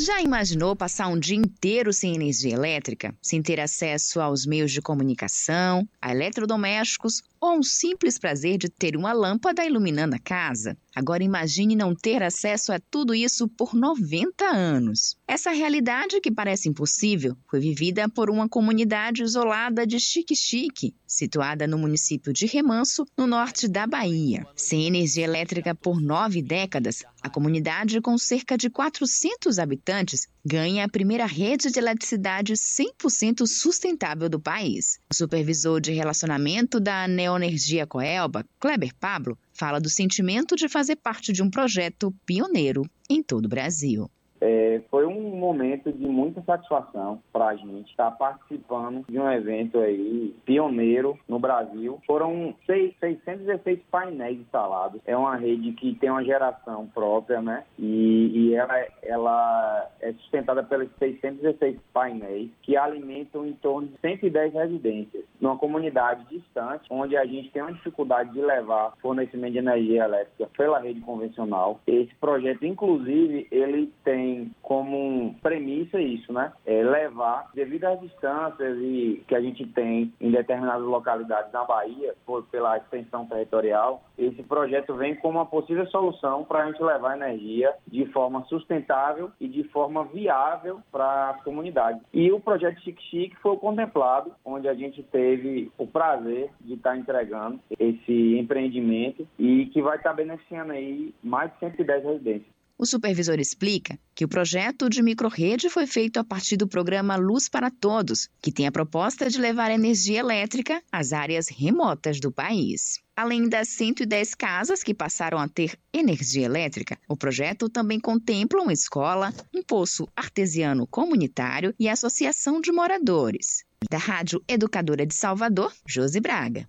Já 0.00 0.20
imaginou 0.20 0.76
passar 0.76 1.08
um 1.08 1.18
dia 1.18 1.36
inteiro 1.36 1.92
sem 1.92 2.14
energia 2.14 2.54
elétrica, 2.54 3.12
sem 3.20 3.42
ter 3.42 3.58
acesso 3.58 4.20
aos 4.20 4.46
meios 4.46 4.70
de 4.70 4.80
comunicação, 4.80 5.88
a 6.00 6.12
eletrodomésticos 6.12 7.20
ou 7.40 7.58
um 7.58 7.62
simples 7.62 8.18
prazer 8.18 8.58
de 8.58 8.68
ter 8.68 8.96
uma 8.96 9.12
lâmpada 9.12 9.64
iluminando 9.64 10.14
a 10.14 10.18
casa. 10.18 10.76
Agora 10.94 11.22
imagine 11.22 11.76
não 11.76 11.94
ter 11.94 12.22
acesso 12.22 12.72
a 12.72 12.80
tudo 12.90 13.14
isso 13.14 13.46
por 13.48 13.74
90 13.74 14.44
anos. 14.44 15.16
Essa 15.28 15.50
realidade 15.50 16.20
que 16.20 16.32
parece 16.32 16.68
impossível 16.68 17.36
foi 17.48 17.60
vivida 17.60 18.08
por 18.08 18.30
uma 18.30 18.48
comunidade 18.48 19.22
isolada 19.22 19.86
de 19.86 20.00
Chique-Chique, 20.00 20.94
situada 21.06 21.66
no 21.66 21.78
município 21.78 22.32
de 22.32 22.46
Remanso, 22.46 23.04
no 23.16 23.26
norte 23.26 23.68
da 23.68 23.86
Bahia. 23.86 24.44
Sem 24.56 24.86
energia 24.86 25.24
elétrica 25.24 25.74
por 25.74 26.00
nove 26.00 26.42
décadas, 26.42 27.04
a 27.20 27.28
comunidade, 27.28 28.00
com 28.00 28.16
cerca 28.16 28.56
de 28.56 28.70
400 28.70 29.58
habitantes, 29.58 30.26
ganha 30.44 30.84
a 30.84 30.88
primeira 30.88 31.26
rede 31.26 31.70
de 31.70 31.78
eletricidade 31.78 32.54
100% 32.54 33.46
sustentável 33.46 34.28
do 34.28 34.40
país. 34.40 34.98
O 35.10 35.14
supervisor 35.14 35.80
de 35.80 35.92
relacionamento 35.92 36.78
da 36.78 37.06
Neoenergia 37.28 37.86
Coelba, 37.86 38.42
Kleber 38.58 38.94
Pablo, 38.98 39.38
fala 39.52 39.78
do 39.78 39.90
sentimento 39.90 40.56
de 40.56 40.66
fazer 40.66 40.96
parte 40.96 41.30
de 41.30 41.42
um 41.42 41.50
projeto 41.50 42.14
pioneiro 42.24 42.88
em 43.08 43.22
todo 43.22 43.44
o 43.44 43.48
Brasil. 43.48 44.10
É, 44.40 44.80
foi 44.90 45.06
um 45.06 45.36
momento 45.36 45.92
de 45.92 46.06
muita 46.06 46.42
satisfação 46.42 47.20
para 47.32 47.48
a 47.48 47.56
gente 47.56 47.90
estar 47.90 48.10
participando 48.12 49.04
de 49.08 49.18
um 49.18 49.30
evento 49.30 49.78
aí 49.78 50.34
pioneiro 50.44 51.18
no 51.28 51.38
Brasil. 51.38 52.00
Foram 52.06 52.54
6, 52.66 52.94
616 53.00 53.80
painéis 53.90 54.38
instalados. 54.40 55.00
É 55.06 55.16
uma 55.16 55.36
rede 55.36 55.72
que 55.72 55.94
tem 55.96 56.10
uma 56.10 56.24
geração 56.24 56.86
própria, 56.88 57.40
né? 57.40 57.64
E, 57.78 58.30
e 58.34 58.54
ela, 58.54 58.86
ela 59.02 59.90
é 60.00 60.12
sustentada 60.12 60.62
pelos 60.62 60.88
616 60.98 61.78
painéis 61.92 62.50
que 62.62 62.76
alimentam 62.76 63.46
em 63.46 63.52
torno 63.54 63.88
de 63.88 63.98
110 64.00 64.52
residências 64.54 65.24
numa 65.40 65.56
comunidade 65.56 66.24
distante, 66.28 66.84
onde 66.90 67.16
a 67.16 67.24
gente 67.24 67.50
tem 67.50 67.62
uma 67.62 67.72
dificuldade 67.72 68.32
de 68.32 68.40
levar 68.40 68.92
fornecimento 69.00 69.52
de 69.52 69.58
energia 69.58 70.04
elétrica 70.04 70.48
pela 70.56 70.80
rede 70.80 71.00
convencional. 71.00 71.80
Esse 71.86 72.14
projeto, 72.16 72.64
inclusive, 72.64 73.46
ele 73.50 73.92
tem 74.04 74.27
tem 74.28 74.50
como 74.62 75.34
premissa 75.42 76.00
isso, 76.00 76.32
né? 76.32 76.52
É 76.66 76.82
levar, 76.82 77.50
devido 77.54 77.84
às 77.84 78.00
distâncias 78.00 78.78
e 78.78 79.22
que 79.26 79.34
a 79.34 79.40
gente 79.40 79.66
tem 79.68 80.12
em 80.20 80.30
determinadas 80.30 80.84
localidades 80.84 81.52
na 81.52 81.64
Bahia, 81.64 82.14
por, 82.26 82.44
pela 82.44 82.76
extensão 82.76 83.26
territorial, 83.26 84.02
esse 84.16 84.42
projeto 84.42 84.94
vem 84.94 85.14
como 85.16 85.38
uma 85.38 85.46
possível 85.46 85.86
solução 85.86 86.44
para 86.44 86.64
a 86.64 86.66
gente 86.66 86.82
levar 86.82 87.16
energia 87.16 87.74
de 87.86 88.04
forma 88.06 88.44
sustentável 88.44 89.30
e 89.40 89.48
de 89.48 89.64
forma 89.64 90.04
viável 90.04 90.80
para 90.92 91.30
as 91.30 91.42
comunidades. 91.42 92.02
E 92.12 92.30
o 92.30 92.40
projeto 92.40 92.80
Chique 92.80 93.02
Chique 93.04 93.36
foi 93.36 93.56
contemplado, 93.56 94.32
onde 94.44 94.68
a 94.68 94.74
gente 94.74 95.02
teve 95.04 95.70
o 95.78 95.86
prazer 95.86 96.50
de 96.60 96.74
estar 96.74 96.96
entregando 96.96 97.60
esse 97.78 98.38
empreendimento 98.38 99.26
e 99.38 99.66
que 99.66 99.80
vai 99.80 99.96
estar 99.96 100.12
beneficiando 100.12 100.72
aí 100.72 101.14
mais 101.22 101.50
de 101.52 101.58
110 101.60 102.04
residências. 102.04 102.57
O 102.80 102.86
supervisor 102.86 103.40
explica 103.40 103.98
que 104.14 104.24
o 104.24 104.28
projeto 104.28 104.88
de 104.88 105.02
microrrede 105.02 105.68
foi 105.68 105.84
feito 105.84 106.20
a 106.20 106.24
partir 106.24 106.56
do 106.56 106.68
programa 106.68 107.16
Luz 107.16 107.48
para 107.48 107.72
Todos, 107.72 108.28
que 108.40 108.52
tem 108.52 108.68
a 108.68 108.72
proposta 108.72 109.28
de 109.28 109.36
levar 109.36 109.72
energia 109.72 110.20
elétrica 110.20 110.80
às 110.92 111.12
áreas 111.12 111.48
remotas 111.48 112.20
do 112.20 112.30
país. 112.30 113.00
Além 113.16 113.48
das 113.48 113.66
110 113.70 114.32
casas 114.36 114.84
que 114.84 114.94
passaram 114.94 115.38
a 115.38 115.48
ter 115.48 115.76
energia 115.92 116.44
elétrica, 116.44 116.96
o 117.08 117.16
projeto 117.16 117.68
também 117.68 117.98
contempla 117.98 118.62
uma 118.62 118.72
escola, 118.72 119.34
um 119.52 119.60
poço 119.60 120.06
artesiano 120.14 120.86
comunitário 120.86 121.74
e 121.80 121.88
associação 121.88 122.60
de 122.60 122.70
moradores. 122.70 123.64
Da 123.90 123.98
Rádio 123.98 124.40
Educadora 124.46 125.04
de 125.04 125.14
Salvador, 125.16 125.72
Josi 125.84 126.20
Braga. 126.20 126.68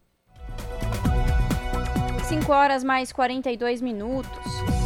5 2.28 2.52
horas 2.52 2.84
mais 2.84 3.12
42 3.12 3.80
minutos 3.80 4.79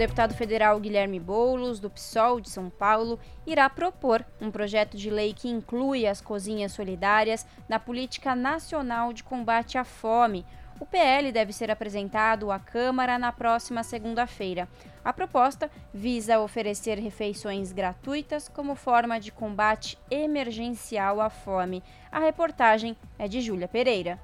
deputado 0.00 0.32
federal 0.32 0.80
Guilherme 0.80 1.20
Boulos, 1.20 1.78
do 1.78 1.90
PSOL 1.90 2.40
de 2.40 2.48
São 2.48 2.70
Paulo, 2.70 3.20
irá 3.46 3.68
propor 3.68 4.24
um 4.40 4.50
projeto 4.50 4.96
de 4.96 5.10
lei 5.10 5.34
que 5.34 5.46
inclui 5.46 6.06
as 6.06 6.22
cozinhas 6.22 6.72
solidárias 6.72 7.44
na 7.68 7.78
política 7.78 8.34
nacional 8.34 9.12
de 9.12 9.22
combate 9.22 9.76
à 9.76 9.84
fome. 9.84 10.46
O 10.80 10.86
PL 10.86 11.30
deve 11.30 11.52
ser 11.52 11.70
apresentado 11.70 12.50
à 12.50 12.58
Câmara 12.58 13.18
na 13.18 13.30
próxima 13.30 13.82
segunda-feira. 13.82 14.66
A 15.04 15.12
proposta 15.12 15.70
visa 15.92 16.40
oferecer 16.40 16.98
refeições 16.98 17.70
gratuitas 17.70 18.48
como 18.48 18.74
forma 18.74 19.20
de 19.20 19.30
combate 19.30 19.98
emergencial 20.10 21.20
à 21.20 21.28
fome. 21.28 21.82
A 22.10 22.20
reportagem 22.20 22.96
é 23.18 23.28
de 23.28 23.42
Júlia 23.42 23.68
Pereira. 23.68 24.18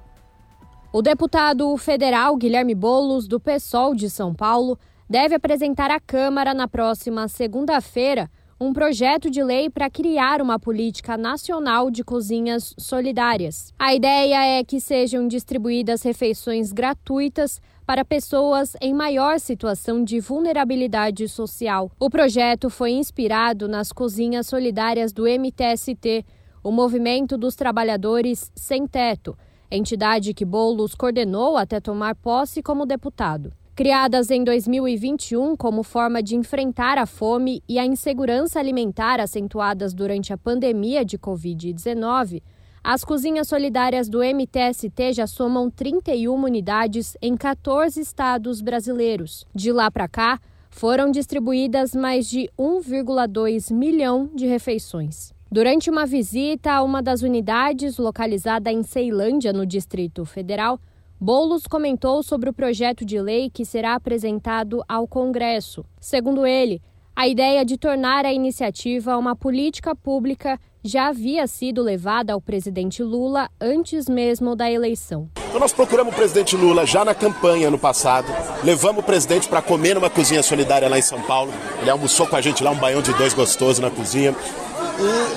O 0.91 1.03
deputado 1.03 1.77
federal 1.77 2.35
Guilherme 2.35 2.73
Bolos, 2.73 3.27
do 3.27 3.39
PSOL 3.39 3.93
de 3.93 4.09
São 4.09 4.33
Paulo, 4.33 4.79
deve 5.09 5.35
apresentar 5.35 5.89
à 5.89 5.99
Câmara 5.99 6.53
na 6.53 6.67
próxima 6.67 7.27
segunda-feira 7.27 8.29
um 8.59 8.73
projeto 8.73 9.29
de 9.29 9.43
lei 9.43 9.69
para 9.69 9.89
criar 9.89 10.41
uma 10.41 10.59
política 10.59 11.15
nacional 11.15 11.91
de 11.91 12.03
cozinhas 12.03 12.73
solidárias. 12.77 13.71
A 13.77 13.93
ideia 13.93 14.59
é 14.59 14.63
que 14.63 14.81
sejam 14.81 15.27
distribuídas 15.27 16.01
refeições 16.01 16.71
gratuitas 16.71 17.61
para 17.85 18.03
pessoas 18.03 18.75
em 18.81 18.93
maior 18.93 19.39
situação 19.39 20.03
de 20.03 20.19
vulnerabilidade 20.19 21.29
social. 21.29 21.91
O 21.99 22.09
projeto 22.09 22.69
foi 22.69 22.91
inspirado 22.91 23.67
nas 23.67 23.91
cozinhas 23.91 24.47
solidárias 24.47 25.13
do 25.13 25.25
MTST, 25.25 26.25
o 26.63 26.71
Movimento 26.71 27.37
dos 27.37 27.55
Trabalhadores 27.55 28.51
Sem 28.55 28.87
Teto, 28.87 29.37
entidade 29.69 30.33
que 30.33 30.43
Boulos 30.43 30.95
coordenou 30.95 31.55
até 31.55 31.79
tomar 31.79 32.15
posse 32.15 32.63
como 32.63 32.87
deputado. 32.87 33.53
Criadas 33.77 34.31
em 34.31 34.43
2021 34.43 35.55
como 35.55 35.83
forma 35.83 36.23
de 36.23 36.35
enfrentar 36.35 36.97
a 36.97 37.05
fome 37.05 37.61
e 37.69 37.77
a 37.77 37.85
insegurança 37.85 38.57
alimentar 38.59 39.19
acentuadas 39.19 39.93
durante 39.93 40.33
a 40.33 40.37
pandemia 40.37 41.05
de 41.05 41.15
Covid-19, 41.15 42.41
as 42.83 43.03
cozinhas 43.03 43.47
solidárias 43.47 44.09
do 44.09 44.23
MTST 44.23 45.13
já 45.13 45.27
somam 45.27 45.69
31 45.69 46.43
unidades 46.43 47.15
em 47.21 47.37
14 47.37 48.01
estados 48.01 48.61
brasileiros. 48.61 49.45
De 49.53 49.71
lá 49.71 49.91
para 49.91 50.07
cá, 50.07 50.39
foram 50.71 51.11
distribuídas 51.11 51.93
mais 51.93 52.27
de 52.27 52.49
1,2 52.57 53.71
milhão 53.71 54.27
de 54.33 54.47
refeições. 54.47 55.31
Durante 55.51 55.87
uma 55.87 56.07
visita 56.07 56.71
a 56.71 56.81
uma 56.81 56.99
das 56.99 57.21
unidades 57.21 57.99
localizada 57.99 58.71
em 58.71 58.81
Ceilândia, 58.81 59.53
no 59.53 59.67
Distrito 59.67 60.25
Federal, 60.25 60.79
Boulos 61.19 61.65
comentou 61.65 62.21
sobre 62.21 62.47
o 62.47 62.53
projeto 62.53 63.03
de 63.03 63.19
lei 63.19 63.49
que 63.49 63.65
será 63.65 63.95
apresentado 63.95 64.83
ao 64.87 65.07
Congresso. 65.07 65.83
Segundo 65.99 66.45
ele, 66.45 66.79
A 67.19 67.27
ideia 67.27 67.65
de 67.65 67.77
tornar 67.79 68.27
a 68.27 68.31
iniciativa 68.31 69.17
uma 69.17 69.35
política 69.35 69.95
pública 69.95 70.59
já 70.83 71.07
havia 71.07 71.47
sido 71.47 71.81
levada 71.81 72.31
ao 72.31 72.39
presidente 72.39 73.01
Lula 73.01 73.49
antes 73.59 74.07
mesmo 74.07 74.55
da 74.55 74.69
eleição. 74.69 75.27
Então 75.47 75.59
nós 75.59 75.73
procuramos 75.73 76.13
o 76.13 76.15
presidente 76.15 76.55
Lula 76.55 76.85
já 76.85 77.03
na 77.03 77.15
campanha 77.15 77.71
no 77.71 77.79
passado, 77.79 78.27
levamos 78.63 79.01
o 79.01 79.03
presidente 79.03 79.47
para 79.47 79.63
comer 79.63 79.95
numa 79.95 80.11
cozinha 80.11 80.43
solidária 80.43 80.87
lá 80.87 80.99
em 80.99 81.01
São 81.01 81.19
Paulo. 81.23 81.51
Ele 81.81 81.89
almoçou 81.89 82.27
com 82.27 82.35
a 82.35 82.41
gente 82.41 82.63
lá, 82.63 82.69
um 82.69 82.77
baião 82.77 83.01
de 83.01 83.11
dois 83.13 83.33
gostoso 83.33 83.81
na 83.81 83.89
cozinha, 83.89 84.35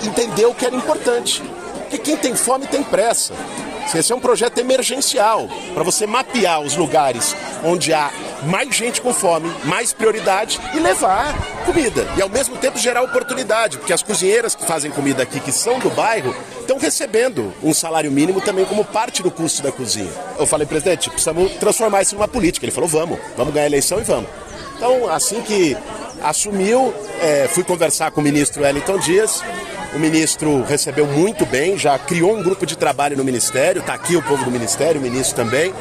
e 0.03 0.07
entendeu 0.07 0.53
que 0.55 0.67
era 0.67 0.77
importante. 0.77 1.43
Porque 1.81 1.97
quem 1.97 2.17
tem 2.19 2.37
fome 2.37 2.67
tem 2.67 2.85
pressa. 2.85 3.33
Esse 3.95 4.13
é 4.13 4.17
um 4.17 4.21
projeto 4.21 4.59
emergencial 4.59 5.49
para 5.75 5.83
você 5.83 6.07
mapear 6.07 6.61
os 6.61 6.77
lugares 6.77 7.35
onde 7.65 7.93
há 7.93 8.11
mais 8.45 8.75
gente 8.75 9.01
com 9.01 9.13
fome, 9.13 9.53
mais 9.65 9.93
prioridade 9.93 10.61
e 10.75 10.79
levar 10.79 11.35
comida. 11.67 12.07
E 12.17 12.23
ao 12.23 12.29
mesmo 12.29 12.57
tempo 12.57 12.79
gerar 12.79 13.03
oportunidade, 13.03 13.79
porque 13.79 13.93
as 13.93 14.03
cozinheiras 14.03 14.55
que 14.55 14.65
fazem 14.65 14.91
comida 14.91 15.23
aqui, 15.23 15.41
que 15.41 15.53
são 15.53 15.79
do 15.79 15.91
bairro, 15.91 16.35
estão 16.61 16.79
recebendo 16.79 17.53
um 17.63 17.75
salário 17.75 18.11
mínimo 18.11 18.41
também 18.41 18.65
como 18.65 18.85
parte 18.85 19.23
do 19.23 19.31
custo 19.31 19.63
da 19.63 19.73
cozinha. 19.73 20.11
Eu 20.39 20.47
falei, 20.47 20.67
presidente, 20.67 21.11
precisamos 21.11 21.53
transformar 21.55 22.03
isso 22.03 22.15
numa 22.15 22.29
política. 22.29 22.65
Ele 22.65 22.73
falou, 22.73 22.89
vamos, 22.89 23.19
vamos 23.37 23.53
ganhar 23.53 23.65
a 23.65 23.69
eleição 23.69 23.99
e 24.01 24.05
vamos. 24.05 24.31
Então, 24.77 25.09
assim 25.11 25.43
que 25.43 25.77
assumiu, 26.23 26.95
é, 27.21 27.49
fui 27.49 27.65
conversar 27.65 28.11
com 28.11 28.21
o 28.21 28.25
ministro 28.25 28.63
Wellington 28.63 28.99
Dias, 28.99 29.43
o 29.95 29.99
ministro 29.99 30.63
recebeu 30.63 31.07
muito 31.07 31.45
bem, 31.45 31.77
já 31.77 31.99
criou 31.99 32.37
um 32.37 32.43
grupo 32.43 32.65
de 32.65 32.77
trabalho 32.77 33.17
no 33.17 33.25
ministério, 33.25 33.81
está 33.81 33.95
aqui 33.95 34.17
o 34.17 34.23
povo 34.23 34.45
do 34.45 34.51
ministério, 34.51 35.01
o 35.01 35.03
ministro 35.03 35.37
também, 35.37 35.73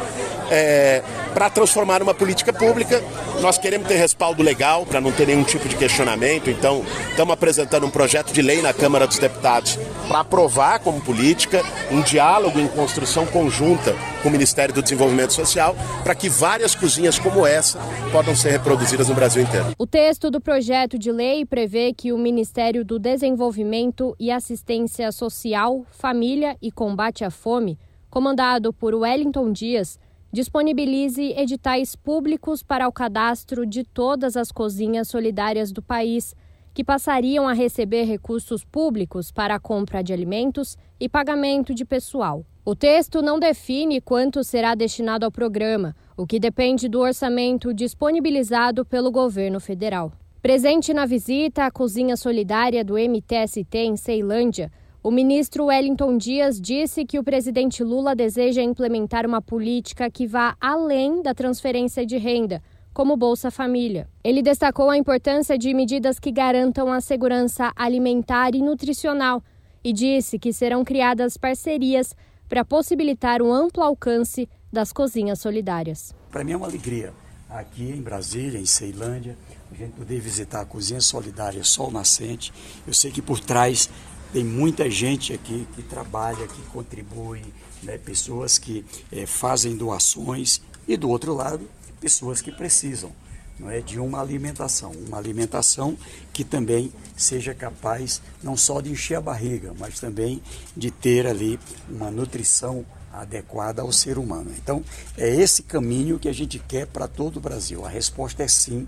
é, 0.49 1.01
para 1.33 1.49
transformar 1.49 1.99
numa 1.99 2.13
política 2.13 2.51
pública. 2.51 3.03
Nós 3.41 3.57
queremos 3.57 3.87
ter 3.87 3.95
respaldo 3.95 4.43
legal 4.43 4.85
para 4.85 4.99
não 4.99 5.11
ter 5.11 5.27
nenhum 5.27 5.43
tipo 5.43 5.67
de 5.67 5.75
questionamento, 5.75 6.49
então 6.49 6.83
estamos 7.09 7.33
apresentando 7.33 7.85
um 7.85 7.89
projeto 7.89 8.33
de 8.33 8.41
lei 8.41 8.61
na 8.61 8.73
Câmara 8.73 9.07
dos 9.07 9.17
Deputados 9.17 9.77
para 10.07 10.19
aprovar 10.21 10.79
como 10.79 10.99
política, 10.99 11.61
em 11.91 12.01
diálogo, 12.01 12.59
em 12.59 12.67
construção 12.67 13.25
conjunta 13.25 13.95
com 14.21 14.29
o 14.29 14.31
Ministério 14.31 14.73
do 14.73 14.81
Desenvolvimento 14.81 15.33
Social, 15.33 15.75
para 16.03 16.15
que 16.15 16.27
várias 16.27 16.75
cozinhas 16.75 17.17
como 17.17 17.45
essa 17.45 17.79
possam 18.11 18.35
ser 18.35 18.49
reproduzidas 18.51 19.07
no 19.07 19.15
Brasil 19.15 19.43
inteiro. 19.43 19.67
O 19.77 19.87
texto 19.87 20.29
do 20.29 20.41
projeto 20.41 20.97
de 20.97 21.11
lei 21.11 21.45
prevê 21.45 21.93
que 21.93 22.11
o 22.11 22.17
Ministério 22.17 22.83
do 22.83 22.99
Desenvolvimento 22.99 24.15
e 24.19 24.31
Assistência 24.31 25.11
Social, 25.11 25.85
Família 25.91 26.57
e 26.61 26.71
Combate 26.71 27.23
à 27.23 27.29
Fome, 27.29 27.77
comandado 28.09 28.73
por 28.73 28.95
Wellington 28.95 29.51
Dias, 29.51 29.99
disponibilize 30.31 31.33
editais 31.35 31.95
públicos 31.95 32.61
para 32.61 32.87
o 32.87 32.91
cadastro 32.91 33.65
de 33.65 33.83
todas 33.83 34.37
as 34.37 34.51
cozinhas 34.51 35.07
solidárias 35.07 35.71
do 35.71 35.81
país, 35.81 36.35
que 36.73 36.83
passariam 36.83 37.47
a 37.47 37.53
receber 37.53 38.03
recursos 38.03 38.63
públicos 38.63 39.31
para 39.31 39.55
a 39.55 39.59
compra 39.59 40.03
de 40.03 40.13
alimentos 40.13 40.77
e 40.99 41.09
pagamento 41.09 41.73
de 41.73 41.83
pessoal. 41.83 42.45
O 42.63 42.75
texto 42.75 43.21
não 43.21 43.39
define 43.39 43.99
quanto 43.99 44.43
será 44.43 44.75
destinado 44.75 45.25
ao 45.25 45.31
programa, 45.31 45.95
o 46.15 46.27
que 46.27 46.39
depende 46.39 46.87
do 46.87 46.99
orçamento 46.99 47.73
disponibilizado 47.73 48.85
pelo 48.85 49.11
governo 49.11 49.59
federal. 49.59 50.11
Presente 50.41 50.93
na 50.93 51.05
visita 51.05 51.65
à 51.65 51.71
cozinha 51.71 52.15
solidária 52.15 52.83
do 52.85 52.93
MTST 52.93 53.77
em 53.77 53.97
Ceilândia, 53.97 54.71
o 55.09 55.11
ministro 55.11 55.65
Wellington 55.65 56.19
Dias 56.19 56.61
disse 56.61 57.03
que 57.03 57.17
o 57.17 57.23
presidente 57.23 57.83
Lula 57.83 58.15
deseja 58.15 58.61
implementar 58.61 59.25
uma 59.25 59.41
política 59.41 60.07
que 60.07 60.27
vá 60.27 60.55
além 60.61 61.23
da 61.23 61.33
transferência 61.33 62.05
de 62.05 62.15
renda, 62.15 62.61
como 62.93 63.17
Bolsa 63.17 63.49
Família. 63.49 64.07
Ele 64.23 64.43
destacou 64.43 64.87
a 64.87 64.95
importância 64.95 65.57
de 65.57 65.73
medidas 65.73 66.19
que 66.19 66.31
garantam 66.31 66.93
a 66.93 67.01
segurança 67.01 67.71
alimentar 67.75 68.53
e 68.53 68.61
nutricional 68.61 69.41
e 69.83 69.91
disse 69.91 70.37
que 70.37 70.53
serão 70.53 70.85
criadas 70.85 71.37
parcerias 71.37 72.15
para 72.47 72.63
possibilitar 72.63 73.41
um 73.41 73.51
amplo 73.51 73.81
alcance 73.81 74.47
das 74.71 74.93
cozinhas 74.93 75.39
solidárias. 75.39 76.13
Para 76.29 76.43
mim 76.43 76.51
é 76.51 76.55
uma 76.57 76.67
alegria 76.67 77.11
aqui 77.49 77.89
em 77.89 78.01
Brasília, 78.01 78.59
em 78.59 78.65
Ceilândia, 78.65 79.35
a 79.71 79.75
gente 79.75 79.93
poder 79.93 80.19
visitar 80.19 80.61
a 80.61 80.65
Cozinha 80.65 81.01
Solidária 81.01 81.63
Sol 81.63 81.91
Nascente. 81.91 82.53
Eu 82.85 82.93
sei 82.93 83.11
que 83.11 83.21
por 83.21 83.39
trás 83.39 83.89
tem 84.31 84.43
muita 84.43 84.89
gente 84.89 85.33
aqui 85.33 85.67
que 85.75 85.81
trabalha, 85.83 86.47
que 86.47 86.61
contribui, 86.71 87.43
né? 87.83 87.97
pessoas 87.97 88.57
que 88.57 88.85
é, 89.11 89.25
fazem 89.25 89.75
doações 89.75 90.61
e 90.87 90.95
do 90.95 91.09
outro 91.09 91.33
lado, 91.33 91.67
pessoas 91.99 92.41
que 92.41 92.51
precisam 92.51 93.11
não 93.59 93.69
é, 93.69 93.81
de 93.81 93.99
uma 93.99 94.21
alimentação, 94.21 94.91
uma 95.07 95.17
alimentação 95.17 95.97
que 96.31 96.43
também 96.43 96.91
seja 97.17 97.53
capaz 97.53 98.21
não 98.41 98.55
só 98.55 98.79
de 98.79 98.89
encher 98.89 99.15
a 99.15 99.21
barriga, 99.21 99.73
mas 99.77 99.99
também 99.99 100.41
de 100.75 100.89
ter 100.89 101.27
ali 101.27 101.59
uma 101.89 102.09
nutrição 102.09 102.85
adequada 103.11 103.81
ao 103.81 103.91
ser 103.91 104.17
humano. 104.17 104.51
Então, 104.57 104.83
é 105.17 105.27
esse 105.27 105.63
caminho 105.63 106.19
que 106.19 106.29
a 106.29 106.33
gente 106.33 106.59
quer 106.59 106.87
para 106.87 107.07
todo 107.07 107.37
o 107.37 107.41
Brasil. 107.41 107.85
A 107.85 107.89
resposta 107.89 108.43
é 108.43 108.47
sim. 108.47 108.87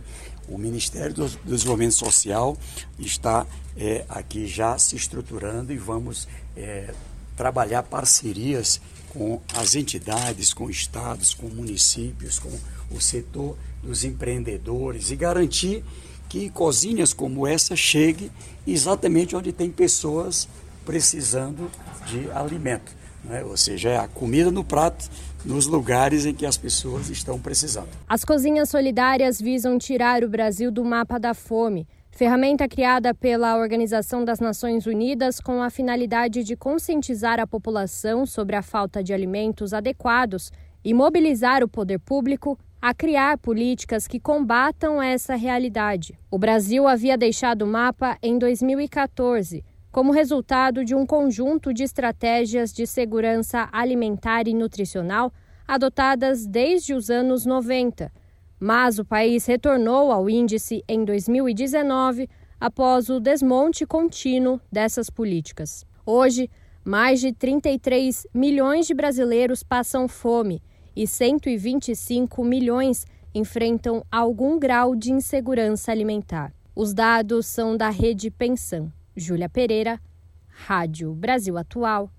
O 0.52 0.58
Ministério 0.58 1.14
do 1.14 1.30
Desenvolvimento 1.45 1.93
Social 1.93 2.58
está 2.99 3.47
é, 3.78 4.04
aqui 4.10 4.45
já 4.45 4.78
se 4.78 4.97
estruturando 4.97 5.72
e 5.72 5.78
vamos 5.78 6.28
é, 6.58 6.93
trabalhar 7.38 7.84
parcerias 7.84 8.82
com 9.08 9.39
as 9.56 9.76
entidades, 9.76 10.54
com 10.54 10.70
estados, 10.70 11.34
com 11.34 11.47
municípios, 11.47 12.38
com 12.38 12.52
o 12.93 12.99
setor 12.99 13.58
dos 13.82 14.04
empreendedores 14.04 15.10
e 15.10 15.16
garantir 15.16 15.86
que 16.28 16.49
cozinhas 16.49 17.14
como 17.14 17.47
essa 17.47 17.74
cheguem 17.74 18.30
exatamente 18.68 19.38
onde 19.38 19.54
tem 19.54 19.72
pessoas 19.72 20.49
precisando 20.86 21.72
de 22.08 22.30
alimento. 22.32 22.91
Né? 23.24 23.41
Ou 23.43 23.56
seja, 23.56 23.89
é 23.89 23.97
a 23.97 24.08
comida 24.08 24.52
no 24.52 24.66
prato 24.66 25.10
nos 25.46 25.66
lugares 25.66 26.26
em 26.26 26.34
que 26.34 26.46
as 26.46 26.58
pessoas 26.58 27.10
estão 27.10 27.39
precisando. 27.39 27.89
As 28.08 28.24
cozinhas 28.24 28.70
solidárias 28.70 29.39
visam 29.42 29.78
tirar 29.78 30.24
o 30.24 30.30
Brasil 30.30 30.72
do 30.72 30.84
mapa 30.86 31.20
da 31.20 31.34
fome, 31.34 31.88
ferramenta 32.12 32.68
criada 32.68 33.14
pela 33.14 33.58
Organização 33.58 34.24
das 34.24 34.39
Nações 34.39 34.86
Unidas 34.86 35.39
com 35.39 35.62
a 35.62 35.70
finalidade 35.70 36.44
de 36.44 36.56
conscientizar 36.56 37.39
a 37.39 37.48
população 37.48 38.26
sobre 38.26 38.56
a 38.56 38.62
falta 38.62 39.04
de 39.04 39.14
alimentos 39.14 39.74
adequados 39.74 40.52
e 40.84 40.94
mobilizar 40.94 41.64
o 41.64 41.68
poder 41.68 42.00
público 42.00 42.58
a 42.82 42.94
criar 42.94 43.38
políticas 43.38 44.08
que 44.08 44.20
combatam 44.20 45.02
essa 45.02 45.36
realidade. 45.36 46.18
O 46.32 46.39
Brasil 46.39 46.88
havia 46.88 47.18
deixado 47.18 47.62
o 47.62 47.68
mapa 47.68 48.18
em 48.22 48.39
2014 48.39 49.64
como 49.92 50.12
resultado 50.12 50.86
de 50.86 50.96
um 50.96 51.06
conjunto 51.06 51.74
de 51.74 51.84
estratégias 51.84 52.72
de 52.72 52.88
segurança 52.88 53.68
alimentar 53.72 54.48
e 54.48 54.54
nutricional 54.54 55.34
adotadas 55.68 56.46
desde 56.46 56.94
os 56.94 57.10
anos 57.10 57.46
90. 57.46 58.12
Mas 58.60 59.00
o 59.00 59.06
país 59.06 59.46
retornou 59.46 60.12
ao 60.12 60.30
índice 60.30 60.84
em 60.88 61.04
2019 61.04 62.30
após 62.60 63.10
o 63.10 63.20
desmonte 63.20 63.86
contínuo 63.86 64.62
dessas 64.72 65.10
políticas. 65.10 65.86
Hoje, 66.06 66.50
mais 66.84 67.20
de 67.20 67.34
33 67.34 68.28
milhões 68.34 68.88
de 68.88 68.94
brasileiros 68.94 69.64
passam 69.64 70.08
fome 70.08 70.62
e 70.96 71.08
125 71.08 72.44
milhões 72.44 73.06
enfrentam 73.34 74.04
algum 74.12 74.60
grau 74.60 74.96
de 74.96 75.12
insegurança 75.12 75.92
alimentar. 75.92 76.54
Os 76.76 76.94
dados 76.94 77.46
são 77.46 77.76
da 77.78 77.89
rede 77.89 78.30
Pensão. 78.30 78.92
Júlia 79.16 79.49
Pereira, 79.49 79.99
Rádio 80.47 81.14
Brasil 81.14 81.57
Atual 81.57 82.09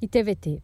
e 0.00 0.08
TVT. 0.08 0.60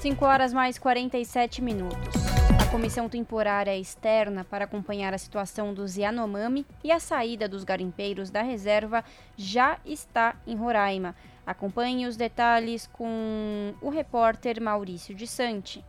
5 0.00 0.24
horas 0.24 0.52
mais 0.52 0.78
47 0.78 1.60
minutos. 1.60 2.14
A 2.60 2.70
comissão 2.70 3.08
temporária 3.08 3.76
externa 3.76 4.44
para 4.44 4.64
acompanhar 4.64 5.12
a 5.12 5.18
situação 5.18 5.74
dos 5.74 5.96
Yanomami 5.96 6.64
e 6.84 6.92
a 6.92 7.00
saída 7.00 7.48
dos 7.48 7.64
garimpeiros 7.64 8.30
da 8.30 8.42
reserva 8.42 9.04
já 9.36 9.78
está 9.84 10.36
em 10.46 10.54
Roraima. 10.54 11.16
Acompanhe 11.44 12.06
os 12.06 12.16
detalhes 12.16 12.86
com 12.86 13.74
o 13.80 13.90
repórter 13.90 14.60
Maurício 14.60 15.14
de 15.14 15.26
Sante. 15.26 15.84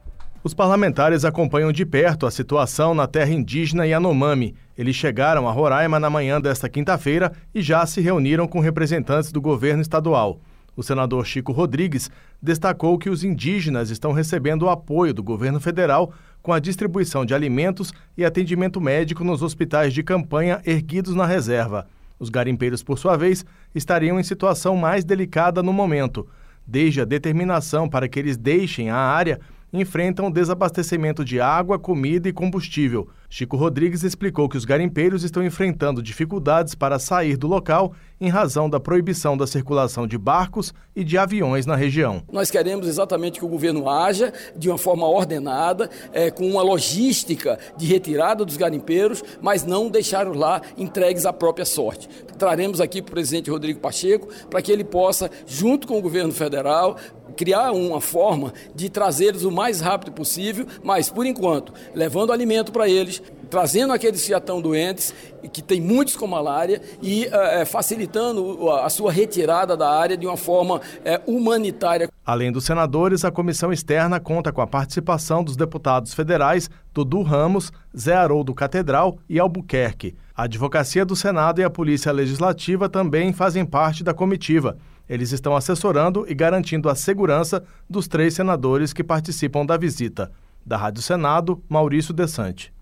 Os 0.47 0.53
parlamentares 0.53 1.25
acompanham 1.25 1.73
de 1.73 1.85
perto 1.85 2.25
a 2.25 2.31
situação 2.31 2.95
na 2.95 3.05
terra 3.05 3.33
indígena 3.33 3.85
Yanomami. 3.85 4.55
Eles 4.77 4.95
chegaram 4.95 5.45
a 5.45 5.51
Roraima 5.51 5.99
na 5.99 6.09
manhã 6.09 6.39
desta 6.39 6.69
quinta-feira 6.69 7.33
e 7.53 7.61
já 7.61 7.85
se 7.85 7.99
reuniram 7.99 8.47
com 8.47 8.61
representantes 8.61 9.29
do 9.29 9.41
governo 9.41 9.81
estadual. 9.81 10.39
O 10.73 10.81
senador 10.81 11.25
Chico 11.25 11.51
Rodrigues 11.51 12.09
destacou 12.41 12.97
que 12.97 13.09
os 13.09 13.25
indígenas 13.25 13.89
estão 13.89 14.13
recebendo 14.13 14.61
o 14.61 14.69
apoio 14.69 15.13
do 15.13 15.21
governo 15.21 15.59
federal 15.59 16.13
com 16.41 16.53
a 16.53 16.59
distribuição 16.59 17.25
de 17.25 17.33
alimentos 17.33 17.91
e 18.17 18.23
atendimento 18.23 18.79
médico 18.79 19.25
nos 19.25 19.41
hospitais 19.41 19.93
de 19.93 20.01
campanha 20.01 20.61
erguidos 20.65 21.13
na 21.13 21.25
reserva. 21.25 21.87
Os 22.17 22.29
garimpeiros, 22.29 22.81
por 22.81 22.97
sua 22.97 23.17
vez, 23.17 23.45
estariam 23.75 24.17
em 24.17 24.23
situação 24.23 24.77
mais 24.77 25.03
delicada 25.03 25.61
no 25.61 25.73
momento, 25.73 26.25
desde 26.65 27.01
a 27.01 27.05
determinação 27.05 27.89
para 27.89 28.07
que 28.07 28.17
eles 28.17 28.37
deixem 28.37 28.89
a 28.89 28.95
área 28.95 29.41
enfrentam 29.71 30.31
desabastecimento 30.31 31.23
de 31.23 31.39
água, 31.41 31.77
comida 31.77 32.29
e 32.29 32.33
combustível, 32.33 33.09
Chico 33.29 33.57
Rodrigues 33.57 34.03
explicou 34.03 34.47
que 34.47 34.55
os 34.55 34.63
garimpeiros 34.63 35.23
estão 35.23 35.43
enfrentando 35.43 36.01
dificuldades 36.01 36.73
para 36.73 36.97
sair 36.97 37.35
do 37.35 37.45
local 37.45 37.93
em 38.19 38.29
razão 38.29 38.69
da 38.69 38.79
proibição 38.79 39.37
da 39.37 39.45
circulação 39.45 40.07
de 40.07 40.17
barcos 40.17 40.73
e 40.95 41.03
de 41.03 41.17
aviões 41.17 41.65
na 41.65 41.75
região. 41.75 42.23
Nós 42.31 42.49
queremos 42.49 42.87
exatamente 42.87 43.37
que 43.37 43.45
o 43.45 43.49
governo 43.49 43.89
haja 43.89 44.33
de 44.55 44.69
uma 44.69 44.77
forma 44.77 45.05
ordenada, 45.05 45.89
é, 46.13 46.31
com 46.31 46.49
uma 46.49 46.63
logística 46.63 47.59
de 47.77 47.85
retirada 47.85 48.45
dos 48.45 48.57
garimpeiros, 48.57 49.23
mas 49.41 49.65
não 49.65 49.89
deixar 49.89 50.27
lá 50.35 50.61
entregues 50.77 51.25
à 51.25 51.33
própria 51.33 51.65
sorte. 51.65 52.09
Traremos 52.37 52.79
aqui 52.79 53.01
para 53.01 53.11
o 53.11 53.13
presidente 53.13 53.51
Rodrigo 53.51 53.79
Pacheco 53.79 54.27
para 54.49 54.61
que 54.61 54.71
ele 54.71 54.83
possa, 54.83 55.29
junto 55.45 55.85
com 55.85 55.97
o 55.97 56.01
governo 56.01 56.31
federal, 56.31 56.97
criar 57.35 57.71
uma 57.71 58.01
forma 58.01 58.51
de 58.73 58.89
trazê-los 58.89 59.43
o 59.43 59.51
mais 59.51 59.79
rápido 59.79 60.11
possível, 60.11 60.65
mas 60.83 61.09
por 61.09 61.25
enquanto, 61.25 61.71
levando 61.93 62.33
alimento 62.33 62.71
para 62.71 62.89
eles, 62.89 63.16
trazendo 63.49 63.93
aqueles 63.93 64.21
que 64.21 64.29
já 64.29 64.37
estão 64.37 64.61
doentes, 64.61 65.13
que 65.51 65.61
tem 65.61 65.79
muitos 65.79 66.15
com 66.15 66.27
malária, 66.27 66.81
e 67.01 67.25
é, 67.25 67.65
facilitando 67.65 68.69
a 68.71 68.89
sua 68.89 69.11
retirada 69.11 69.75
da 69.75 69.89
área 69.89 70.17
de 70.17 70.25
uma 70.25 70.37
forma 70.37 70.81
é, 71.03 71.21
humanitária. 71.25 72.09
Além 72.25 72.51
dos 72.51 72.65
senadores, 72.65 73.23
a 73.23 73.31
comissão 73.31 73.71
externa 73.71 74.19
conta 74.19 74.51
com 74.51 74.61
a 74.61 74.67
participação 74.67 75.43
dos 75.43 75.55
deputados 75.55 76.13
federais 76.13 76.69
Dudu 76.93 77.21
Ramos, 77.21 77.71
Zé 77.97 78.15
Haroldo 78.15 78.53
Catedral 78.53 79.17
e 79.29 79.39
Albuquerque. 79.39 80.15
A 80.35 80.43
Advocacia 80.43 81.05
do 81.05 81.15
Senado 81.15 81.61
e 81.61 81.63
a 81.63 81.69
Polícia 81.69 82.11
Legislativa 82.11 82.89
também 82.89 83.31
fazem 83.31 83.65
parte 83.65 84.03
da 84.03 84.13
comitiva. 84.13 84.77
Eles 85.07 85.31
estão 85.31 85.55
assessorando 85.55 86.25
e 86.27 86.35
garantindo 86.35 86.89
a 86.89 86.95
segurança 86.95 87.63
dos 87.89 88.07
três 88.07 88.33
senadores 88.33 88.91
que 88.91 89.03
participam 89.03 89.65
da 89.65 89.77
visita. 89.77 90.31
Da 90.65 90.75
Rádio 90.75 91.01
Senado, 91.01 91.63
Maurício 91.69 92.13
Desante. 92.13 92.76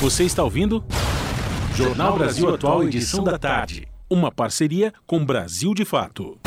Você 0.00 0.24
está 0.24 0.42
ouvindo? 0.42 0.82
Jornal 1.74 2.16
Brasil 2.16 2.48
Atual, 2.54 2.84
edição 2.84 3.22
da 3.22 3.38
tarde. 3.38 3.86
Uma 4.08 4.32
parceria 4.32 4.94
com 5.06 5.22
Brasil 5.22 5.74
de 5.74 5.84
Fato. 5.84 6.39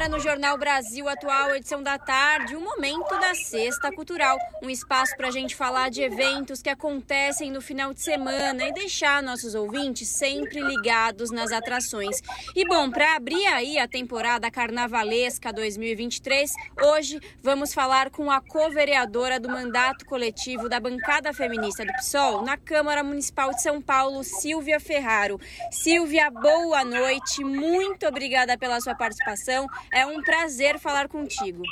Agora, 0.00 0.08
no 0.08 0.18
Jornal 0.18 0.56
Brasil 0.56 1.06
Atual, 1.08 1.54
edição 1.54 1.82
da 1.82 1.98
tarde, 1.98 2.56
o 2.56 2.60
momento 2.60 3.10
da 3.18 3.34
Sexta 3.34 3.92
Cultural. 3.92 4.38
Um 4.62 4.70
espaço 4.70 5.14
para 5.14 5.28
a 5.28 5.30
gente 5.30 5.54
falar 5.54 5.90
de 5.90 6.00
eventos 6.00 6.62
que 6.62 6.70
acontecem 6.70 7.50
no 7.50 7.60
final 7.60 7.92
de 7.92 8.00
semana 8.00 8.66
e 8.66 8.72
deixar 8.72 9.22
nossos 9.22 9.54
ouvintes 9.54 10.08
sempre 10.08 10.60
ligados 10.60 11.30
nas 11.30 11.52
atrações. 11.52 12.16
E 12.56 12.66
bom, 12.66 12.90
para 12.90 13.16
abrir 13.16 13.44
aí 13.46 13.78
a 13.78 13.86
temporada 13.86 14.50
carnavalesca 14.50 15.52
2023, 15.52 16.50
hoje 16.82 17.20
vamos 17.42 17.74
falar 17.74 18.10
com 18.10 18.30
a 18.30 18.40
co-vereadora 18.40 19.38
do 19.38 19.50
mandato 19.50 20.06
coletivo 20.06 20.68
da 20.68 20.80
bancada 20.80 21.32
feminista 21.34 21.84
do 21.84 21.92
PSOL 21.92 22.42
na 22.42 22.56
Câmara 22.56 23.04
Municipal 23.04 23.50
de 23.50 23.62
São 23.62 23.82
Paulo, 23.82 24.24
Silvia 24.24 24.80
Ferraro. 24.80 25.38
Silvia, 25.70 26.30
boa 26.30 26.84
noite, 26.84 27.44
muito 27.44 28.06
obrigada 28.06 28.56
pela 28.56 28.80
sua 28.80 28.94
participação. 28.94 29.66
É 29.92 30.06
um 30.06 30.22
prazer 30.22 30.78
falar 30.78 31.08
contigo. 31.08 31.62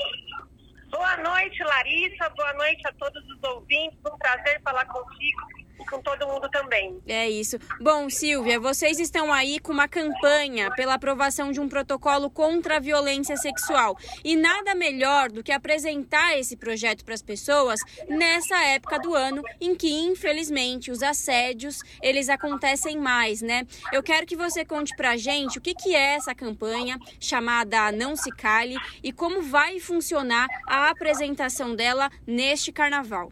Boa 0.91 1.16
noite, 1.19 1.62
Larissa. 1.62 2.29
Boa 2.31 2.53
noite 2.55 2.87
a 2.87 2.93
todos 2.93 3.25
os 3.29 3.43
ouvintes. 3.43 3.99
Um 4.05 4.19
prazer 4.19 4.61
falar 4.62 4.87
contigo 4.87 5.41
e 5.81 5.85
com 5.85 6.01
todo 6.01 6.26
mundo 6.26 6.49
também. 6.51 7.01
É 7.07 7.29
isso. 7.29 7.59
Bom, 7.81 8.09
Silvia, 8.11 8.59
vocês 8.59 8.99
estão 8.99 9.33
aí 9.33 9.59
com 9.59 9.72
uma 9.72 9.89
campanha 9.89 10.70
pela 10.72 10.95
aprovação 10.95 11.53
de 11.53 11.61
um 11.61 11.68
protocolo 11.68 12.31
contra 12.31 12.76
a 12.76 12.81
violência 12.81 13.37
sexual. 13.37 13.97
E 14.24 14.37
nada 14.37 14.74
melhor 14.74 15.31
do 15.31 15.43
que 15.43 15.53
apresentar 15.53 16.39
esse 16.39 16.57
projeto 16.57 17.05
para 17.05 17.14
as 17.14 17.22
pessoas 17.22 17.81
nessa 18.09 18.62
época 18.64 18.99
do 18.99 19.14
ano 19.14 19.43
em 19.61 19.74
que, 19.74 19.91
infelizmente, 19.91 20.91
os 20.91 21.03
assédios, 21.03 21.81
eles 22.03 22.29
acontecem 22.29 22.99
mais, 22.99 23.43
né? 23.43 23.66
Eu 23.93 24.03
quero 24.03 24.26
que 24.26 24.37
você 24.37 24.64
conte 24.64 24.95
pra 24.97 25.16
gente 25.16 25.59
o 25.59 25.61
que, 25.61 25.74
que 25.74 25.95
é 25.95 26.14
essa 26.14 26.35
campanha 26.35 26.99
chamada 27.20 27.93
Não 27.93 28.16
Se 28.16 28.31
Cale 28.31 28.76
e 29.03 29.12
como 29.12 29.43
vai 29.43 29.79
funcionar 29.79 30.47
a 30.66 30.91
apresentação 30.91 31.74
dela 31.74 32.11
neste 32.26 32.72
carnaval. 32.72 33.31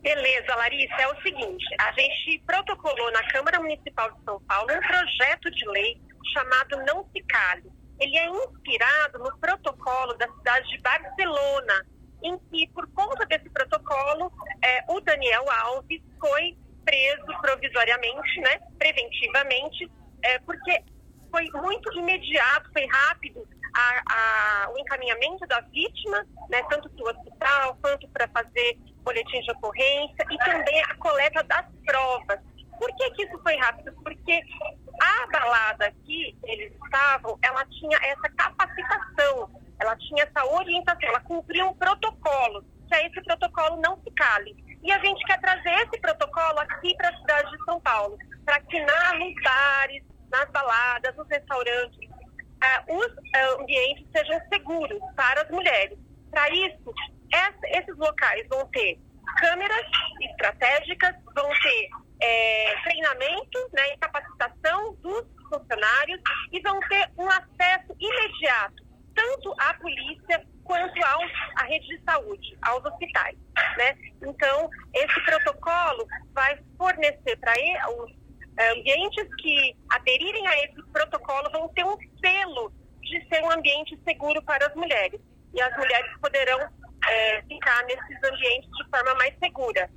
Beleza, 0.00 0.54
Larissa. 0.56 0.94
É 0.94 1.08
o 1.08 1.22
seguinte: 1.22 1.64
a 1.78 1.92
gente 1.92 2.42
protocolou 2.46 3.10
na 3.12 3.22
Câmara 3.28 3.60
Municipal 3.60 4.10
de 4.12 4.24
São 4.24 4.40
Paulo 4.42 4.72
um 4.72 4.80
projeto 4.80 5.50
de 5.50 5.68
lei 5.68 6.00
chamado 6.32 6.76
Não 6.86 7.06
Se 7.12 7.22
Cale. 7.24 7.70
Ele 7.98 8.16
é 8.16 8.28
inspirado 8.28 9.18
no 9.18 9.38
protocolo 9.38 10.14
da 10.14 10.26
cidade 10.26 10.68
de 10.70 10.78
Barcelona, 10.80 11.86
em 12.22 12.38
que, 12.38 12.66
por 12.68 12.86
conta 12.92 13.26
desse 13.26 13.50
protocolo, 13.50 14.32
é, 14.64 14.84
o 14.88 15.00
Daniel 15.00 15.44
Alves 15.50 16.00
foi 16.18 16.56
preso 16.84 17.40
provisoriamente, 17.42 18.40
né, 18.40 18.58
preventivamente, 18.78 19.90
é, 20.22 20.38
porque 20.40 20.82
foi 21.30 21.44
muito 21.60 21.92
imediato, 21.98 22.70
foi 22.72 22.86
rápido 22.86 23.46
a, 23.74 24.02
a, 24.64 24.70
o 24.70 24.78
encaminhamento 24.78 25.46
da 25.46 25.60
vítima, 25.60 26.26
né, 26.48 26.62
tanto 26.70 26.88
para 26.90 27.04
o 27.04 27.10
hospital 27.10 27.78
quanto 27.82 28.08
para 28.08 28.28
fazer 28.28 28.78
boletim 29.00 29.40
de 29.40 29.50
ocorrência 29.52 30.24
e 30.30 30.38
também 30.38 30.82
a 30.82 30.94
coleta 30.96 31.42
das 31.44 31.66
provas. 31.84 32.40
Por 32.78 32.88
que, 32.96 33.10
que 33.10 33.24
isso 33.24 33.38
foi 33.42 33.56
rápido? 33.56 33.92
Porque 34.02 34.40
a 35.00 35.26
balada 35.26 35.92
que 36.04 36.36
eles 36.44 36.72
estavam, 36.84 37.38
ela 37.42 37.64
tinha 37.66 37.98
essa 38.02 38.28
capacitação, 38.30 39.50
ela 39.78 39.96
tinha 39.96 40.24
essa 40.24 40.44
orientação, 40.46 41.08
ela 41.08 41.20
cumpria 41.20 41.66
um 41.66 41.74
protocolo, 41.74 42.64
que 42.88 42.94
é 42.94 43.06
esse 43.06 43.20
protocolo 43.22 43.80
não 43.80 44.00
se 44.02 44.10
cale. 44.12 44.56
E 44.82 44.90
a 44.90 44.98
gente 44.98 45.24
quer 45.26 45.38
trazer 45.40 45.70
esse 45.86 46.00
protocolo 46.00 46.58
aqui 46.60 46.94
para 46.96 47.10
a 47.10 47.18
cidade 47.18 47.50
de 47.50 47.64
São 47.64 47.80
Paulo, 47.80 48.16
para 48.44 48.60
que 48.60 48.80
nos 48.80 49.34
bares, 49.42 50.02
nas 50.30 50.50
baladas, 50.50 51.14
nos 51.16 51.28
restaurantes, 51.28 52.08
uh, 52.08 52.96
os 52.96 53.06
uh, 53.06 53.60
ambientes 53.60 54.06
sejam 54.12 54.40
seguros 54.48 55.00
para 55.16 55.42
as 55.42 55.50
mulheres. 55.50 55.98
Para 56.30 56.48
isso, 56.50 56.94
esses 57.32 57.96
locais 57.96 58.46
vão 58.48 58.66
ter 58.68 58.98
câmeras 59.38 59.86
estratégicas, 60.20 61.14
vão 61.34 61.48
ter 61.62 61.88
é, 62.22 62.74
treinamento 62.82 63.58
né, 63.72 63.94
e 63.94 63.98
capacitação 63.98 64.94
dos 64.96 65.26
funcionários 65.48 66.20
e 66.52 66.60
vão 66.60 66.78
ter 66.80 67.10
um 67.16 67.28
acesso 67.28 67.96
imediato 67.98 68.90
tanto 69.14 69.54
à 69.58 69.74
polícia 69.74 70.44
quanto 70.64 70.98
à 71.56 71.64
rede 71.64 71.86
de 71.88 72.02
saúde, 72.04 72.56
aos 72.62 72.84
hospitais. 72.84 73.36
Né? 73.76 73.96
Então, 74.22 74.70
esse 74.94 75.20
protocolo 75.24 76.06
vai 76.32 76.58
fornecer 76.78 77.36
para 77.38 77.52
os 77.90 78.12
é, 78.56 78.72
ambientes 78.72 79.34
que 79.36 79.76
aderirem 79.90 80.46
a 80.46 80.64
esse 80.64 80.82
protocolo 80.92 81.50
vão 81.50 81.68
ter 81.70 81.84
um 81.84 81.96
selo 82.20 82.72
de 83.02 83.28
ser 83.28 83.42
um 83.42 83.50
ambiente 83.50 83.98
seguro 84.04 84.40
para 84.42 84.66
as 84.66 84.74
mulheres. 84.74 85.20
E 85.52 85.60
as 85.60 85.76
mulheres 85.76 86.16
poderão 86.20 86.60
é, 87.08 87.42
ficar 87.42 87.82
nesses 87.84 88.16
ambientes 88.24 88.70
de 88.70 88.90
forma 88.90 89.14
mais 89.14 89.34
segura. 89.42 89.88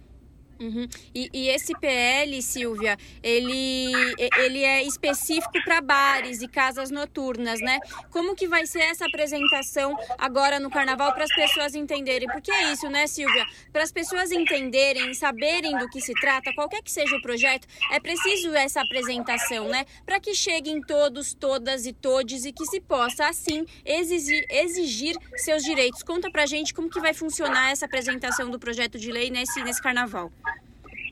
Uhum. 0.60 0.88
E, 1.14 1.30
e, 1.34 1.50
esse 1.50 1.74
PL, 1.80 2.42
Silvia, 2.42 2.98
ele, 3.22 3.92
ele 4.40 4.64
é 4.64 4.84
específico 4.84 5.52
para 5.64 5.82
bares 5.82 6.42
e 6.42 6.48
casas 6.48 6.90
noturnas, 6.92 7.60
né? 7.60 7.80
Como 8.12 8.36
que 8.36 8.48
vai 8.48 8.66
ser 8.66 8.82
essa 8.82 9.06
apresentação 9.06 9.96
agora 10.18 10.60
no 10.60 10.70
carnaval 10.70 11.14
para 11.14 11.24
as 11.24 11.36
pessoas 11.36 11.76
entenderem? 11.76 12.28
Porque 12.30 12.52
é 12.52 12.72
isso, 12.72 12.90
né, 12.90 13.08
Silvia? 13.08 13.46
Para 13.72 13.84
as 13.84 13.92
pessoas 13.92 14.32
entenderem, 14.32 15.14
saberem 15.14 15.78
do 15.78 15.90
que 15.90 16.00
se 16.00 16.14
trata, 16.14 16.54
qualquer 16.54 16.82
que 16.82 16.92
seja 16.92 17.16
o 17.16 17.22
projeto, 17.22 17.68
é 17.92 18.00
preciso 18.00 18.54
essa 18.54 18.82
apresentação, 18.82 19.68
né? 19.68 19.86
Para 20.06 20.20
que 20.20 20.34
cheguem 20.34 20.82
todos, 20.82 21.34
todas 21.34 21.86
e 21.86 21.94
todes 21.94 22.46
e 22.46 22.52
que 22.52 22.66
se 22.66 22.80
possa, 22.80 23.28
assim, 23.28 23.66
exigir, 23.86 24.46
exigir 24.50 25.16
seus 25.36 25.64
direitos. 25.64 26.04
Conta 26.04 26.30
pra 26.32 26.46
gente 26.46 26.74
como 26.74 26.90
que 26.90 27.00
vai 27.00 27.14
funcionar 27.14 27.72
essa 27.72 27.86
apresentação 27.86 28.50
do 28.50 28.60
projeto 28.60 28.98
de 28.98 29.12
lei 29.12 29.30
nesse, 29.30 29.64
nesse 29.64 29.82
carnaval. 29.82 30.32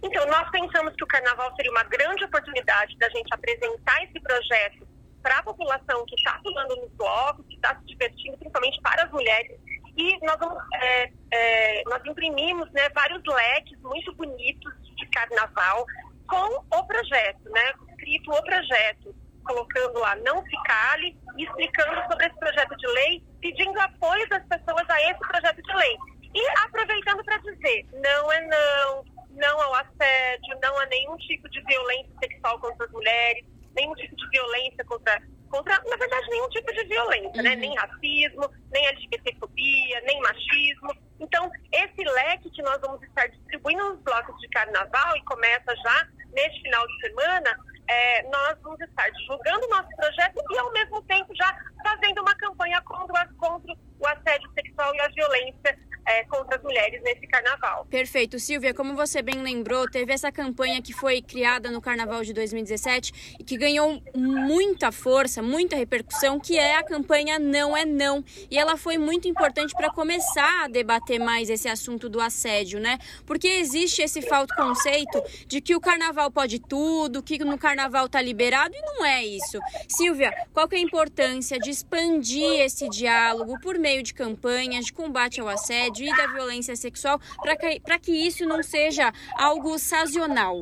Então, 0.03 0.25
nós 0.27 0.49
pensamos 0.49 0.95
que 0.95 1.03
o 1.03 1.07
carnaval 1.07 1.53
seria 1.55 1.71
uma 1.71 1.83
grande 1.83 2.23
oportunidade 2.23 2.97
da 2.97 3.07
gente 3.09 3.33
apresentar 3.33 4.03
esse 4.03 4.19
projeto 4.19 4.87
para 5.21 5.37
a 5.37 5.43
população 5.43 6.03
que 6.05 6.15
está 6.15 6.39
pulando 6.43 6.75
nos 6.77 6.91
blocos, 6.93 7.45
que 7.47 7.55
está 7.55 7.75
se 7.75 7.85
divertindo, 7.85 8.37
principalmente 8.37 8.81
para 8.81 9.03
as 9.03 9.11
mulheres. 9.11 9.59
E 9.95 10.25
nós, 10.25 10.37
vamos, 10.39 10.63
é, 10.73 11.11
é, 11.31 11.83
nós 11.85 12.01
imprimimos 12.05 12.71
né, 12.71 12.89
vários 12.89 13.21
leques 13.25 13.79
muito 13.81 14.13
bonitos 14.15 14.73
de 14.95 15.05
carnaval 15.07 15.85
com 16.27 16.77
o 16.77 16.83
projeto, 16.85 17.49
né, 17.51 17.73
escrito 17.89 18.31
o 18.31 18.43
projeto, 18.43 19.15
colocando 19.43 19.99
lá 19.99 20.15
não 20.17 20.43
se 20.43 20.63
cale 20.65 21.17
e 21.37 21.43
explicando 21.43 22.01
sobre 22.09 22.25
esse 22.25 22.39
projeto 22.39 22.75
de 22.77 22.87
lei, 22.87 23.23
pedindo 23.41 23.79
apoio 23.79 24.27
das 24.29 24.43
pessoas 24.45 24.89
a 24.89 25.01
esse 25.01 25.19
projeto 25.19 25.61
de 25.61 25.75
lei. 25.75 25.97
E 26.33 26.47
aproveitando 26.63 27.23
para 27.25 27.37
dizer, 27.39 27.85
não 27.91 28.31
é 28.31 28.41
não, 28.47 29.03
não 29.33 29.61
ao 29.61 29.75
assédio, 29.75 30.59
não 30.61 30.77
a 30.79 30.85
nenhum 30.87 31.17
tipo 31.17 31.49
de 31.49 31.61
violência 31.61 32.13
sexual 32.19 32.59
contra 32.59 32.85
as 32.85 32.91
mulheres, 32.91 33.45
nenhum 33.75 33.93
tipo 33.95 34.15
de 34.15 34.29
violência 34.29 34.83
contra, 34.85 35.21
contra 35.49 35.81
na 35.89 35.95
verdade, 35.95 36.29
nenhum 36.29 36.49
tipo 36.49 36.73
de 36.73 36.83
violência, 36.85 37.43
né? 37.43 37.55
Nem 37.55 37.75
racismo, 37.75 38.49
nem 38.71 38.87
LGBTfobia, 38.87 40.01
nem 40.01 40.19
machismo. 40.21 40.95
Então, 41.19 41.49
esse 41.71 42.03
leque 42.03 42.49
que 42.49 42.61
nós 42.61 42.79
vamos 42.81 43.01
estar 43.03 43.27
distribuindo 43.27 43.83
nos 43.89 44.01
blocos 44.01 44.39
de 44.39 44.47
carnaval 44.49 45.17
e 45.17 45.23
começa 45.23 45.75
já 45.75 46.07
neste 46.33 46.61
final 46.61 46.85
de 46.87 47.01
semana, 47.01 47.57
é, 47.87 48.23
nós 48.23 48.57
vamos 48.61 48.79
estar 48.81 49.09
divulgando 49.11 49.65
o 49.65 49.69
nosso 49.69 49.89
projeto 49.95 50.41
e, 50.49 50.57
ao 50.57 50.71
mesmo 50.71 51.01
tempo, 51.03 51.35
já 51.35 51.55
fazendo 51.83 52.21
uma 52.21 52.35
campanha 52.35 52.81
contra, 52.81 53.27
contra 53.37 53.73
o 53.99 54.07
assédio 54.07 54.49
sexual 54.53 54.95
e 54.95 55.01
a 55.01 55.07
violência 55.09 55.79
é, 56.05 56.23
contra 56.25 56.57
as 56.57 56.63
mulheres 56.63 57.01
nesse 57.03 57.27
carnaval. 57.27 57.85
Perfeito. 57.89 58.39
Silvia, 58.39 58.73
como 58.73 58.95
você 58.95 59.21
bem 59.21 59.41
lembrou, 59.41 59.89
teve 59.89 60.11
essa 60.11 60.31
campanha 60.31 60.81
que 60.81 60.93
foi 60.93 61.21
criada 61.21 61.69
no 61.69 61.81
carnaval 61.81 62.23
de 62.23 62.33
2017 62.33 63.37
e 63.39 63.43
que 63.43 63.57
ganhou 63.57 64.01
muita 64.15 64.91
força, 64.91 65.41
muita 65.41 65.75
repercussão, 65.75 66.39
que 66.39 66.57
é 66.57 66.75
a 66.75 66.83
campanha 66.83 67.37
Não 67.37 67.75
é 67.75 67.85
Não. 67.85 68.23
E 68.49 68.57
ela 68.57 68.77
foi 68.77 68.97
muito 68.97 69.27
importante 69.27 69.73
para 69.73 69.91
começar 69.91 70.65
a 70.65 70.67
debater 70.67 71.19
mais 71.19 71.49
esse 71.49 71.67
assunto 71.67 72.09
do 72.09 72.19
assédio, 72.19 72.79
né? 72.79 72.97
Porque 73.25 73.47
existe 73.47 74.01
esse 74.01 74.21
falso 74.21 74.55
conceito 74.55 75.21
de 75.47 75.61
que 75.61 75.75
o 75.75 75.79
carnaval 75.79 76.31
pode 76.31 76.59
tudo, 76.59 77.21
que 77.21 77.37
no 77.39 77.57
carnaval 77.57 78.09
tá 78.09 78.21
liberado 78.21 78.73
e 78.75 78.81
não 78.81 79.05
é 79.05 79.23
isso. 79.25 79.59
Silvia, 79.87 80.33
qual 80.53 80.67
que 80.67 80.75
é 80.75 80.79
a 80.79 80.81
importância 80.81 81.59
de 81.59 81.69
expandir 81.69 82.61
esse 82.61 82.89
diálogo 82.89 83.59
por 83.61 83.77
meio 83.77 84.01
de 84.01 84.13
campanhas 84.13 84.85
de 84.85 84.93
combate 84.93 85.39
ao 85.39 85.47
assédio? 85.47 85.90
Da 85.91 86.27
violência 86.27 86.75
sexual 86.75 87.19
para 87.41 87.55
que, 87.55 87.79
que 87.99 88.27
isso 88.27 88.45
não 88.45 88.63
seja 88.63 89.11
algo 89.37 89.77
sazonal? 89.77 90.59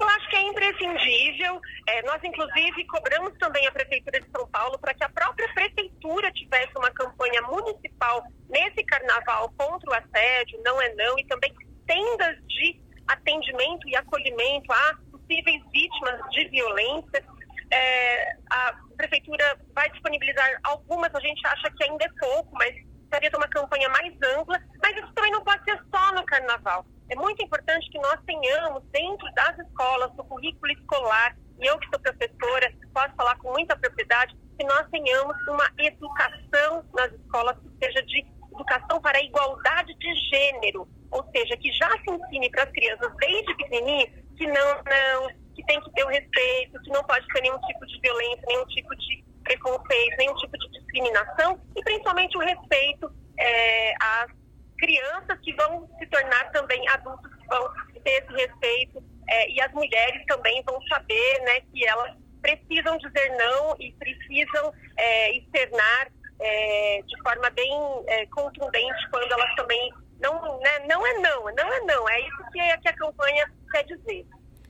Eu 0.00 0.08
acho 0.08 0.28
que 0.28 0.36
é 0.36 0.42
imprescindível. 0.42 1.60
É, 1.86 2.02
nós, 2.02 2.22
inclusive, 2.22 2.84
cobramos 2.86 3.32
também 3.38 3.66
a 3.66 3.72
Prefeitura 3.72 4.20
de 4.20 4.30
São 4.30 4.46
Paulo 4.48 4.78
para 4.78 4.94
que 4.94 5.04
a 5.04 5.08
própria 5.08 5.48
Prefeitura 5.54 6.30
tivesse 6.32 6.72
uma 6.76 6.90
campanha 6.90 7.42
municipal 7.42 8.22
nesse 8.48 8.82
carnaval 8.84 9.52
contra 9.56 9.90
o 9.90 9.94
assédio, 9.94 10.60
não 10.64 10.80
é 10.80 10.92
não, 10.94 11.18
e 11.18 11.24
também 11.26 11.54
tendas 11.86 12.36
de 12.48 12.80
atendimento 13.06 13.88
e 13.88 13.96
acolhimento 13.96 14.72
a 14.72 14.94
possíveis 15.10 15.62
vítimas 15.72 16.20
de 16.30 16.48
violência. 16.48 17.24
É, 17.70 18.36
a 18.50 18.74
Prefeitura 18.96 19.58
vai 19.74 19.90
disponibilizar 19.90 20.58
algumas, 20.64 21.14
a 21.14 21.20
gente 21.20 21.46
acha 21.46 21.70
que 21.70 21.84
ainda 21.84 22.04
é 22.04 22.08
pouco, 22.18 22.50
mas 22.52 22.74
gostaria 23.14 23.30
de 23.30 23.36
uma 23.36 23.48
campanha 23.48 23.88
mais 23.90 24.12
ampla, 24.36 24.60
mas 24.82 24.96
isso 24.96 25.12
também 25.14 25.30
não 25.30 25.44
pode 25.44 25.62
ser 25.64 25.80
só 25.94 26.12
no 26.14 26.24
carnaval. 26.24 26.84
É 27.08 27.14
muito 27.14 27.44
importante 27.44 27.88
que 27.90 27.98
nós 27.98 28.18
tenhamos 28.26 28.82
dentro 28.90 29.32
das 29.34 29.56
escolas, 29.58 30.12
do 30.14 30.24
currículo 30.24 30.72
escolar, 30.72 31.36
e 31.60 31.66
eu 31.66 31.78
que 31.78 31.88
sou 31.90 32.00
professora, 32.00 32.72
posso 32.92 33.14
falar 33.14 33.36
com 33.36 33.52
muita 33.52 33.76
propriedade, 33.76 34.34
que 34.58 34.64
nós 34.66 34.88
tenhamos 34.90 35.36
uma 35.46 35.70
educação 35.78 36.84
nas 36.94 37.12
escolas 37.12 37.56
que 37.58 37.86
seja 37.86 38.02
de 38.02 38.26
educação 38.52 39.00
para 39.00 39.18
a 39.18 39.22
igualdade 39.22 39.94
de 39.94 40.14
gênero, 40.30 40.88
ou 41.10 41.24
seja, 41.30 41.56
que 41.56 41.70
já 41.72 41.90
se 41.90 42.10
ensine 42.10 42.50
para 42.50 42.64
as 42.64 42.70
crianças 42.70 43.12
desde 43.18 43.56
pequenininho 43.56 44.24
que 44.36 44.46
não, 44.46 44.82
não, 44.82 45.28
que 45.54 45.64
tem 45.66 45.80
que 45.80 45.92
ter 45.92 46.04
o 46.04 46.08
respeito, 46.08 46.82
que 46.82 46.90
não 46.90 47.04
pode 47.04 47.26
ter 47.28 47.42
nenhum 47.42 47.60
tipo 47.60 47.86
de 47.86 48.00
violência, 48.00 48.42
nenhum 48.48 48.66
tipo 48.66 48.96
de 48.96 49.23
preconceito, 49.44 50.16
nenhum 50.18 50.34
tipo 50.36 50.58
de 50.58 50.70
discriminação 50.72 51.60
e 51.76 51.82
principalmente 51.82 52.36
o 52.36 52.40
respeito 52.40 53.10
é, 53.38 53.94
às 54.00 54.30
crianças 54.78 55.38
que 55.42 55.54
vão 55.54 55.88
se 55.98 56.06
tornar 56.06 56.50
também 56.50 56.86
adultos 56.88 57.30
que 57.34 57.46
vão 57.46 57.68
ter 58.02 58.22
esse 58.22 58.32
respeito 58.32 59.02
é, 59.28 59.50
e 59.50 59.60
as 59.60 59.72
mulheres 59.72 60.24
também 60.26 60.62
vão 60.64 60.80
saber 60.88 61.40
né, 61.40 61.60
que 61.72 61.86
elas 61.86 62.14
precisam 62.42 62.96
dizer 62.98 63.36
não 63.36 63.76
e 63.78 63.92
precisam 63.92 64.72
é, 64.98 65.36
externar 65.36 66.08
é, 66.40 67.02
de 67.06 67.22
forma 67.22 67.48
bem 67.50 67.72
é, 68.08 68.26
contundente 68.26 69.10
quando 69.10 69.32
elas 69.32 69.54
também 69.54 69.92
não, 70.20 70.60
né, 70.60 70.78
não 70.88 71.06
é 71.06 71.12
não, 71.14 71.44
não 71.54 71.72
é 71.72 71.80
não, 71.80 72.08
é 72.08 72.20
isso 72.20 72.50
que, 72.52 72.60
a, 72.60 72.78
que 72.78 72.88
a 72.88 72.96
campanha 72.96 73.50
quer 73.70 73.84
dizer. 73.84 74.26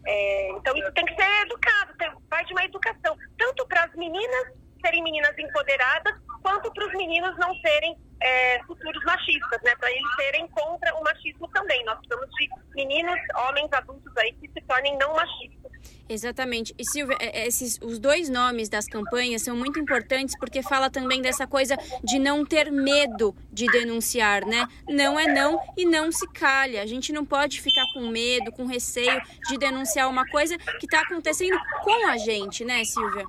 É, 0.07 0.51
então 0.51 0.77
isso 0.77 0.93
tem 0.93 1.05
que 1.07 1.15
ser 1.15 1.43
educado, 1.43 1.97
tem, 1.97 2.11
vai 2.29 2.45
de 2.45 2.53
uma 2.53 2.65
educação, 2.65 3.17
tanto 3.39 3.67
para 3.67 3.85
as 3.85 3.95
meninas 3.95 4.64
serem 4.85 5.03
meninas 5.03 5.37
empoderadas, 5.39 6.15
quanto 6.43 6.71
para 6.73 6.87
os 6.87 6.93
meninos 6.93 7.37
não 7.39 7.55
serem 7.57 7.97
é, 8.21 8.63
futuros 8.65 9.03
machistas, 9.05 9.61
né? 9.63 9.75
Para 9.77 9.91
eles 9.91 10.15
serem 10.17 10.47
contra 10.49 10.95
o 10.95 11.03
machismo 11.03 11.49
também. 11.49 11.85
Nós 11.85 11.99
precisamos 11.99 12.29
de 12.37 12.49
meninos, 12.75 13.19
homens 13.49 13.73
adultos 13.73 14.15
aí 14.19 14.33
que 14.35 14.49
se 14.49 14.61
tornem 14.67 14.97
não 14.99 15.15
machistas. 15.15 15.73
Exatamente. 16.09 16.75
E 16.79 16.85
Silvia, 16.85 17.17
é, 17.19 17.41
é, 17.41 17.47
esses, 17.47 17.79
os 17.83 17.99
dois 17.99 18.29
nomes 18.29 18.69
das 18.69 18.87
campanhas 18.87 19.43
são 19.43 19.57
muito 19.57 19.79
importantes 19.79 20.37
porque 20.39 20.63
fala 20.63 20.91
também 20.91 21.23
dessa 21.23 21.47
coisa 21.47 21.77
de 22.03 22.19
não 22.19 22.45
ter 22.45 22.71
medo 22.71 23.35
de 23.51 23.67
denunciar, 23.67 24.45
né? 24.45 24.67
Não 24.89 25.19
é 25.19 25.27
não 25.27 25.61
e 25.77 25.87
não 25.87 26.13
se 26.13 26.27
calha. 26.33 26.83
A 26.83 26.87
gente 26.87 27.13
não 27.13 27.25
pode 27.25 27.61
ficar 27.61 27.85
com 27.95 28.07
medo, 28.09 28.53
com 28.53 28.67
receio 28.67 29.21
de 29.49 29.57
denunciar 29.57 30.09
uma 30.09 30.27
coisa 30.27 30.59
que 30.59 30.87
está 30.87 31.01
acontecendo 31.01 31.59
com 31.83 32.07
a 32.09 32.19
gente, 32.19 32.65
né, 32.65 32.85
Silvia? 32.85 33.25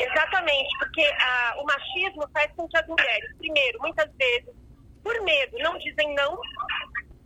Exatamente, 0.00 0.78
porque 0.78 1.02
ah, 1.20 1.56
o 1.58 1.64
machismo 1.64 2.26
faz 2.32 2.50
com 2.56 2.66
que 2.68 2.76
as 2.78 2.86
mulheres, 2.86 3.36
primeiro, 3.36 3.78
muitas 3.80 4.10
vezes, 4.16 4.48
por 5.04 5.20
medo, 5.22 5.58
não 5.58 5.76
dizem 5.76 6.14
não, 6.14 6.40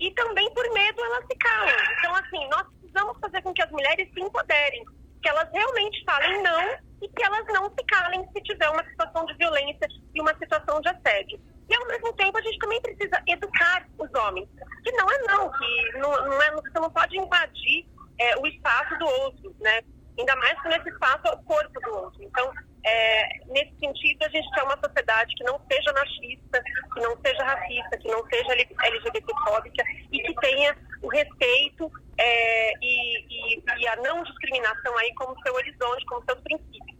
e 0.00 0.10
também 0.12 0.52
por 0.52 0.68
medo 0.72 1.04
elas 1.04 1.24
se 1.24 1.36
calam. 1.38 1.74
Então, 1.98 2.14
assim, 2.16 2.48
nós 2.48 2.66
precisamos 2.80 3.16
fazer 3.20 3.42
com 3.42 3.54
que 3.54 3.62
as 3.62 3.70
mulheres 3.70 4.08
se 4.12 4.20
empoderem, 4.20 4.84
que 5.22 5.28
elas 5.28 5.48
realmente 5.52 6.04
falem 6.04 6.42
não 6.42 6.76
e 7.00 7.08
que 7.08 7.22
elas 7.22 7.46
não 7.48 7.70
se 7.70 7.84
calem 7.86 8.26
se 8.32 8.42
tiver 8.42 8.68
uma 8.68 8.84
situação 8.84 9.24
de 9.26 9.34
violência 9.34 9.88
e 10.12 10.20
uma 10.20 10.34
situação 10.36 10.80
de 10.80 10.88
assédio. 10.88 11.40
E, 11.68 11.74
ao 11.74 11.86
mesmo 11.86 12.12
tempo, 12.14 12.36
a 12.36 12.42
gente 12.42 12.58
também 12.58 12.80
precisa 12.82 13.22
educar 13.28 13.86
os 13.98 14.12
homens, 14.20 14.48
que 14.82 14.92
não 14.92 15.10
é 15.10 15.18
não, 15.28 15.50
que 15.52 15.92
não, 15.98 16.10
não 16.26 16.42
é, 16.42 16.50
você 16.50 16.80
não 16.80 16.90
pode 16.90 17.16
invadir 17.16 17.86
é, 18.18 18.36
o 18.38 18.46
espaço 18.46 18.98
do 18.98 19.06
outro, 19.06 19.54
né? 19.60 19.80
Ainda 20.18 20.36
mais 20.36 20.60
que 20.60 20.68
nesse 20.68 20.88
espaço 20.88 21.26
é 21.26 21.30
o 21.30 21.42
corpo 21.42 21.80
do 21.80 21.96
outro. 21.96 22.22
Então, 22.22 22.52
é, 22.86 23.38
nesse 23.46 23.74
sentido, 23.78 24.22
a 24.24 24.28
gente 24.28 24.50
quer 24.50 24.62
uma 24.62 24.78
sociedade 24.84 25.34
que 25.36 25.44
não 25.44 25.58
seja 25.70 25.92
machista, 25.92 26.62
que 26.94 27.00
não 27.00 27.16
seja 27.24 27.44
racista, 27.44 27.98
que 27.98 28.08
não 28.08 28.24
seja 28.28 28.52
LGBTfóbica 28.52 29.84
e 30.12 30.18
que 30.20 30.34
tenha 30.40 30.76
o 31.02 31.08
respeito 31.08 31.90
é, 32.18 32.72
e, 32.80 33.56
e, 33.56 33.62
e, 33.78 33.88
a 33.88 33.96
não 33.96 34.22
discriminação 34.22 34.96
aí 34.98 35.12
como 35.14 35.40
seu 35.42 35.54
horizonte, 35.54 36.04
como 36.06 36.24
seus 36.24 36.40
princípios. 36.40 36.93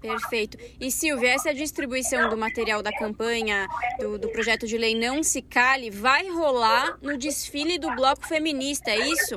Perfeito. 0.00 0.56
E 0.80 0.90
Silvia, 0.90 1.34
essa 1.34 1.52
distribuição 1.52 2.28
do 2.28 2.36
material 2.36 2.82
da 2.82 2.92
campanha 2.92 3.66
do, 3.98 4.18
do 4.18 4.28
projeto 4.30 4.66
de 4.66 4.78
lei 4.78 4.94
Não 4.94 5.22
Se 5.22 5.42
Cale 5.42 5.90
vai 5.90 6.28
rolar 6.28 6.98
no 7.02 7.16
desfile 7.16 7.78
do 7.78 7.90
Bloco 7.94 8.26
Feminista, 8.26 8.90
é 8.90 8.98
isso? 8.98 9.36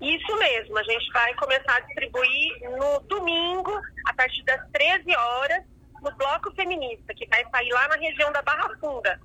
Isso 0.00 0.38
mesmo, 0.38 0.78
a 0.78 0.82
gente 0.84 1.12
vai 1.12 1.34
começar 1.34 1.76
a 1.76 1.80
distribuir 1.80 2.70
no 2.78 3.00
domingo, 3.00 3.72
a 4.06 4.14
partir 4.14 4.44
das 4.44 4.60
13 4.72 5.14
horas, 5.16 5.64
no 6.00 6.10
Bloco 6.12 6.52
Feminista, 6.54 7.12
que 7.14 7.26
vai 7.26 7.44
sair 7.50 7.70
lá 7.70 7.88
na 7.88 7.96
região 7.96 8.32
da 8.32 8.40
Barra 8.42 8.70
Funda. 8.80 9.20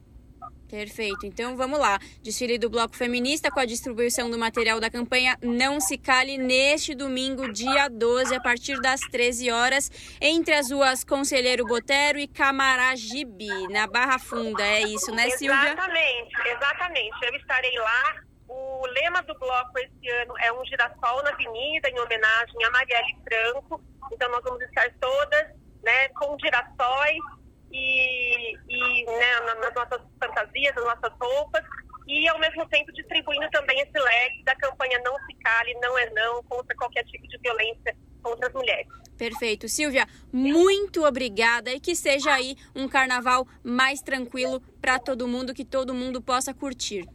Perfeito. 0.74 1.28
Então 1.28 1.56
vamos 1.56 1.78
lá. 1.78 2.00
Desfile 2.24 2.58
do 2.58 2.68
Bloco 2.68 2.96
Feminista 2.96 3.52
com 3.52 3.60
a 3.60 3.66
distribuição 3.66 4.28
do 4.28 4.40
material 4.40 4.80
da 4.80 4.90
campanha 4.90 5.38
Não 5.40 5.80
Se 5.80 6.00
Cale 6.00 6.36
neste 6.36 6.96
domingo, 6.96 7.54
dia 7.54 7.88
12, 7.88 8.34
a 8.34 8.42
partir 8.42 8.82
das 8.82 9.00
13 9.02 9.52
horas, 9.52 9.92
entre 10.20 10.56
as 10.56 10.72
ruas 10.72 11.04
Conselheiro 11.04 11.64
Botero 11.64 12.18
e 12.18 12.28
Camaragibe, 12.28 13.68
na 13.68 13.86
Barra 13.86 14.18
Funda. 14.18 14.64
É 14.64 14.82
isso, 14.82 15.12
né, 15.12 15.30
Silvia? 15.30 15.74
Exatamente, 15.74 16.36
exatamente. 16.44 17.18
Eu 17.24 17.36
estarei 17.36 17.78
lá. 17.78 18.16
O 18.50 18.88
lema 18.88 19.22
do 19.22 19.38
bloco 19.38 19.78
esse 19.78 20.10
ano 20.10 20.34
é 20.40 20.52
um 20.52 20.66
girassol 20.66 21.22
na 21.22 21.30
avenida, 21.30 21.88
em 21.88 22.00
homenagem 22.00 22.66
a 22.66 22.72
Marielle 22.72 23.16
Franco. 23.24 23.80
Então 24.12 24.28
nós 24.32 24.44
vamos 24.44 24.62
estar 24.64 24.92
todas 25.00 25.50
né, 25.84 26.10
com 26.10 26.36
girassóis 26.40 27.43
e, 27.74 28.58
e 28.70 29.06
né, 29.06 29.40
nas 29.60 29.74
nossas 29.74 30.02
fantasias, 30.20 30.76
nas 30.76 30.86
nossas 30.86 31.12
roupas, 31.20 31.64
e 32.08 32.28
ao 32.28 32.40
mesmo 32.40 32.68
tempo 32.68 32.92
distribuindo 32.94 33.50
também 33.52 33.80
esse 33.80 33.98
leque 33.98 34.44
da 34.44 34.56
campanha 34.56 35.02
Não 35.04 35.16
Se 35.26 35.34
Cale, 35.44 35.74
Não 35.82 35.98
é 35.98 36.10
Não, 36.12 36.44
contra 36.44 36.76
qualquer 36.76 37.04
tipo 37.06 37.28
de 37.28 37.38
violência 37.40 37.96
contra 38.22 38.48
as 38.48 38.54
mulheres. 38.54 38.88
Perfeito. 39.18 39.68
Silvia, 39.68 40.08
muito 40.32 41.06
obrigada 41.06 41.72
e 41.72 41.80
que 41.80 41.96
seja 41.96 42.34
aí 42.34 42.56
um 42.76 42.88
carnaval 42.88 43.48
mais 43.64 44.02
tranquilo 44.02 44.62
para 44.82 45.00
todo 45.00 45.28
mundo, 45.28 45.54
que 45.54 45.66
todo 45.66 45.94
mundo 45.94 46.22
possa 46.22 46.54
curtir. 46.54 47.08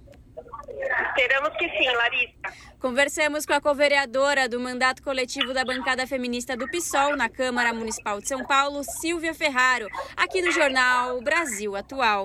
Esperamos 1.19 1.51
que 1.59 1.69
sim, 1.71 1.91
Larissa. 1.97 2.69
Conversamos 2.79 3.45
com 3.45 3.53
a 3.53 3.61
co-vereadora 3.61 4.49
do 4.49 4.61
mandato 4.61 5.03
coletivo 5.03 5.53
da 5.53 5.65
bancada 5.65 6.07
feminista 6.07 6.57
do 6.57 6.71
PSOL 6.71 7.17
na 7.17 7.29
Câmara 7.29 7.75
Municipal 7.75 8.21
de 8.21 8.29
São 8.29 8.47
Paulo, 8.47 8.85
Silvia 8.85 9.35
Ferraro, 9.35 9.89
aqui 10.17 10.41
no 10.41 10.53
jornal 10.53 11.21
Brasil 11.21 11.75
Atual. 11.75 12.25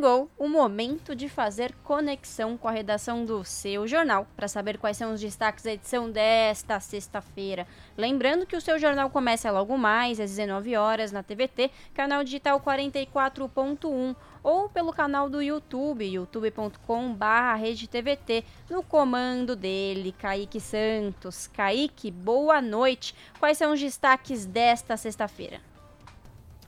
chegou 0.00 0.30
o 0.38 0.48
momento 0.48 1.14
de 1.14 1.28
fazer 1.28 1.74
conexão 1.84 2.56
com 2.56 2.66
a 2.66 2.70
redação 2.70 3.22
do 3.22 3.44
seu 3.44 3.86
jornal 3.86 4.26
para 4.34 4.48
saber 4.48 4.78
quais 4.78 4.96
são 4.96 5.12
os 5.12 5.20
destaques 5.20 5.62
da 5.62 5.72
edição 5.72 6.10
desta 6.10 6.80
sexta-feira. 6.80 7.66
Lembrando 7.98 8.46
que 8.46 8.56
o 8.56 8.62
seu 8.62 8.78
jornal 8.78 9.10
começa 9.10 9.50
logo 9.50 9.76
mais 9.76 10.18
às 10.18 10.30
19 10.30 10.74
horas 10.74 11.12
na 11.12 11.22
TVT, 11.22 11.70
canal 11.92 12.24
digital 12.24 12.58
44.1 12.62 14.16
ou 14.42 14.70
pelo 14.70 14.90
canal 14.90 15.28
do 15.28 15.42
YouTube, 15.42 16.02
youtube.com/redetvt, 16.02 18.42
no 18.70 18.82
comando 18.82 19.54
dele, 19.54 20.14
Kaique 20.18 20.60
Santos. 20.60 21.46
Kaique, 21.46 22.10
boa 22.10 22.62
noite. 22.62 23.14
Quais 23.38 23.58
são 23.58 23.74
os 23.74 23.80
destaques 23.80 24.46
desta 24.46 24.96
sexta-feira? 24.96 25.60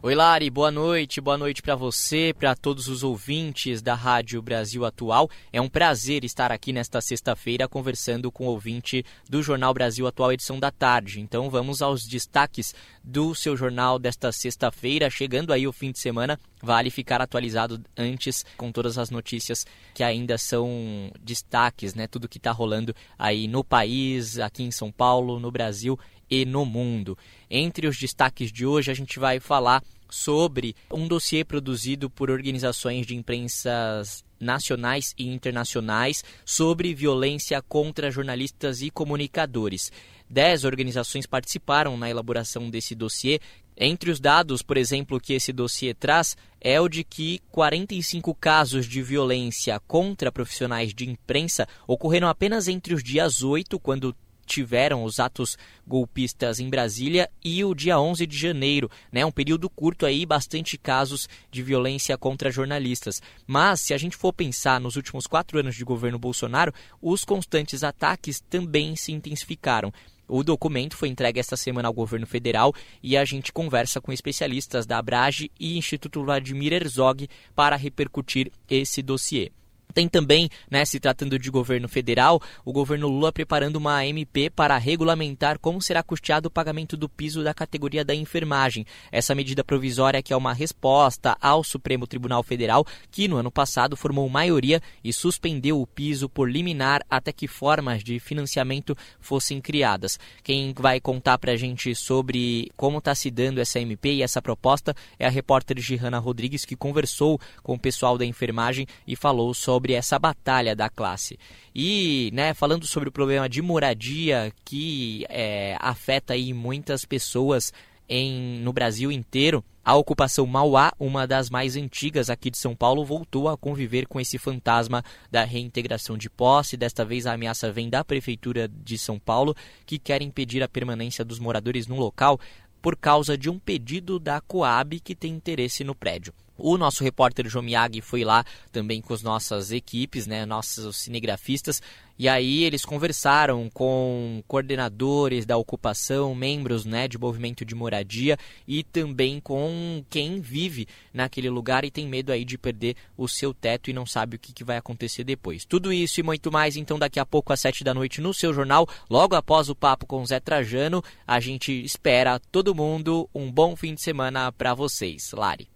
Oi, 0.04 0.16
Lari, 0.16 0.50
boa 0.50 0.72
noite, 0.72 1.20
boa 1.20 1.38
noite 1.38 1.62
para 1.62 1.76
você, 1.76 2.34
para 2.36 2.56
todos 2.56 2.88
os 2.88 3.04
ouvintes 3.04 3.80
da 3.80 3.94
Rádio 3.94 4.42
Brasil 4.42 4.84
Atual. 4.84 5.30
É 5.52 5.60
um 5.60 5.68
prazer 5.68 6.24
estar 6.24 6.50
aqui 6.50 6.72
nesta 6.72 7.00
sexta-feira 7.00 7.68
conversando 7.68 8.32
com 8.32 8.46
o 8.46 8.50
ouvinte 8.50 9.04
do 9.30 9.44
Jornal 9.44 9.72
Brasil 9.72 10.04
Atual, 10.04 10.32
edição 10.32 10.58
da 10.58 10.72
tarde. 10.72 11.20
Então 11.20 11.48
vamos 11.48 11.80
aos 11.80 12.02
destaques 12.02 12.74
do 13.04 13.32
seu 13.32 13.56
jornal 13.56 13.96
desta 13.96 14.32
sexta-feira. 14.32 15.08
Chegando 15.08 15.52
aí 15.52 15.68
o 15.68 15.72
fim 15.72 15.92
de 15.92 16.00
semana, 16.00 16.36
vale 16.60 16.90
ficar 16.90 17.22
atualizado 17.22 17.80
antes 17.96 18.44
com 18.56 18.72
todas 18.72 18.98
as 18.98 19.08
notícias 19.08 19.64
que 19.94 20.02
ainda 20.02 20.36
são 20.36 21.12
destaques, 21.20 21.94
né? 21.94 22.08
Tudo 22.08 22.28
que 22.28 22.38
está 22.38 22.50
rolando 22.50 22.92
aí 23.16 23.46
no 23.46 23.62
país, 23.62 24.40
aqui 24.40 24.64
em 24.64 24.72
São 24.72 24.90
Paulo, 24.90 25.38
no 25.38 25.52
Brasil 25.52 25.96
e 26.28 26.44
no 26.44 26.64
mundo. 26.64 27.16
Entre 27.50 27.86
os 27.86 27.98
destaques 27.98 28.50
de 28.50 28.64
hoje, 28.66 28.90
a 28.90 28.94
gente 28.94 29.18
vai 29.18 29.40
falar 29.40 29.82
sobre 30.10 30.76
um 30.92 31.08
dossiê 31.08 31.42
produzido 31.42 32.10
por 32.10 32.30
organizações 32.30 33.06
de 33.06 33.16
imprensas 33.16 34.22
nacionais 34.38 35.14
e 35.16 35.26
internacionais 35.26 36.22
sobre 36.44 36.94
violência 36.94 37.62
contra 37.62 38.10
jornalistas 38.10 38.82
e 38.82 38.90
comunicadores. 38.90 39.90
Dez 40.28 40.64
organizações 40.64 41.26
participaram 41.26 41.96
na 41.96 42.10
elaboração 42.10 42.68
desse 42.68 42.94
dossiê. 42.94 43.40
Entre 43.76 44.10
os 44.10 44.20
dados, 44.20 44.62
por 44.62 44.76
exemplo, 44.76 45.20
que 45.20 45.32
esse 45.32 45.52
dossiê 45.52 45.94
traz 45.94 46.36
é 46.60 46.80
o 46.80 46.88
de 46.88 47.04
que 47.04 47.40
45 47.50 48.34
casos 48.34 48.86
de 48.86 49.02
violência 49.02 49.80
contra 49.86 50.32
profissionais 50.32 50.92
de 50.92 51.08
imprensa 51.08 51.66
ocorreram 51.86 52.28
apenas 52.28 52.68
entre 52.68 52.94
os 52.94 53.02
dias 53.02 53.42
8, 53.42 53.78
quando 53.80 54.14
tiveram 54.46 55.04
os 55.04 55.18
atos 55.18 55.56
golpistas 55.86 56.60
em 56.60 56.68
Brasília 56.68 57.30
e 57.44 57.64
o 57.64 57.74
dia 57.74 57.98
11 57.98 58.26
de 58.26 58.36
janeiro, 58.36 58.90
né? 59.10 59.24
Um 59.24 59.30
período 59.30 59.68
curto 59.68 60.06
aí, 60.06 60.24
bastante 60.24 60.78
casos 60.78 61.28
de 61.50 61.62
violência 61.62 62.16
contra 62.16 62.50
jornalistas. 62.50 63.20
Mas 63.46 63.80
se 63.80 63.94
a 63.94 63.98
gente 63.98 64.16
for 64.16 64.32
pensar 64.32 64.80
nos 64.80 64.96
últimos 64.96 65.26
quatro 65.26 65.58
anos 65.58 65.74
de 65.74 65.84
governo 65.84 66.18
Bolsonaro, 66.18 66.72
os 67.00 67.24
constantes 67.24 67.82
ataques 67.82 68.40
também 68.40 68.96
se 68.96 69.12
intensificaram. 69.12 69.92
O 70.28 70.42
documento 70.42 70.96
foi 70.96 71.08
entregue 71.08 71.40
esta 71.40 71.56
semana 71.56 71.88
ao 71.88 71.94
governo 71.94 72.26
federal 72.26 72.72
e 73.02 73.16
a 73.16 73.24
gente 73.24 73.52
conversa 73.52 74.00
com 74.00 74.12
especialistas 74.12 74.86
da 74.86 74.98
Abrage 74.98 75.50
e 75.58 75.76
Instituto 75.76 76.24
Vladimir 76.24 76.72
Herzog 76.72 77.28
para 77.54 77.76
repercutir 77.76 78.50
esse 78.68 79.02
dossiê. 79.02 79.52
Tem 79.92 80.08
também, 80.08 80.48
né, 80.70 80.84
se 80.84 80.98
tratando 80.98 81.38
de 81.38 81.50
governo 81.50 81.88
federal, 81.88 82.40
o 82.64 82.72
governo 82.72 83.08
Lula 83.08 83.32
preparando 83.32 83.76
uma 83.76 84.04
MP 84.06 84.50
para 84.50 84.76
regulamentar 84.78 85.58
como 85.58 85.82
será 85.82 86.02
custeado 86.02 86.48
o 86.48 86.50
pagamento 86.50 86.96
do 86.96 87.08
piso 87.08 87.42
da 87.42 87.52
categoria 87.52 88.04
da 88.04 88.14
enfermagem. 88.14 88.86
Essa 89.10 89.34
medida 89.34 89.64
provisória 89.64 90.22
que 90.22 90.32
é 90.32 90.36
uma 90.36 90.52
resposta 90.52 91.36
ao 91.40 91.64
Supremo 91.64 92.06
Tribunal 92.06 92.42
Federal, 92.42 92.86
que 93.10 93.28
no 93.28 93.36
ano 93.36 93.50
passado 93.50 93.96
formou 93.96 94.28
maioria 94.28 94.80
e 95.02 95.12
suspendeu 95.12 95.80
o 95.80 95.86
piso 95.86 96.28
por 96.28 96.50
liminar 96.50 97.04
até 97.10 97.32
que 97.32 97.48
formas 97.48 98.02
de 98.02 98.18
financiamento 98.20 98.96
fossem 99.20 99.60
criadas. 99.60 100.18
Quem 100.42 100.72
vai 100.76 101.00
contar 101.00 101.38
para 101.38 101.52
a 101.52 101.56
gente 101.56 101.94
sobre 101.94 102.70
como 102.76 102.98
está 102.98 103.14
se 103.14 103.30
dando 103.30 103.60
essa 103.60 103.80
MP 103.80 104.14
e 104.14 104.22
essa 104.22 104.40
proposta 104.40 104.94
é 105.18 105.26
a 105.26 105.30
repórter 105.30 105.78
Gihana 105.80 106.18
Rodrigues, 106.18 106.64
que 106.64 106.76
conversou 106.76 107.40
com 107.62 107.74
o 107.74 107.78
pessoal 107.78 108.16
da 108.16 108.24
enfermagem 108.24 108.86
e 109.06 109.16
falou 109.16 109.52
sobre 109.52 109.81
sobre 109.82 109.94
essa 109.94 110.16
batalha 110.16 110.76
da 110.76 110.88
classe. 110.88 111.36
E, 111.74 112.30
né, 112.32 112.54
falando 112.54 112.86
sobre 112.86 113.08
o 113.08 113.12
problema 113.12 113.48
de 113.48 113.60
moradia 113.60 114.52
que 114.64 115.26
é, 115.28 115.76
afeta 115.80 116.34
aí 116.34 116.54
muitas 116.54 117.04
pessoas 117.04 117.72
em, 118.08 118.60
no 118.60 118.72
Brasil 118.72 119.10
inteiro, 119.10 119.64
a 119.84 119.96
ocupação 119.96 120.46
Mauá, 120.46 120.92
uma 121.00 121.26
das 121.26 121.50
mais 121.50 121.74
antigas 121.74 122.30
aqui 122.30 122.48
de 122.48 122.58
São 122.58 122.76
Paulo, 122.76 123.04
voltou 123.04 123.48
a 123.48 123.56
conviver 123.56 124.06
com 124.06 124.20
esse 124.20 124.38
fantasma 124.38 125.02
da 125.28 125.42
reintegração 125.42 126.16
de 126.16 126.30
posse. 126.30 126.76
Desta 126.76 127.04
vez 127.04 127.26
a 127.26 127.32
ameaça 127.32 127.72
vem 127.72 127.90
da 127.90 128.04
Prefeitura 128.04 128.68
de 128.68 128.96
São 128.96 129.18
Paulo, 129.18 129.56
que 129.84 129.98
quer 129.98 130.22
impedir 130.22 130.62
a 130.62 130.68
permanência 130.68 131.24
dos 131.24 131.40
moradores 131.40 131.88
no 131.88 131.96
local 131.96 132.38
por 132.80 132.96
causa 132.96 133.36
de 133.36 133.50
um 133.50 133.58
pedido 133.58 134.20
da 134.20 134.40
Coab 134.40 135.00
que 135.00 135.16
tem 135.16 135.32
interesse 135.32 135.82
no 135.82 135.94
prédio. 135.94 136.32
O 136.64 136.78
nosso 136.78 137.02
repórter 137.02 137.48
Jomiag 137.48 138.00
foi 138.00 138.22
lá 138.22 138.44
também 138.70 139.00
com 139.00 139.12
as 139.12 139.20
nossas 139.20 139.72
equipes, 139.72 140.28
né, 140.28 140.46
nossos 140.46 140.96
cinegrafistas, 140.96 141.82
e 142.16 142.28
aí 142.28 142.62
eles 142.62 142.84
conversaram 142.84 143.68
com 143.68 144.44
coordenadores 144.46 145.44
da 145.44 145.56
ocupação, 145.56 146.32
membros 146.36 146.84
né, 146.84 147.08
de 147.08 147.18
movimento 147.18 147.64
de 147.64 147.74
moradia 147.74 148.38
e 148.68 148.84
também 148.84 149.40
com 149.40 150.04
quem 150.08 150.40
vive 150.40 150.86
naquele 151.12 151.50
lugar 151.50 151.84
e 151.84 151.90
tem 151.90 152.06
medo 152.06 152.30
aí 152.30 152.44
de 152.44 152.56
perder 152.56 152.94
o 153.18 153.26
seu 153.26 153.52
teto 153.52 153.90
e 153.90 153.92
não 153.92 154.06
sabe 154.06 154.36
o 154.36 154.38
que, 154.38 154.52
que 154.52 154.62
vai 154.62 154.76
acontecer 154.76 155.24
depois. 155.24 155.64
Tudo 155.64 155.92
isso 155.92 156.20
e 156.20 156.22
muito 156.22 156.52
mais, 156.52 156.76
então, 156.76 156.96
daqui 156.96 157.18
a 157.18 157.26
pouco 157.26 157.52
às 157.52 157.58
sete 157.58 157.82
da 157.82 157.92
noite 157.92 158.20
no 158.20 158.32
seu 158.32 158.54
jornal, 158.54 158.88
logo 159.10 159.34
após 159.34 159.68
o 159.68 159.74
papo 159.74 160.06
com 160.06 160.24
Zé 160.24 160.38
Trajano. 160.38 161.02
A 161.26 161.40
gente 161.40 161.72
espera 161.72 162.38
todo 162.38 162.72
mundo 162.72 163.28
um 163.34 163.50
bom 163.50 163.74
fim 163.74 163.96
de 163.96 164.00
semana 164.00 164.52
para 164.52 164.74
vocês. 164.74 165.32
Lari. 165.32 165.71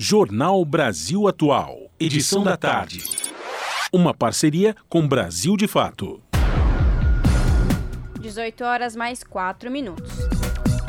Jornal 0.00 0.64
Brasil 0.64 1.26
Atual, 1.26 1.90
edição 1.98 2.44
da 2.44 2.56
tarde. 2.56 3.02
Uma 3.92 4.14
parceria 4.14 4.76
com 4.88 5.08
Brasil 5.08 5.56
de 5.56 5.66
Fato. 5.66 6.22
18 8.20 8.62
horas 8.62 8.94
mais 8.94 9.24
4 9.24 9.68
minutos. 9.68 10.08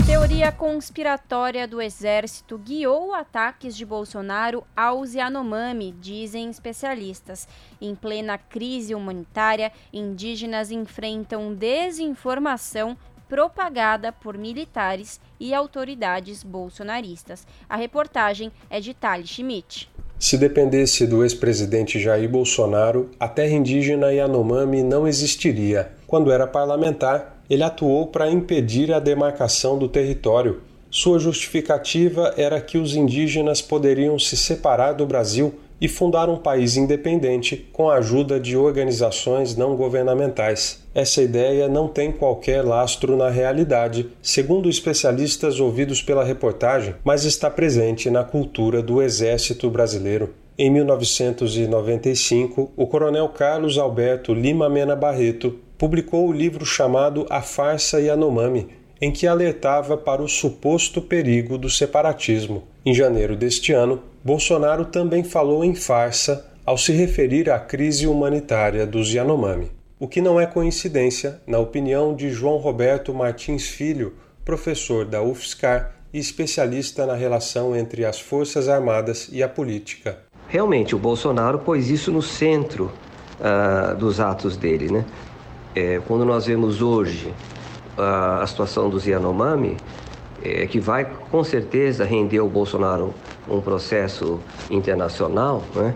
Teoria 0.06 0.52
conspiratória 0.52 1.68
do 1.68 1.82
Exército 1.82 2.58
guiou 2.60 3.14
ataques 3.14 3.76
de 3.76 3.84
Bolsonaro 3.84 4.64
aos 4.78 5.16
Yanomami, 5.16 5.92
dizem 6.00 6.50
especialistas. 6.50 7.48
Em 7.82 7.96
plena 7.96 8.38
crise 8.38 8.94
humanitária, 8.94 9.72
indígenas 9.92 10.70
enfrentam 10.70 11.54
desinformação 11.54 12.96
propagada 13.30 14.12
por 14.12 14.38
militares 14.38 15.22
e 15.40 15.54
autoridades 15.54 16.44
bolsonaristas. 16.44 17.46
A 17.70 17.78
reportagem 17.78 18.52
é 18.70 18.82
de 18.82 18.94
Tali 18.94 19.28
Schmidt. 19.28 19.88
Se 20.18 20.38
dependesse 20.38 21.08
do 21.08 21.24
ex-presidente 21.24 21.98
Jair 21.98 22.28
Bolsonaro, 22.28 23.10
a 23.18 23.28
terra 23.28 23.54
indígena 23.54 24.12
Yanomami 24.12 24.84
não 24.84 25.08
existiria. 25.08 25.94
Quando 26.06 26.32
era 26.32 26.46
parlamentar, 26.46 27.42
ele 27.50 27.64
atuou 27.64 28.08
para 28.08 28.30
impedir 28.30 28.92
a 28.92 29.00
demarcação 29.00 29.78
do 29.78 29.88
território. 29.88 30.62
Sua 30.92 31.20
justificativa 31.20 32.34
era 32.36 32.60
que 32.60 32.78
os 32.78 32.96
indígenas 32.96 33.62
poderiam 33.62 34.18
se 34.20 34.36
separar 34.36 34.94
do 34.94 35.06
Brasil 35.06 35.54
e 35.82 35.88
fundar 35.88 36.30
um 36.30 36.38
país 36.38 36.76
independente 36.76 37.70
com 37.72 37.90
a 37.90 37.96
ajuda 37.96 38.40
de 38.40 38.58
organizações 38.58 39.56
não 39.56 39.76
governamentais. 39.76 40.84
Essa 40.94 41.22
ideia 41.22 41.68
não 41.68 41.88
tem 41.88 42.12
qualquer 42.12 42.64
lastro 42.64 43.16
na 43.16 43.30
realidade, 43.30 44.10
segundo 44.22 44.70
especialistas 44.70 45.60
ouvidos 45.60 46.02
pela 46.02 46.24
reportagem, 46.24 46.96
mas 47.04 47.24
está 47.24 47.50
presente 47.50 48.10
na 48.10 48.24
cultura 48.24 48.82
do 48.82 49.02
Exército 49.02 49.70
Brasileiro. 49.70 50.34
Em 50.58 50.70
1995, 50.70 52.72
o 52.76 52.86
coronel 52.86 53.30
Carlos 53.30 53.78
Alberto 53.78 54.34
Lima 54.34 54.70
Mena 54.70 54.94
Barreto 54.94 55.58
publicou 55.78 56.28
o 56.28 56.34
livro 56.34 56.66
chamado 56.66 57.26
A 57.30 57.42
Farsa 57.42 58.02
Yanomami, 58.02 58.68
em 59.02 59.10
que 59.10 59.26
alertava 59.26 59.96
para 59.96 60.22
o 60.22 60.28
suposto 60.28 61.02
perigo 61.02 61.58
do 61.58 61.70
separatismo. 61.70 62.64
Em 62.86 62.94
janeiro 62.94 63.38
deste 63.38 63.72
ano, 63.72 64.02
Bolsonaro 64.30 64.86
também 64.86 65.24
falou 65.24 65.64
em 65.64 65.74
farsa 65.74 66.46
ao 66.64 66.78
se 66.78 66.92
referir 66.92 67.50
à 67.50 67.58
crise 67.58 68.06
humanitária 68.06 68.86
dos 68.86 69.12
Yanomami. 69.12 69.72
O 70.00 70.08
que 70.08 70.22
não 70.22 70.40
é 70.40 70.46
coincidência, 70.46 71.42
na 71.48 71.58
opinião 71.58 72.14
de 72.14 72.30
João 72.30 72.58
Roberto 72.58 73.12
Martins 73.12 73.68
Filho, 73.68 74.14
professor 74.46 75.04
da 75.04 75.20
UFSCar 75.20 75.96
e 76.14 76.20
especialista 76.20 77.08
na 77.08 77.16
relação 77.16 77.76
entre 77.76 78.06
as 78.06 78.20
Forças 78.20 78.70
Armadas 78.70 79.30
e 79.32 79.42
a 79.42 79.50
política. 79.50 80.20
Realmente, 80.48 80.96
o 80.96 81.00
Bolsonaro 81.00 81.58
pôs 81.58 81.90
isso 81.90 82.12
no 82.12 82.22
centro 82.22 82.92
uh, 83.40 83.96
dos 83.96 84.20
atos 84.20 84.56
dele. 84.56 84.92
Né? 84.92 85.06
É, 85.76 86.02
quando 86.08 86.24
nós 86.24 86.46
vemos 86.46 86.84
hoje 86.84 87.34
uh, 87.98 88.44
a 88.44 88.46
situação 88.46 88.92
dos 88.92 89.08
Yanomami, 89.08 89.76
é, 90.44 90.68
que 90.68 90.80
vai 90.80 91.06
com 91.32 91.44
certeza 91.44 92.06
render 92.06 92.38
ao 92.38 92.48
Bolsonaro 92.48 93.12
um 93.50 93.62
processo 93.62 94.40
internacional, 94.70 95.64
né? 95.76 95.96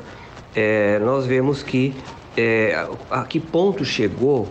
É, 0.56 0.99
nós 0.99 1.26
vemos 1.26 1.64
que 1.64 1.95
é, 2.38 2.88
a 3.10 3.24
que 3.24 3.39
ponto 3.39 3.84
chegou 3.84 4.47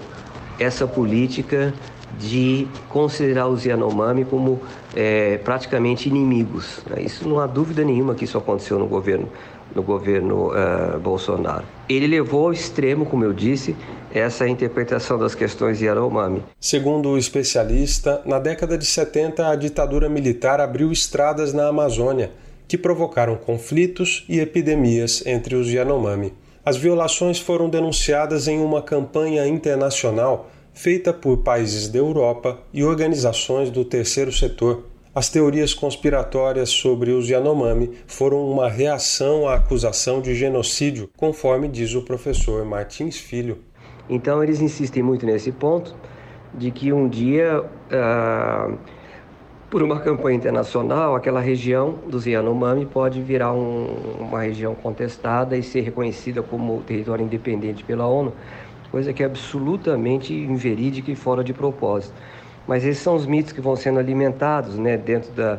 essa 0.59 0.87
política 0.87 1.73
de 2.19 2.67
considerar 2.89 3.49
os 3.49 3.65
Yanomami 3.65 4.25
como 4.25 4.61
é, 4.95 5.39
praticamente 5.39 6.09
inimigos. 6.09 6.83
Né? 6.89 7.03
Isso 7.03 7.29
não 7.29 7.41
há 7.41 7.47
dúvida 7.47 7.85
nenhuma 7.85 8.15
que 8.15 8.25
isso 8.25 8.37
aconteceu 8.37 8.79
no 8.79 8.87
governo 8.87 9.29
no 9.75 9.83
governo 9.83 10.51
uh, 10.51 11.01
Bolsonaro. 11.01 11.65
Ele 11.89 12.07
levou 12.07 12.47
ao 12.47 12.53
extremo, 12.53 13.07
como 13.07 13.25
eu 13.25 13.33
disse, 13.33 13.75
essa 14.13 14.47
interpretação 14.47 15.19
das 15.19 15.35
questões 15.35 15.81
Yanomami. 15.81 16.43
Segundo 16.61 17.09
o 17.09 17.17
especialista, 17.17 18.21
na 18.27 18.39
década 18.39 18.77
de 18.77 18.85
70 18.85 19.49
a 19.49 19.57
ditadura 19.57 20.11
militar 20.11 20.61
abriu 20.61 20.93
estradas 20.93 21.55
na 21.55 21.69
Amazônia 21.69 22.31
que 22.73 22.79
provocaram 22.79 23.37
conflitos 23.37 24.25
e 24.27 24.41
epidemias 24.41 25.23
entre 25.27 25.55
os 25.55 25.69
Yanomami. 25.69 26.33
As 26.65 26.75
violações 26.75 27.39
foram 27.39 27.69
denunciadas 27.69 28.49
em 28.49 28.61
uma 28.61 28.81
campanha 28.81 29.47
internacional 29.47 30.49
feita 30.73 31.13
por 31.13 31.43
países 31.43 31.87
da 31.87 31.99
Europa 31.99 32.61
e 32.73 32.83
organizações 32.83 33.69
do 33.69 33.85
terceiro 33.85 34.33
setor. 34.33 34.87
As 35.15 35.29
teorias 35.29 35.75
conspiratórias 35.75 36.71
sobre 36.71 37.11
os 37.11 37.29
Yanomami 37.29 37.91
foram 38.07 38.51
uma 38.51 38.71
reação 38.71 39.47
à 39.47 39.57
acusação 39.57 40.23
de 40.23 40.35
genocídio, 40.35 41.11
conforme 41.15 41.69
diz 41.69 41.95
o 41.95 42.01
professor 42.01 42.65
Martins 42.65 43.19
Filho. 43.19 43.59
Então 44.09 44.43
eles 44.43 44.63
insistem 44.63 45.03
muito 45.03 45.27
nesse 45.27 45.53
ponto 45.53 45.95
de 46.55 46.71
que 46.71 46.91
um 46.91 47.07
dia 47.07 47.61
uh, 47.61 48.79
por 49.73 49.83
uma 49.83 50.01
campanha 50.01 50.37
internacional, 50.37 51.17
aquela 51.17 51.41
região 51.41 51.95
dos 52.07 52.27
Yanomami 52.27 52.85
pode 52.85 53.23
virar 53.23 53.55
um, 53.55 53.87
uma 54.21 54.43
região 54.43 54.75
contestada 54.75 55.57
e 55.57 55.63
ser 55.63 55.81
reconhecida 55.81 56.43
como 56.43 56.83
território 56.83 57.25
independente 57.25 57.83
pela 57.83 58.07
ONU, 58.07 58.35
coisa 58.91 59.15
que 59.15 59.23
é 59.23 59.27
absolutamente 59.27 60.35
inverídica 60.35 61.11
e 61.11 61.17
fora 61.17 61.43
de 61.43 61.55
propósito. 61.55 62.13
Mas 62.69 62.85
esses 62.85 63.03
são 63.03 63.17
os 63.17 63.25
mitos 63.25 63.55
que 63.55 63.63
vão 63.63 63.75
sendo 63.75 63.99
alimentados, 63.99 64.77
né, 64.77 64.99
dentro 64.99 65.33
da, 65.33 65.59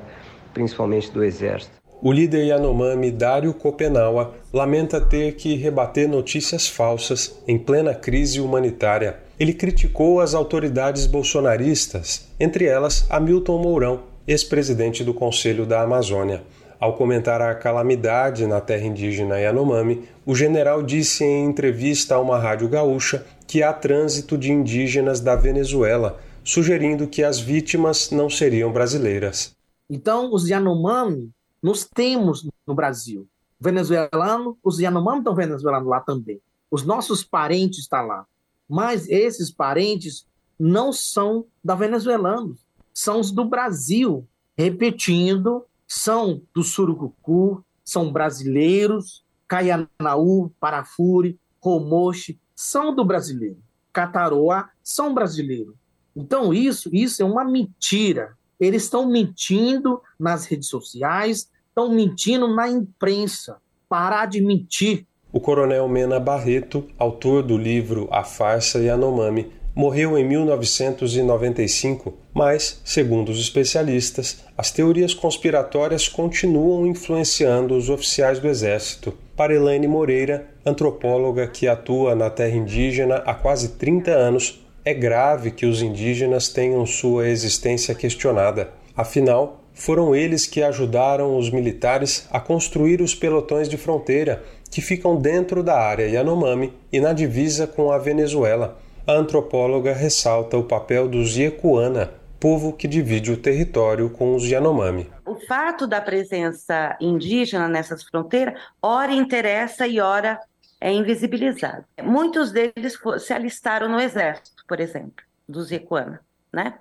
principalmente 0.54 1.12
do 1.12 1.24
exército. 1.24 1.74
O 2.00 2.12
líder 2.12 2.46
Yanomami 2.46 3.10
Dário 3.10 3.52
Kopenawa 3.52 4.36
lamenta 4.54 5.02
ter 5.02 5.32
que 5.32 5.56
rebater 5.56 6.08
notícias 6.08 6.68
falsas 6.68 7.42
em 7.48 7.58
plena 7.58 7.96
crise 7.96 8.40
humanitária. 8.40 9.18
Ele 9.40 9.54
criticou 9.54 10.22
as 10.22 10.36
autoridades 10.36 11.08
bolsonaristas, 11.08 12.28
entre 12.40 12.66
elas 12.66 13.10
Hamilton 13.10 13.58
Mourão, 13.58 14.04
ex-presidente 14.28 15.04
do 15.04 15.14
Conselho 15.14 15.66
da 15.66 15.82
Amazônia. 15.82 16.44
Ao 16.80 16.96
comentar 16.96 17.42
a 17.42 17.56
calamidade 17.56 18.46
na 18.46 18.62
terra 18.62 18.86
indígena 18.86 19.40
Yanomami, 19.40 20.08
o 20.24 20.36
general 20.36 20.84
disse 20.84 21.24
em 21.24 21.46
entrevista 21.46 22.16
a 22.16 22.20
uma 22.20 22.38
rádio 22.38 22.70
gaúcha 22.70 23.26
que 23.48 23.64
há 23.64 23.74
trânsito 23.74 24.38
de 24.38 24.52
indígenas 24.52 25.20
da 25.20 25.36
Venezuela, 25.36 26.20
sugerindo 26.44 27.08
que 27.08 27.24
as 27.24 27.40
vítimas 27.40 28.12
não 28.12 28.30
seriam 28.30 28.72
brasileiras. 28.72 29.56
Então, 29.90 30.32
os 30.32 30.48
Yanomami 30.48 31.32
nós 31.62 31.90
temos 31.92 32.48
no 32.68 32.76
Brasil. 32.76 33.26
Venezuelano, 33.60 34.58
os 34.64 34.80
Yanomami 34.80 35.20
estão 35.20 35.34
venezuelanos 35.34 35.90
lá 35.90 36.02
também. 36.02 36.40
Os 36.70 36.84
nossos 36.84 37.24
parentes 37.24 37.80
estão 37.80 38.06
lá 38.06 38.26
mas 38.74 39.08
esses 39.08 39.52
parentes 39.52 40.26
não 40.60 40.92
são 40.92 41.46
da 41.64 41.76
venezuelanos, 41.76 42.66
são 42.92 43.20
os 43.20 43.30
do 43.30 43.46
Brasil. 43.46 44.28
Repetindo, 44.58 45.64
são 45.88 46.42
do 46.56 46.64
Surucucu, 46.64 47.64
são 47.86 48.12
brasileiros, 48.12 49.24
Caianaú, 49.48 50.52
Parafure, 50.60 51.40
Romoche, 51.62 52.40
são 52.56 52.96
do 52.96 53.06
brasileiro. 53.06 53.60
Cataroá 53.92 54.72
são 54.82 55.14
brasileiros. 55.14 55.76
Então 56.16 56.52
isso, 56.52 56.90
isso 56.92 57.22
é 57.22 57.26
uma 57.26 57.46
mentira. 57.46 58.36
Eles 58.60 58.86
estão 58.86 59.08
mentindo 59.08 60.02
nas 60.20 60.46
redes 60.46 60.68
sociais, 60.68 61.48
estão 61.70 61.94
mentindo 61.94 62.48
na 62.48 62.68
imprensa. 62.68 63.62
Parar 63.88 64.26
de 64.26 64.42
mentir. 64.42 65.06
Coronel 65.44 65.90
Mena 65.90 66.22
Barreto, 66.22 66.86
autor 66.98 67.44
do 67.44 67.58
livro 67.58 68.08
A 68.10 68.24
Farsa 68.24 68.80
Yanomami, 68.80 69.52
morreu 69.76 70.18
em 70.18 70.24
1995, 70.24 72.14
mas, 72.34 72.80
segundo 72.86 73.28
os 73.28 73.40
especialistas, 73.42 74.42
as 74.58 74.72
teorias 74.72 75.14
conspiratórias 75.14 76.08
continuam 76.08 76.88
influenciando 76.88 77.76
os 77.76 77.90
oficiais 77.90 78.40
do 78.40 78.48
Exército. 78.48 79.14
Para 79.36 79.54
Elaine 79.54 79.86
Moreira, 79.86 80.48
antropóloga 80.66 81.46
que 81.46 81.68
atua 81.68 82.16
na 82.16 82.30
terra 82.30 82.56
indígena 82.56 83.18
há 83.18 83.34
quase 83.34 83.74
30 83.74 84.12
anos, 84.12 84.66
é 84.86 84.94
grave 84.94 85.52
que 85.52 85.66
os 85.66 85.82
indígenas 85.82 86.48
tenham 86.48 86.86
sua 86.86 87.28
existência 87.28 87.94
questionada. 87.94 88.70
Afinal, 88.96 89.60
Foram 89.74 90.16
eles 90.16 90.46
que 90.46 90.62
ajudaram 90.62 91.36
os 91.36 91.50
militares 91.50 92.28
a 92.32 92.40
construir 92.40 93.02
os 93.02 93.16
pelotões 93.16 93.68
de 93.68 93.76
fronteira 93.76 94.44
que 94.74 94.82
ficam 94.82 95.16
dentro 95.16 95.62
da 95.62 95.80
área 95.80 96.08
Yanomami 96.08 96.74
e 96.92 97.00
na 97.00 97.14
divisa 97.14 97.68
com 97.68 97.92
a 97.92 98.00
Venezuela. 98.00 98.80
A 99.06 99.14
antropóloga 99.14 99.94
ressalta 99.94 100.58
o 100.58 100.64
papel 100.64 101.08
dos 101.08 101.38
Yekuana, 101.38 102.12
povo 102.40 102.74
que 102.74 102.88
divide 102.88 103.32
o 103.32 103.38
território 103.38 104.10
com 104.10 104.36
os 104.36 104.46
Yanomami. 104.46 105.10
O 105.26 105.36
fato 105.48 105.86
da 105.86 106.02
presença 106.02 106.98
indígena 107.00 107.68
nessas 107.68 108.04
fronteiras, 108.04 108.60
ora 108.82 109.14
interessa 109.14 109.86
e 109.86 110.00
ora 110.00 110.40
é 110.82 110.92
invisibilizado. 110.92 111.86
Muitos 112.02 112.52
deles 112.52 112.98
se 113.20 113.32
alistaram 113.32 113.88
no 113.88 114.00
exército, 114.00 114.64
por 114.68 114.80
exemplo, 114.80 115.24
dos 115.48 115.70
Yekuana, 115.70 116.20
né? 116.52 116.74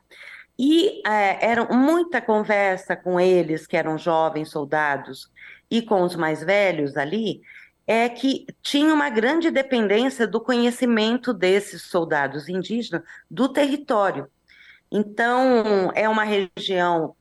E 0.59 1.03
é, 1.07 1.47
era 1.47 1.65
muita 1.67 2.21
conversa 2.21 2.97
com 2.97 3.21
eles, 3.21 3.67
que 3.67 3.77
eram 3.77 3.99
jovens 3.99 4.51
soldados, 4.51 5.31
e 5.71 5.81
com 5.81 6.03
os 6.03 6.15
mais 6.15 6.43
velhos 6.43 6.97
ali, 6.97 7.41
é 7.87 8.09
que 8.09 8.47
tinha 8.63 8.93
uma 8.95 9.11
grande 9.11 9.51
dependência 9.51 10.27
do 10.27 10.41
conhecimento 10.41 11.33
desses 11.35 11.83
soldados 11.83 12.49
indígenas 12.49 13.03
do 13.31 13.49
território. 13.49 14.29
Então, 14.91 15.91
é 15.95 16.09
uma 16.09 16.25
região 16.25 17.15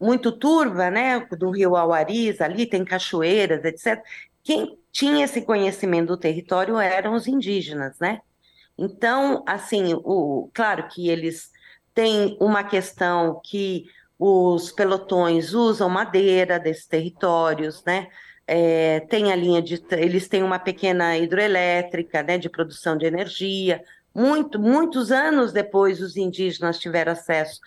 muito 0.00 0.32
turva, 0.32 0.90
né, 0.90 1.20
do 1.38 1.50
rio 1.50 1.76
Auaris, 1.76 2.40
ali 2.40 2.66
tem 2.66 2.84
cachoeiras, 2.84 3.64
etc. 3.64 4.02
Quem 4.42 4.78
tinha 4.90 5.24
esse 5.24 5.42
conhecimento 5.42 6.08
do 6.08 6.16
território 6.16 6.78
eram 6.78 7.14
os 7.14 7.28
indígenas, 7.28 7.98
né? 8.00 8.20
Então, 8.76 9.44
assim, 9.46 9.94
o, 9.94 10.50
claro 10.54 10.88
que 10.88 11.08
eles 11.08 11.50
têm 11.94 12.36
uma 12.40 12.64
questão 12.64 13.40
que 13.44 13.84
os 14.18 14.72
pelotões 14.72 15.54
usam 15.54 15.88
madeira 15.88 16.58
desses 16.58 16.86
territórios, 16.86 17.84
né? 17.84 18.08
É, 18.52 18.98
tem 19.08 19.30
a 19.30 19.36
linha 19.36 19.62
de. 19.62 19.80
Eles 19.92 20.26
têm 20.26 20.42
uma 20.42 20.58
pequena 20.58 21.16
hidroelétrica 21.16 22.20
né, 22.20 22.36
de 22.36 22.48
produção 22.48 22.96
de 22.96 23.06
energia, 23.06 23.80
muito, 24.14 24.58
muitos 24.58 25.12
anos 25.12 25.52
depois, 25.52 26.00
os 26.00 26.16
indígenas 26.16 26.78
tiveram 26.78 27.12
acesso 27.12 27.60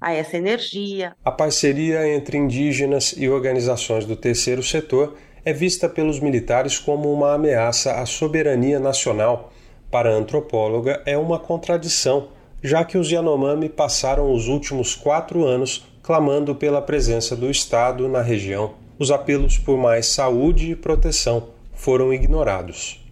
a 0.00 0.12
essa 0.12 0.36
energia. 0.36 1.12
A 1.24 1.30
parceria 1.32 2.06
entre 2.06 2.38
indígenas 2.38 3.14
e 3.16 3.28
organizações 3.28 4.04
do 4.04 4.14
terceiro 4.14 4.62
setor 4.62 5.16
é 5.44 5.52
vista 5.52 5.88
pelos 5.88 6.20
militares 6.20 6.78
como 6.78 7.12
uma 7.12 7.34
ameaça 7.34 7.94
à 8.00 8.06
soberania 8.06 8.78
nacional. 8.78 9.52
Para 9.90 10.10
a 10.10 10.14
antropóloga, 10.14 11.02
é 11.04 11.18
uma 11.18 11.38
contradição, 11.38 12.28
já 12.62 12.84
que 12.84 12.96
os 12.96 13.10
Yanomami 13.10 13.68
passaram 13.68 14.32
os 14.32 14.46
últimos 14.46 14.94
quatro 14.94 15.44
anos 15.44 15.84
clamando 16.00 16.54
pela 16.54 16.80
presença 16.80 17.34
do 17.34 17.50
Estado 17.50 18.08
na 18.08 18.22
região. 18.22 18.74
Os 18.98 19.10
apelos 19.10 19.56
por 19.58 19.78
mais 19.78 20.06
saúde 20.06 20.72
e 20.72 20.76
proteção 20.76 21.50
foram 21.72 22.12
ignorados. 22.12 23.04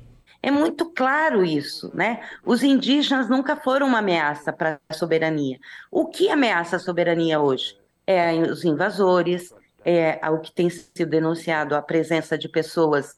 É 0.42 0.50
muito 0.50 0.86
claro 0.86 1.44
isso, 1.44 1.90
né? 1.94 2.20
Os 2.44 2.62
indígenas 2.62 3.28
nunca 3.28 3.56
foram 3.56 3.86
uma 3.86 3.98
ameaça 3.98 4.52
para 4.52 4.80
a 4.88 4.94
soberania. 4.94 5.58
O 5.90 6.06
que 6.06 6.28
ameaça 6.28 6.76
a 6.76 6.78
soberania 6.78 7.40
hoje? 7.40 7.76
É 8.06 8.32
os 8.34 8.64
invasores, 8.64 9.52
é 9.84 10.18
o 10.28 10.40
que 10.40 10.52
tem 10.52 10.68
sido 10.68 11.10
denunciado 11.10 11.74
a 11.74 11.82
presença 11.82 12.36
de 12.36 12.48
pessoas 12.48 13.14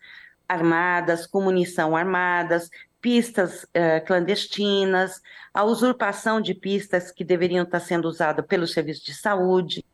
armadas, 0.49 1.27
com 1.27 1.43
munição 1.43 1.95
armadas, 1.97 2.70
pistas 3.01 3.65
uh, 3.65 4.05
clandestinas, 4.07 5.20
a 5.53 5.65
usurpação 5.65 6.40
de 6.40 6.55
pistas 6.55 7.11
que 7.11 7.24
deveriam 7.24 7.65
estar 7.65 7.81
sendo 7.81 8.09
usadas 8.09 8.45
pelo 8.47 8.66
serviço 8.66 9.05
de 9.05 9.15
saúde. 9.15 9.85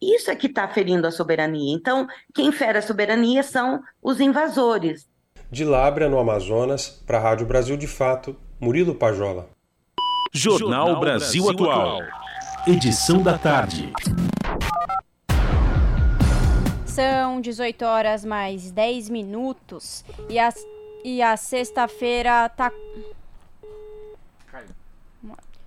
Isso 0.00 0.30
é 0.30 0.36
que 0.36 0.46
está 0.46 0.68
ferindo 0.68 1.06
a 1.06 1.10
soberania. 1.10 1.74
Então, 1.74 2.06
quem 2.34 2.52
fere 2.52 2.78
a 2.78 2.82
soberania 2.82 3.42
são 3.42 3.80
os 4.02 4.20
invasores, 4.20 5.08
de 5.54 5.64
Lábrea, 5.64 6.08
no 6.08 6.18
Amazonas, 6.18 6.88
para 7.06 7.16
a 7.16 7.20
Rádio 7.20 7.46
Brasil 7.46 7.76
de 7.76 7.86
Fato, 7.86 8.34
Murilo 8.58 8.92
Pajola. 8.92 9.48
Jornal 10.32 10.98
Brasil 10.98 11.48
Atual. 11.48 12.00
Edição 12.66 13.22
da 13.22 13.38
tarde. 13.38 13.92
São 16.84 17.40
18 17.40 17.84
horas 17.84 18.24
mais 18.24 18.72
10 18.72 19.08
minutos 19.10 20.04
e 20.28 20.40
a, 20.40 20.52
e 21.04 21.22
a 21.22 21.36
sexta-feira 21.36 22.48
tá. 22.48 22.72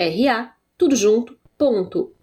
P-O-R-A, 0.00 0.54
tudo 0.78 0.96
junto, 0.96 1.36
ponto. 1.58 2.14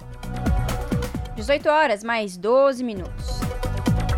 18 1.38 1.70
horas 1.70 2.04
mais 2.04 2.36
12 2.36 2.84
minutos. 2.84 3.40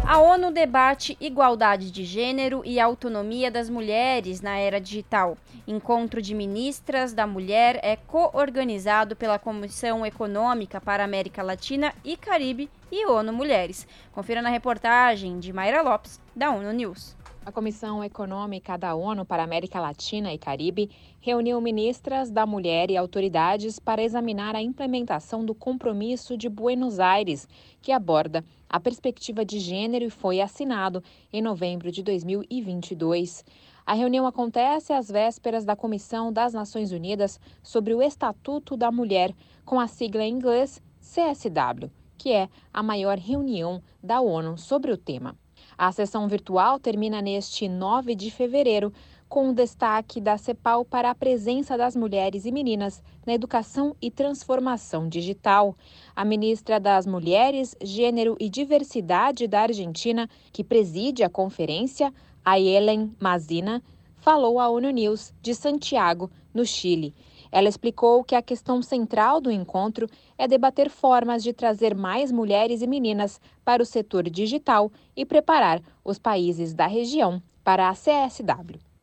A 0.07 0.19
ONU 0.19 0.51
debate 0.51 1.17
igualdade 1.19 1.89
de 1.89 2.05
gênero 2.05 2.61
e 2.63 2.79
autonomia 2.79 3.49
das 3.49 3.71
mulheres 3.71 4.39
na 4.39 4.55
era 4.55 4.79
digital. 4.79 5.35
Encontro 5.67 6.21
de 6.21 6.35
ministras 6.35 7.11
da 7.11 7.25
mulher 7.25 7.79
é 7.81 7.95
co-organizado 7.95 9.15
pela 9.15 9.39
Comissão 9.39 10.05
Econômica 10.05 10.79
para 10.79 11.03
América 11.03 11.41
Latina 11.41 11.91
e 12.03 12.15
Caribe 12.15 12.69
e 12.91 13.07
ONU 13.07 13.33
Mulheres. 13.33 13.87
Confira 14.11 14.43
na 14.43 14.49
reportagem 14.49 15.39
de 15.39 15.51
Mayra 15.51 15.81
Lopes, 15.81 16.21
da 16.35 16.51
ONU 16.51 16.71
News. 16.71 17.17
A 17.43 17.51
Comissão 17.51 18.03
Econômica 18.03 18.75
da 18.75 18.95
ONU 18.95 19.23
para 19.23 19.43
América 19.43 19.79
Latina 19.79 20.33
e 20.33 20.37
Caribe 20.37 20.89
reuniu 21.19 21.61
ministras 21.61 22.31
da 22.31 22.43
Mulher 22.43 22.89
e 22.89 22.97
autoridades 22.97 23.77
para 23.77 24.01
examinar 24.01 24.55
a 24.55 24.61
implementação 24.61 25.45
do 25.45 25.53
Compromisso 25.53 26.35
de 26.35 26.49
Buenos 26.49 26.99
Aires, 26.99 27.47
que 27.83 27.91
aborda 27.91 28.43
a 28.69 28.79
perspectiva 28.79 29.45
de 29.45 29.59
gênero 29.59 30.05
e 30.05 30.09
foi 30.09 30.41
assinado 30.41 31.03
em 31.31 31.41
novembro 31.41 31.91
de 31.91 32.03
2022. 32.03 33.43
A 33.85 33.93
reunião 33.93 34.25
acontece 34.25 34.93
às 34.93 35.09
vésperas 35.09 35.63
da 35.63 35.75
Comissão 35.75 36.33
das 36.33 36.53
Nações 36.53 36.91
Unidas 36.91 37.39
sobre 37.61 37.93
o 37.93 38.01
Estatuto 38.01 38.75
da 38.75 38.91
Mulher, 38.91 39.33
com 39.63 39.79
a 39.79 39.87
sigla 39.87 40.23
em 40.23 40.33
inglês 40.33 40.81
CSW, 40.99 41.91
que 42.17 42.31
é 42.31 42.49
a 42.73 42.81
maior 42.81 43.17
reunião 43.17 43.81
da 44.01 44.21
ONU 44.21 44.57
sobre 44.57 44.91
o 44.91 44.97
tema. 44.97 45.37
A 45.77 45.91
sessão 45.91 46.27
virtual 46.27 46.79
termina 46.79 47.21
neste 47.21 47.67
9 47.67 48.15
de 48.15 48.31
fevereiro, 48.31 48.93
com 49.35 49.49
o 49.49 49.53
destaque 49.53 50.21
da 50.21 50.37
CEPAL 50.37 50.85
para 50.85 51.09
a 51.09 51.13
presença 51.13 51.77
das 51.77 51.93
mulheres 51.93 52.45
e 52.45 52.53
meninas 52.53 53.03
na 53.25 53.33
educação 53.33 53.93
e 54.01 54.09
transformação 54.09 55.09
digital. 55.09 55.75
A 56.15 56.23
ministra 56.23 56.79
das 56.79 57.05
Mulheres, 57.05 57.75
Gênero 57.83 58.37
e 58.39 58.47
Diversidade 58.47 59.45
da 59.45 59.63
Argentina, 59.63 60.29
que 60.53 60.63
preside 60.63 61.21
a 61.21 61.29
conferência, 61.29 62.13
Ayelen 62.45 63.13
Mazina, 63.19 63.83
falou 64.15 64.57
à 64.57 64.69
ONU 64.69 64.89
News 64.89 65.33
de 65.41 65.53
Santiago, 65.53 66.31
no 66.53 66.65
Chile. 66.65 67.13
Ela 67.51 67.67
explicou 67.67 68.23
que 68.23 68.35
a 68.35 68.41
questão 68.41 68.81
central 68.81 69.41
do 69.41 69.51
encontro 69.51 70.07
é 70.37 70.47
debater 70.47 70.89
formas 70.89 71.43
de 71.43 71.51
trazer 71.51 71.93
mais 71.93 72.31
mulheres 72.31 72.81
e 72.81 72.87
meninas 72.87 73.41
para 73.65 73.83
o 73.83 73.85
setor 73.85 74.29
digital 74.29 74.89
e 75.13 75.25
preparar 75.25 75.81
os 76.05 76.17
países 76.17 76.73
da 76.73 76.87
região 76.87 77.43
para 77.65 77.89
a 77.89 77.93
CSW. 77.93 78.94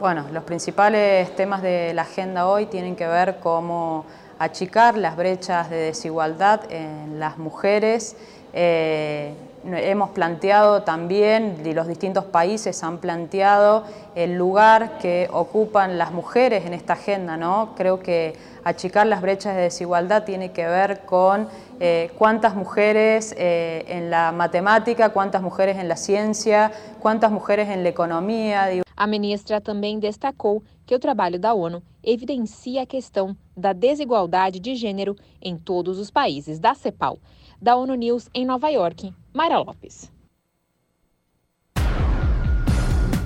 Bueno, 0.00 0.26
los 0.32 0.42
principales 0.42 1.34
temas 1.36 1.62
de 1.62 1.94
la 1.94 2.02
agenda 2.02 2.48
hoy 2.48 2.66
tienen 2.66 2.96
que 2.96 3.06
ver 3.06 3.38
cómo 3.40 4.04
achicar 4.40 4.98
las 4.98 5.16
brechas 5.16 5.70
de 5.70 5.76
desigualdad 5.76 6.62
en 6.68 7.20
las 7.20 7.38
mujeres. 7.38 8.16
Eh, 8.52 9.34
hemos 9.64 10.10
planteado 10.10 10.82
también, 10.82 11.62
y 11.64 11.72
los 11.72 11.86
distintos 11.86 12.24
países 12.24 12.82
han 12.82 12.98
planteado 12.98 13.84
el 14.16 14.34
lugar 14.34 14.98
que 14.98 15.28
ocupan 15.32 15.96
las 15.96 16.10
mujeres 16.10 16.66
en 16.66 16.74
esta 16.74 16.94
agenda. 16.94 17.36
¿no? 17.36 17.74
Creo 17.76 18.00
que 18.00 18.34
achicar 18.64 19.06
las 19.06 19.22
brechas 19.22 19.54
de 19.54 19.62
desigualdad 19.62 20.24
tiene 20.24 20.50
que 20.50 20.66
ver 20.66 21.02
con 21.06 21.48
eh, 21.80 22.10
cuántas 22.18 22.54
mujeres 22.54 23.34
eh, 23.36 23.84
en 23.88 24.10
la 24.10 24.32
matemática, 24.32 25.10
cuántas 25.10 25.42
mujeres 25.42 25.76
en 25.78 25.88
la 25.88 25.96
ciencia, 25.96 26.72
cuántas 27.00 27.30
mujeres 27.30 27.68
en 27.68 27.82
la 27.82 27.88
economía. 27.88 28.68
A 28.96 29.06
ministra 29.06 29.60
também 29.60 29.98
destacou 29.98 30.62
que 30.86 30.94
o 30.94 30.98
trabalho 30.98 31.38
da 31.38 31.52
ONU 31.52 31.82
evidencia 32.02 32.82
a 32.82 32.86
questão 32.86 33.36
da 33.56 33.72
desigualdade 33.72 34.60
de 34.60 34.76
gênero 34.76 35.16
em 35.42 35.56
todos 35.56 35.98
os 35.98 36.10
países 36.10 36.58
da 36.58 36.74
CEPAL. 36.74 37.18
Da 37.60 37.76
ONU 37.76 37.94
News 37.94 38.28
em 38.34 38.44
Nova 38.44 38.68
York, 38.68 39.12
Mayra 39.32 39.58
Lopes. 39.58 40.12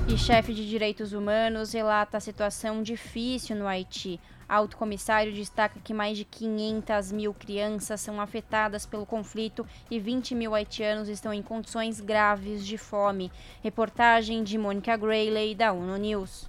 E 0.09 0.17
chefe 0.17 0.55
de 0.55 0.67
direitos 0.67 1.13
humanos 1.13 1.73
relata 1.73 2.17
a 2.17 2.21
situação 2.21 2.83
difícil 2.83 3.55
no 3.57 3.67
Haiti. 3.67 4.19
Alto 4.49 4.79
comissário 4.79 5.31
destaca 5.31 5.79
que 5.85 5.93
mais 5.93 6.17
de 6.17 6.25
500 6.25 7.13
mil 7.13 7.35
crianças 7.35 8.01
são 8.01 8.19
afetadas 8.19 8.87
pelo 8.87 9.05
conflito 9.05 9.67
e 9.91 10.01
20 10.01 10.35
mil 10.35 10.55
haitianos 10.55 11.07
estão 11.09 11.35
em 11.35 11.43
condições 11.43 12.01
graves 12.01 12.67
de 12.67 12.79
fome. 12.79 13.31
Reportagem 13.63 14.43
de 14.43 14.57
Mônica 14.57 14.97
Grayley, 14.97 15.55
da 15.55 15.71
ONU 15.71 15.99
News. 15.99 16.49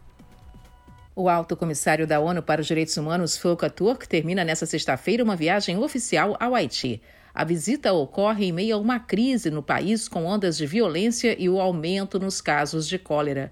O 1.13 1.27
alto 1.27 1.57
comissário 1.57 2.07
da 2.07 2.21
ONU 2.21 2.41
para 2.41 2.61
os 2.61 2.67
Direitos 2.67 2.95
Humanos, 2.95 3.38
Volker 3.38 3.69
Turk, 3.69 4.07
termina 4.07 4.45
nesta 4.45 4.65
sexta-feira 4.65 5.21
uma 5.21 5.35
viagem 5.35 5.77
oficial 5.77 6.38
ao 6.39 6.55
Haiti. 6.55 7.01
A 7.34 7.43
visita 7.43 7.91
ocorre 7.91 8.45
em 8.45 8.53
meio 8.53 8.77
a 8.77 8.80
uma 8.80 8.99
crise 8.99 9.51
no 9.51 9.61
país 9.61 10.07
com 10.07 10.26
ondas 10.26 10.55
de 10.55 10.65
violência 10.65 11.35
e 11.38 11.49
o 11.49 11.59
aumento 11.59 12.17
nos 12.17 12.39
casos 12.39 12.88
de 12.88 12.97
cólera. 12.97 13.51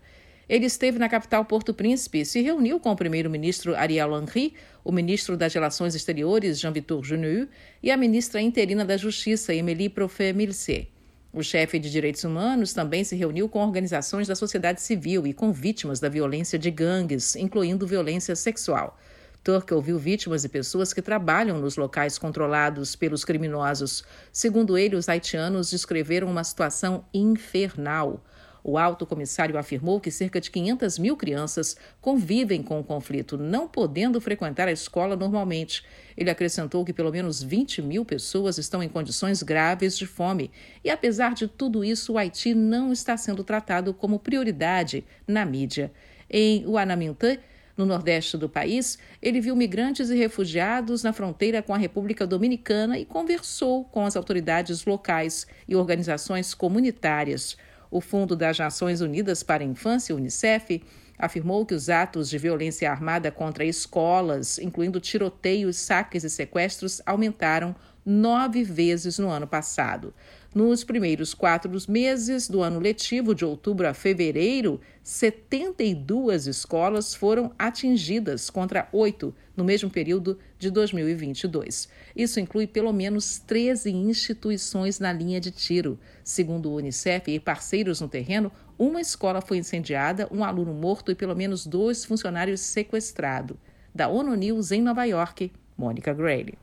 Ele 0.50 0.66
esteve 0.66 0.98
na 0.98 1.10
capital 1.10 1.44
Porto 1.44 1.74
Príncipe 1.74 2.24
se 2.24 2.42
reuniu 2.42 2.80
com 2.80 2.90
o 2.90 2.96
primeiro-ministro 2.96 3.76
Ariel 3.76 4.18
Henry, 4.18 4.54
o 4.82 4.94
ministro 4.94 5.36
das 5.36 5.54
Relações 5.54 5.94
Exteriores 5.94 6.58
Jean-Victor 6.58 7.04
Juneux 7.04 7.50
e 7.84 7.92
a 7.92 7.98
ministra 7.98 8.40
interina 8.40 8.86
da 8.86 8.96
Justiça 8.96 9.54
Emilie 9.54 9.90
Profet-Milcé. 9.90 10.88
O 11.34 11.44
chefe 11.44 11.78
de 11.78 11.92
direitos 11.92 12.24
humanos 12.24 12.72
também 12.72 13.04
se 13.04 13.14
reuniu 13.14 13.50
com 13.50 13.60
organizações 13.60 14.30
da 14.30 14.36
sociedade 14.36 14.82
civil 14.82 15.28
e 15.28 15.34
com 15.34 15.52
vítimas 15.52 16.00
da 16.00 16.08
violência 16.08 16.58
de 16.58 16.72
gangues, 16.72 17.36
incluindo 17.36 17.86
violência 17.86 18.34
sexual. 18.34 18.98
Turk 19.44 19.74
ouviu 19.74 20.00
vítimas 20.00 20.46
e 20.46 20.50
pessoas 20.50 20.94
que 20.94 21.02
trabalham 21.02 21.60
nos 21.60 21.76
locais 21.76 22.18
controlados 22.18 22.96
pelos 22.96 23.24
criminosos. 23.24 24.04
Segundo 24.32 24.78
ele, 24.78 24.96
os 24.96 25.10
haitianos 25.10 25.70
descreveram 25.70 26.30
uma 26.30 26.44
situação 26.44 27.06
infernal. 27.14 28.24
O 28.68 28.78
alto 28.78 29.06
comissário 29.06 29.58
afirmou 29.58 29.98
que 29.98 30.12
cerca 30.12 30.42
de 30.42 30.52
500 30.52 31.00
mil 31.00 31.16
crianças 31.16 31.78
convivem 32.02 32.62
com 32.62 32.78
o 32.78 32.84
conflito, 32.84 33.38
não 33.38 33.66
podendo 33.66 34.20
frequentar 34.20 34.68
a 34.68 34.74
escola 34.74 35.16
normalmente. 35.16 35.86
Ele 36.18 36.30
acrescentou 36.30 36.84
que 36.84 36.92
pelo 36.92 37.10
menos 37.10 37.42
20 37.42 37.82
mil 37.82 38.04
pessoas 38.04 38.58
estão 38.58 38.84
em 38.84 38.90
condições 38.90 39.42
graves 39.42 39.98
de 39.98 40.06
fome. 40.06 40.52
E 40.84 40.90
apesar 40.90 41.34
de 41.34 41.48
tudo 41.48 41.82
isso, 41.82 42.12
o 42.12 42.18
Haiti 42.18 42.54
não 42.54 42.92
está 42.92 43.16
sendo 43.16 43.42
tratado 43.42 43.94
como 43.94 44.20
prioridade 44.20 45.06
na 45.26 45.46
mídia. 45.46 45.90
Em 46.30 46.68
Uanamintã, 46.68 47.38
no 47.78 47.86
nordeste 47.86 48.36
do 48.36 48.50
país, 48.50 49.00
ele 49.22 49.40
viu 49.40 49.56
migrantes 49.56 50.10
e 50.10 50.18
refugiados 50.18 51.04
na 51.04 51.14
fronteira 51.14 51.62
com 51.62 51.74
a 51.74 51.78
República 51.78 52.28
Dominicana 52.28 53.00
e 53.00 53.06
conversou 53.06 53.86
com 53.86 54.06
as 54.06 54.18
autoridades 54.18 54.84
locais 54.84 55.48
e 55.66 55.74
organizações 55.74 56.54
comunitárias. 56.54 57.56
O 57.90 58.02
Fundo 58.02 58.36
das 58.36 58.58
Nações 58.60 59.02
Unidas 59.02 59.44
para 59.44 59.64
a 59.64 59.68
Infância, 59.68 60.16
Unicef, 60.16 60.82
afirmou 61.18 61.66
que 61.66 61.74
os 61.74 61.90
atos 61.90 62.30
de 62.30 62.38
violência 62.38 62.92
armada 62.92 63.32
contra 63.32 63.66
escolas, 63.66 64.60
incluindo 64.60 65.00
tiroteios, 65.00 65.78
saques 65.78 66.24
e 66.24 66.30
sequestros, 66.30 67.02
aumentaram 67.06 67.76
nove 68.06 68.64
vezes 68.64 69.20
no 69.20 69.30
ano 69.30 69.48
passado. 69.48 70.14
Nos 70.56 70.84
primeiros 70.84 71.34
quatro 71.34 71.70
meses 71.90 72.48
do 72.48 72.62
ano 72.62 72.80
letivo, 72.80 73.36
de 73.36 73.44
outubro 73.44 73.88
a 73.88 73.94
fevereiro, 73.94 74.80
72 75.04 76.48
escolas 76.48 77.14
foram 77.14 77.52
atingidas, 77.60 78.50
contra 78.50 78.88
oito 78.92 79.36
no 79.58 79.64
mesmo 79.64 79.90
período 79.90 80.38
de 80.60 80.70
2022. 80.70 81.90
Isso 82.16 82.40
inclui 82.40 82.68
pelo 82.68 82.94
menos 82.94 83.40
13 83.40 83.92
instituições 83.92 85.00
na 85.00 85.12
linha 85.12 85.42
de 85.42 85.50
tiro. 85.50 86.00
Segundo 86.24 86.70
o 86.70 86.76
Unicef 86.76 87.32
e 87.32 87.40
parceiros 87.40 88.00
no 88.00 88.08
terreno, 88.08 88.52
uma 88.78 89.02
escola 89.02 89.42
foi 89.42 89.58
incendiada, 89.58 90.30
um 90.32 90.44
aluno 90.44 90.74
morto 90.74 91.12
e 91.12 91.16
pelo 91.16 91.36
menos 91.36 91.66
dois 91.66 92.06
funcionários 92.06 92.62
sequestrados. 92.62 93.58
Da 93.94 94.08
ONU 94.08 94.36
News 94.36 94.72
em 94.72 94.82
Nova 94.82 95.06
York, 95.06 95.52
Mônica 95.76 96.14
Grayley. 96.14 96.54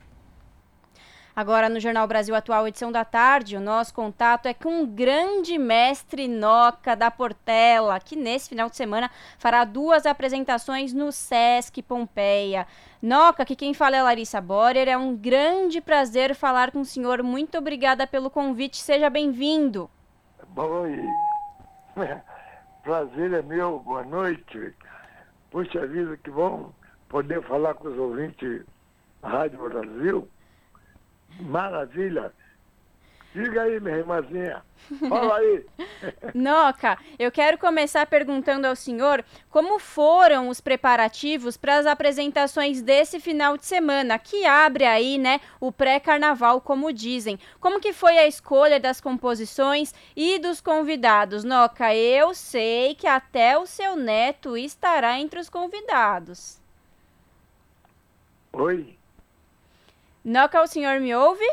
Agora 1.35 1.67
no 1.67 1.81
Jornal 1.81 2.07
Brasil 2.07 2.33
Atual, 2.33 2.65
edição 2.65 2.93
da 2.93 3.03
tarde, 3.03 3.57
o 3.57 3.59
nosso 3.59 3.93
contato 3.93 4.45
é 4.45 4.53
com 4.53 4.69
um 4.69 4.85
grande 4.85 5.57
mestre 5.57 6.29
Noca 6.29 6.95
da 6.95 7.11
Portela, 7.11 7.99
que 7.99 8.15
nesse 8.15 8.47
final 8.47 8.69
de 8.69 8.77
semana 8.77 9.11
fará 9.37 9.65
duas 9.65 10.05
apresentações 10.05 10.93
no 10.93 11.11
Sesc 11.11 11.81
Pompeia. 11.81 12.65
Noca, 13.01 13.43
que 13.43 13.53
quem 13.53 13.73
fala 13.73 13.97
é 13.97 14.01
Larissa 14.01 14.39
Borer, 14.39 14.87
é 14.87 14.95
um 14.95 15.13
grande 15.13 15.81
prazer 15.81 16.33
falar 16.35 16.71
com 16.71 16.79
o 16.79 16.85
senhor. 16.85 17.21
Muito 17.21 17.57
obrigada 17.57 18.07
pelo 18.07 18.29
convite, 18.29 18.77
seja 18.77 19.09
bem-vindo. 19.09 19.89
Oi, 20.55 21.05
prazer 22.81 23.33
é 23.33 23.41
meu, 23.41 23.79
boa 23.79 24.05
noite. 24.05 24.73
Puxa 25.51 25.85
vida, 25.85 26.15
que 26.15 26.31
bom 26.31 26.71
poder 27.09 27.43
falar 27.43 27.73
com 27.73 27.89
os 27.89 27.97
ouvintes 27.97 28.63
da 29.21 29.27
Rádio 29.27 29.69
Brasil. 29.69 30.29
Maravilha. 31.39 32.31
Diga 33.35 33.63
aí, 33.63 33.81
minha 33.81 33.97
irmãzinha. 33.97 34.63
Fala 35.09 35.39
aí. 35.39 35.65
Noca, 36.33 36.97
eu 37.19 37.29
quero 37.29 37.57
começar 37.57 38.05
perguntando 38.05 38.65
ao 38.65 38.77
senhor 38.77 39.25
como 39.49 39.77
foram 39.77 40.47
os 40.47 40.61
preparativos 40.61 41.57
para 41.57 41.75
as 41.75 41.85
apresentações 41.85 42.81
desse 42.81 43.19
final 43.19 43.57
de 43.57 43.65
semana, 43.65 44.17
que 44.17 44.45
abre 44.45 44.85
aí, 44.85 45.17
né, 45.17 45.41
o 45.59 45.69
pré-carnaval, 45.69 46.61
como 46.61 46.93
dizem. 46.93 47.37
Como 47.59 47.81
que 47.81 47.91
foi 47.91 48.17
a 48.17 48.25
escolha 48.25 48.79
das 48.79 49.01
composições 49.01 49.93
e 50.15 50.39
dos 50.39 50.61
convidados? 50.61 51.43
Noca, 51.43 51.93
eu 51.93 52.33
sei 52.33 52.95
que 52.95 53.05
até 53.05 53.57
o 53.57 53.65
seu 53.65 53.97
neto 53.97 54.55
estará 54.55 55.19
entre 55.19 55.41
os 55.41 55.49
convidados. 55.49 56.57
Oi. 58.53 58.95
Noca, 60.25 60.59
o 60.59 60.65
senhor 60.65 60.99
me 60.99 61.13
ouve? 61.13 61.45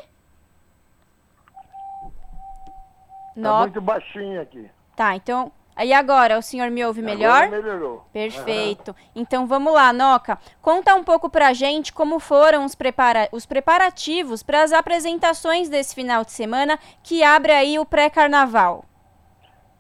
Tá 3.41 3.61
muito 3.61 3.81
baixinho 3.83 4.41
aqui. 4.41 4.71
Tá, 4.97 5.15
então 5.15 5.53
E 5.79 5.93
agora, 5.93 6.39
o 6.39 6.43
senhor 6.43 6.71
me 6.71 6.83
ouve 6.85 7.03
melhor? 7.03 7.45
Agora 7.45 7.63
melhorou. 7.63 8.07
Perfeito. 8.13 8.97
Então 9.15 9.47
vamos 9.47 9.75
lá, 9.75 9.93
Noca. 9.93 10.39
Conta 10.63 10.95
um 10.95 11.05
pouco 11.05 11.29
pra 11.29 11.53
gente 11.53 11.93
como 11.93 12.19
foram 12.19 12.65
os, 12.65 12.75
prepara 12.75 13.29
os 13.31 13.45
preparativos 13.45 14.43
para 14.43 14.63
as 14.63 14.73
apresentações 14.73 15.69
desse 15.69 15.95
final 15.95 16.25
de 16.25 16.33
semana 16.33 16.79
que 17.03 17.23
abre 17.23 17.53
aí 17.53 17.79
o 17.79 17.85
pré-carnaval. 17.85 18.87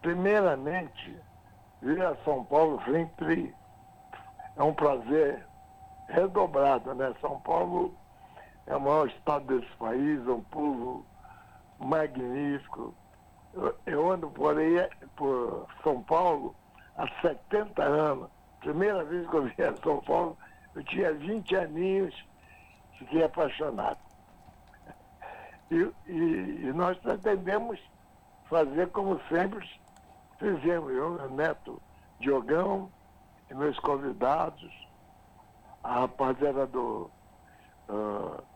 Primeiramente, 0.03 1.17
vir 1.81 2.03
a 2.05 2.15
São 2.25 2.45
Paulo 2.45 2.83
sempre 2.85 3.55
é 4.57 4.63
um 4.63 4.75
prazer 4.75 5.47
redobrado, 6.09 6.95
né? 6.95 7.15
São 7.21 7.41
Paulo 7.41 7.95
é 8.67 8.77
o 8.77 8.81
maior 8.81 9.09
estado 9.09 9.47
desse 9.47 9.77
país, 9.77 10.27
é 10.27 10.31
um 10.31 10.43
povo 10.43 11.05
magnífico. 11.79 12.95
Eu, 13.55 13.77
eu 13.87 14.13
ando 14.13 14.31
por 14.31 14.57
aí, 14.57 14.89
por 15.17 15.67
São 15.83 16.03
Paulo, 16.03 16.55
há 16.97 17.07
70 17.21 17.83
anos. 17.83 18.31
Primeira 18.61 19.05
vez 19.05 19.29
que 19.29 19.37
eu 19.37 19.43
vim 19.45 19.63
a 19.63 19.77
São 19.83 20.01
Paulo, 20.03 20.39
eu 20.75 20.85
tinha 20.85 21.13
20 21.13 21.57
aninhos, 21.57 22.27
fiquei 22.99 23.25
apaixonado. 23.25 23.99
E, 25.71 25.91
e, 26.07 26.67
e 26.67 26.73
nós 26.75 26.97
pretendemos 26.99 27.81
fazer 28.49 28.89
como 28.91 29.21
sempre 29.29 29.67
fizemos, 30.39 30.93
eu, 30.93 31.11
meu 31.11 31.31
neto 31.31 31.81
Diogão 32.21 32.91
e 33.51 33.55
meus 33.55 33.79
convidados, 33.81 34.71
a 35.83 36.01
rapaziada 36.01 36.67
do. 36.67 37.11
Uh, 37.89 38.52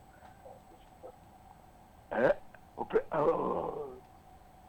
é, 2.11 2.35
o, 2.75 2.83
uh, 2.83 3.97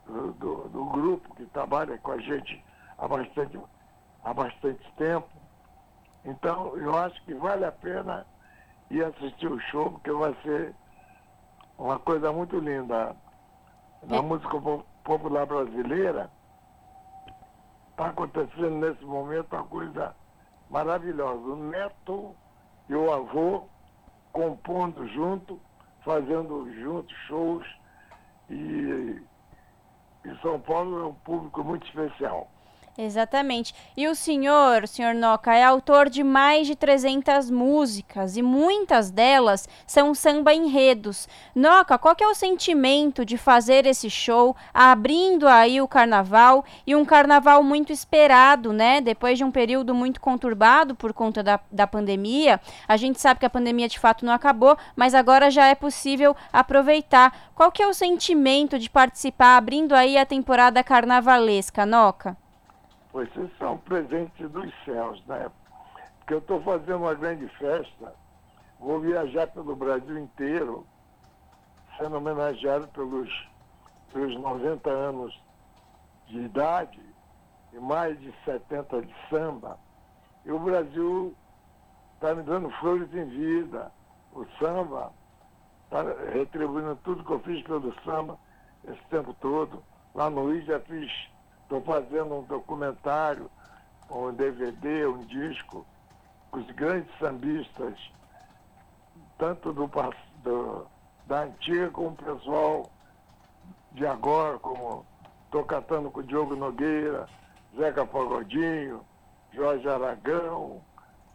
do, 0.08 0.68
do, 0.68 0.84
grupo 0.86 1.34
que 1.34 1.46
trabalha 1.46 1.98
com 1.98 2.12
a 2.12 2.18
gente 2.18 2.64
há 2.98 3.06
bastante, 3.06 3.60
há 4.24 4.34
bastante 4.34 4.92
tempo. 4.96 5.28
Então, 6.24 6.76
eu 6.76 6.96
acho 6.96 7.22
que 7.24 7.34
vale 7.34 7.64
a 7.64 7.72
pena 7.72 8.26
ir 8.90 9.04
assistir 9.04 9.50
o 9.50 9.60
show, 9.60 9.92
porque 9.92 10.10
vai 10.10 10.34
ser 10.42 10.74
uma 11.76 11.98
coisa 11.98 12.32
muito 12.32 12.58
linda. 12.58 13.14
Na 14.02 14.16
é. 14.16 14.20
música 14.20 14.60
popular 15.04 15.46
brasileira, 15.46 16.30
está 17.90 18.06
acontecendo 18.06 18.76
nesse 18.76 19.04
momento 19.04 19.54
uma 19.54 19.64
coisa 19.64 20.14
maravilhosa. 20.70 21.40
O 21.40 21.56
neto 21.56 22.34
e 22.88 22.94
o 22.94 23.12
avô 23.12 23.64
compondo 24.32 25.06
junto, 25.08 25.60
fazendo 26.08 26.72
juntos 26.80 27.14
shows 27.26 27.66
e, 28.48 29.20
e 30.24 30.36
São 30.40 30.58
Paulo 30.58 31.00
é 31.00 31.06
um 31.08 31.14
público 31.16 31.62
muito 31.62 31.86
especial. 31.86 32.50
Exatamente. 33.00 33.72
E 33.96 34.08
o 34.08 34.14
senhor, 34.16 34.82
o 34.82 34.88
senhor 34.88 35.14
Noca, 35.14 35.54
é 35.54 35.62
autor 35.62 36.10
de 36.10 36.24
mais 36.24 36.66
de 36.66 36.74
300 36.74 37.48
músicas 37.48 38.36
e 38.36 38.42
muitas 38.42 39.08
delas 39.08 39.68
são 39.86 40.12
samba 40.12 40.52
enredos. 40.52 41.28
Noca, 41.54 41.96
qual 41.96 42.16
é 42.20 42.26
o 42.26 42.34
sentimento 42.34 43.24
de 43.24 43.38
fazer 43.38 43.86
esse 43.86 44.10
show, 44.10 44.56
abrindo 44.74 45.46
aí 45.46 45.80
o 45.80 45.86
carnaval 45.86 46.64
e 46.84 46.96
um 46.96 47.04
carnaval 47.04 47.62
muito 47.62 47.92
esperado, 47.92 48.72
né? 48.72 49.00
Depois 49.00 49.38
de 49.38 49.44
um 49.44 49.50
período 49.52 49.94
muito 49.94 50.20
conturbado 50.20 50.96
por 50.96 51.12
conta 51.12 51.40
da, 51.40 51.60
da 51.70 51.86
pandemia. 51.86 52.60
A 52.88 52.96
gente 52.96 53.20
sabe 53.20 53.38
que 53.38 53.46
a 53.46 53.50
pandemia 53.50 53.86
de 53.86 54.00
fato 54.00 54.26
não 54.26 54.32
acabou, 54.32 54.76
mas 54.96 55.14
agora 55.14 55.52
já 55.52 55.68
é 55.68 55.76
possível 55.76 56.34
aproveitar. 56.52 57.52
Qual 57.54 57.70
que 57.70 57.80
é 57.80 57.86
o 57.86 57.94
sentimento 57.94 58.76
de 58.76 58.90
participar, 58.90 59.56
abrindo 59.56 59.94
aí 59.94 60.18
a 60.18 60.26
temporada 60.26 60.82
carnavalesca, 60.82 61.86
Noca? 61.86 62.36
Esses 63.22 63.56
são 63.58 63.78
presentes 63.78 64.50
dos 64.50 64.72
céus, 64.84 65.24
né? 65.26 65.50
Porque 66.18 66.34
eu 66.34 66.38
estou 66.38 66.62
fazendo 66.62 66.98
uma 66.98 67.14
grande 67.14 67.48
festa, 67.56 68.14
vou 68.78 69.00
viajar 69.00 69.46
pelo 69.48 69.74
Brasil 69.74 70.18
inteiro, 70.18 70.86
sendo 71.96 72.16
homenageado 72.16 72.86
pelos, 72.88 73.28
pelos 74.12 74.38
90 74.40 74.90
anos 74.90 75.42
de 76.26 76.40
idade 76.40 77.00
e 77.72 77.78
mais 77.78 78.18
de 78.20 78.32
70 78.44 79.02
de 79.02 79.14
samba. 79.30 79.78
E 80.44 80.52
o 80.52 80.58
Brasil 80.58 81.34
está 82.14 82.34
me 82.34 82.42
dando 82.42 82.70
flores 82.72 83.12
em 83.14 83.24
vida. 83.26 83.90
O 84.32 84.44
samba 84.58 85.12
está 85.84 86.02
retribuindo 86.32 86.96
tudo 87.04 87.24
que 87.24 87.32
eu 87.32 87.40
fiz 87.40 87.62
pelo 87.64 87.94
samba 88.04 88.38
esse 88.86 89.02
tempo 89.10 89.34
todo. 89.40 89.82
Lá 90.14 90.30
no 90.30 90.50
Rio 90.50 90.64
já 90.64 90.80
fiz 90.80 91.10
Estou 91.68 91.82
fazendo 91.82 92.34
um 92.34 92.42
documentário, 92.44 93.50
um 94.10 94.32
DVD, 94.32 95.06
um 95.06 95.22
disco, 95.26 95.84
com 96.50 96.60
os 96.60 96.70
grandes 96.70 97.10
sambistas, 97.18 97.94
tanto 99.36 99.74
do, 99.74 99.86
do, 100.42 100.86
da 101.26 101.42
antiga 101.42 101.90
como 101.90 102.08
o 102.08 102.16
pessoal 102.16 102.90
de 103.92 104.06
agora, 104.06 104.58
como 104.58 105.04
estou 105.44 105.62
cantando 105.62 106.10
com 106.10 106.20
o 106.20 106.22
Diogo 106.22 106.56
Nogueira, 106.56 107.28
Zeca 107.76 108.06
Pagodinho, 108.06 109.04
Jorge 109.52 109.86
Aragão, 109.86 110.80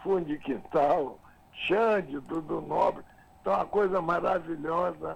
Fundo 0.01 0.25
de 0.25 0.39
Quintal, 0.39 1.19
Xande, 1.67 2.19
Dudu 2.21 2.59
Nobre. 2.59 3.03
Então, 3.39 3.53
uma 3.53 3.67
coisa 3.67 4.01
maravilhosa. 4.01 5.15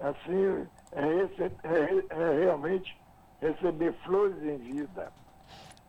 Assim, 0.00 0.66
é, 0.90 1.08
esse, 1.14 1.42
é, 1.44 2.06
é 2.10 2.38
realmente 2.40 3.05
receber 3.52 3.92
flores 4.04 4.42
em 4.42 4.58
vida. 4.58 5.12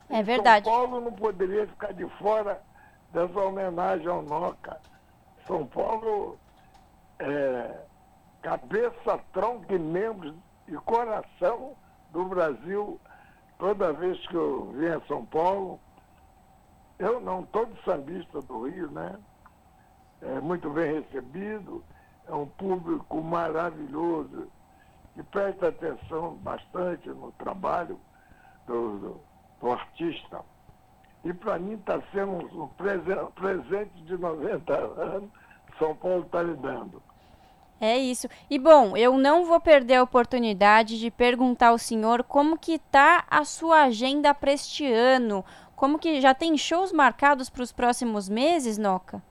É 0.09 0.23
verdade. 0.23 0.65
São 0.65 0.73
Paulo 0.73 1.01
não 1.01 1.11
poderia 1.11 1.67
ficar 1.67 1.93
de 1.93 2.05
fora 2.17 2.61
dessa 3.11 3.39
homenagem 3.39 4.07
ao 4.07 4.21
Noca. 4.21 4.79
São 5.45 5.65
Paulo 5.67 6.38
é 7.19 7.85
cabeça, 8.41 9.19
tronco 9.34 9.73
e 9.73 9.79
membros 9.79 10.35
e 10.67 10.75
coração 10.75 11.75
do 12.11 12.25
Brasil. 12.25 12.99
Toda 13.57 13.93
vez 13.93 14.25
que 14.27 14.35
eu 14.35 14.71
venho 14.71 14.97
a 14.97 15.07
São 15.07 15.25
Paulo, 15.25 15.79
eu 16.99 17.19
não, 17.19 17.43
todo 17.43 17.75
sambista 17.84 18.41
do 18.41 18.67
Rio, 18.67 18.89
né? 18.91 19.17
É 20.21 20.39
muito 20.39 20.69
bem 20.69 21.01
recebido, 21.01 21.84
é 22.27 22.34
um 22.34 22.45
público 22.45 23.21
maravilhoso 23.21 24.47
e 25.18 25.23
presta 25.23 25.69
atenção 25.69 26.35
bastante 26.35 27.10
no 27.10 27.31
trabalho 27.34 27.99
do, 28.68 28.98
do, 28.99 29.22
do 29.60 29.72
artista. 29.72 30.41
E 31.23 31.34
para 31.34 31.57
mim 31.57 31.73
está 31.73 31.99
sendo 32.14 32.64
um 32.64 32.68
presente 33.30 34.02
de 34.03 34.18
90 34.18 34.73
anos, 34.73 35.30
São 35.80 35.95
Paulo 35.95 36.23
está 36.23 36.44
lhe 36.44 36.56
dando. 36.56 37.02
É 37.80 37.98
isso. 37.98 38.27
E 38.49 38.57
bom, 38.57 38.98
eu 38.98 39.18
não 39.18 39.45
vou 39.45 39.60
perder 39.60 39.95
a 39.95 40.03
oportunidade 40.03 40.99
de 40.99 41.11
perguntar 41.11 41.69
ao 41.69 41.77
senhor 41.77 42.23
como 42.23 42.57
que 42.57 42.73
está 42.73 43.26
a 43.30 43.44
sua 43.44 43.84
agenda 43.84 44.34
para 44.34 44.52
este 44.52 44.91
ano. 44.91 45.45
Como 45.76 45.99
que 45.99 46.19
já 46.19 46.34
tem 46.34 46.57
shows 46.57 46.91
marcados 46.91 47.49
para 47.49 47.61
os 47.61 47.72
próximos 47.72 48.27
meses, 48.27 48.80
Noca? 48.80 49.22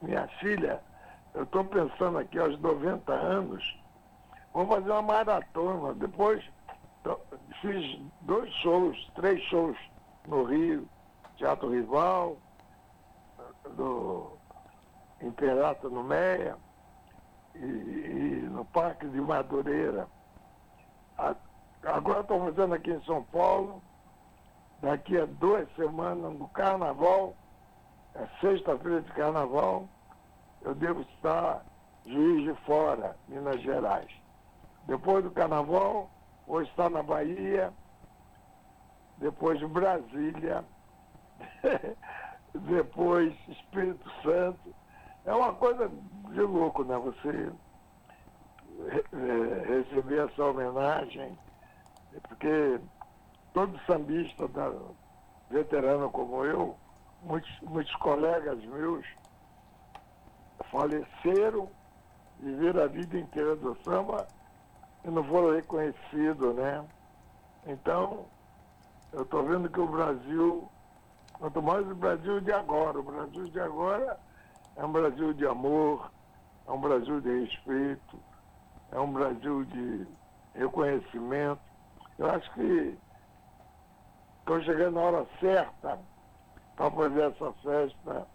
Minha 0.00 0.28
filha, 0.38 0.80
eu 1.34 1.42
estou 1.42 1.64
pensando 1.64 2.18
aqui 2.18 2.38
aos 2.38 2.58
90 2.60 3.12
anos, 3.12 3.79
Vamos 4.52 4.74
fazer 4.74 4.90
uma 4.90 5.02
maratona. 5.02 5.94
Depois 5.94 6.44
fiz 7.60 8.00
dois 8.22 8.52
shows, 8.54 9.10
três 9.14 9.42
shows 9.44 9.76
no 10.26 10.44
Rio, 10.44 10.88
Teatro 11.36 11.70
Rival, 11.70 12.36
do 13.76 14.32
Imperato 15.20 15.88
no 15.88 16.02
Meia 16.02 16.56
e, 17.54 17.64
e 17.64 18.48
no 18.50 18.64
Parque 18.66 19.06
de 19.06 19.20
Madureira. 19.20 20.08
Agora 21.84 22.20
estou 22.20 22.44
fazendo 22.44 22.74
aqui 22.74 22.90
em 22.90 23.02
São 23.04 23.22
Paulo, 23.24 23.82
daqui 24.80 25.18
a 25.18 25.26
duas 25.26 25.68
semanas, 25.76 26.38
no 26.38 26.48
Carnaval, 26.48 27.34
é 28.14 28.26
sexta-feira 28.40 29.02
de 29.02 29.12
Carnaval, 29.12 29.88
eu 30.62 30.74
devo 30.74 31.02
estar 31.02 31.64
Juiz 32.06 32.44
de 32.44 32.54
Fora, 32.64 33.16
Minas 33.28 33.60
Gerais. 33.62 34.19
Depois 34.86 35.22
do 35.22 35.30
Carnaval, 35.30 36.10
vou 36.46 36.62
estar 36.62 36.90
na 36.90 37.02
Bahia, 37.02 37.72
depois 39.18 39.60
Brasília, 39.62 40.64
depois 42.54 43.34
Espírito 43.48 44.10
Santo. 44.22 44.74
É 45.24 45.34
uma 45.34 45.52
coisa 45.54 45.88
de 46.30 46.40
louco, 46.40 46.82
né? 46.84 46.96
Você 46.98 47.52
receber 49.66 50.26
essa 50.26 50.44
homenagem, 50.44 51.38
porque 52.22 52.80
todo 53.52 53.78
sambista 53.86 54.48
da, 54.48 54.72
veterano 55.50 56.08
como 56.10 56.44
eu, 56.44 56.76
muitos, 57.22 57.60
muitos 57.62 57.94
colegas 57.96 58.64
meus 58.64 59.04
faleceram, 60.70 61.68
viveram 62.38 62.84
a 62.84 62.86
vida 62.86 63.18
inteira 63.18 63.56
do 63.56 63.76
samba 63.82 64.26
e 65.04 65.10
não 65.10 65.24
foram 65.24 65.54
reconhecidos, 65.54 66.54
né? 66.54 66.84
Então, 67.66 68.26
eu 69.12 69.22
estou 69.22 69.42
vendo 69.44 69.68
que 69.68 69.80
o 69.80 69.86
Brasil, 69.86 70.68
quanto 71.38 71.62
mais 71.62 71.86
o 71.90 71.94
Brasil 71.94 72.40
de 72.40 72.52
agora, 72.52 72.98
o 72.98 73.02
Brasil 73.02 73.48
de 73.48 73.60
agora 73.60 74.18
é 74.76 74.84
um 74.84 74.92
Brasil 74.92 75.32
de 75.34 75.46
amor, 75.46 76.10
é 76.66 76.70
um 76.70 76.80
Brasil 76.80 77.20
de 77.20 77.40
respeito, 77.40 78.18
é 78.92 78.98
um 78.98 79.12
Brasil 79.12 79.64
de 79.64 80.06
reconhecimento. 80.54 81.60
Eu 82.18 82.30
acho 82.30 82.52
que 82.54 82.98
estou 84.40 84.60
chegando 84.62 84.94
na 84.94 85.00
hora 85.00 85.26
certa 85.40 85.98
para 86.76 86.90
fazer 86.90 87.22
essa 87.22 87.52
festa. 87.62 88.26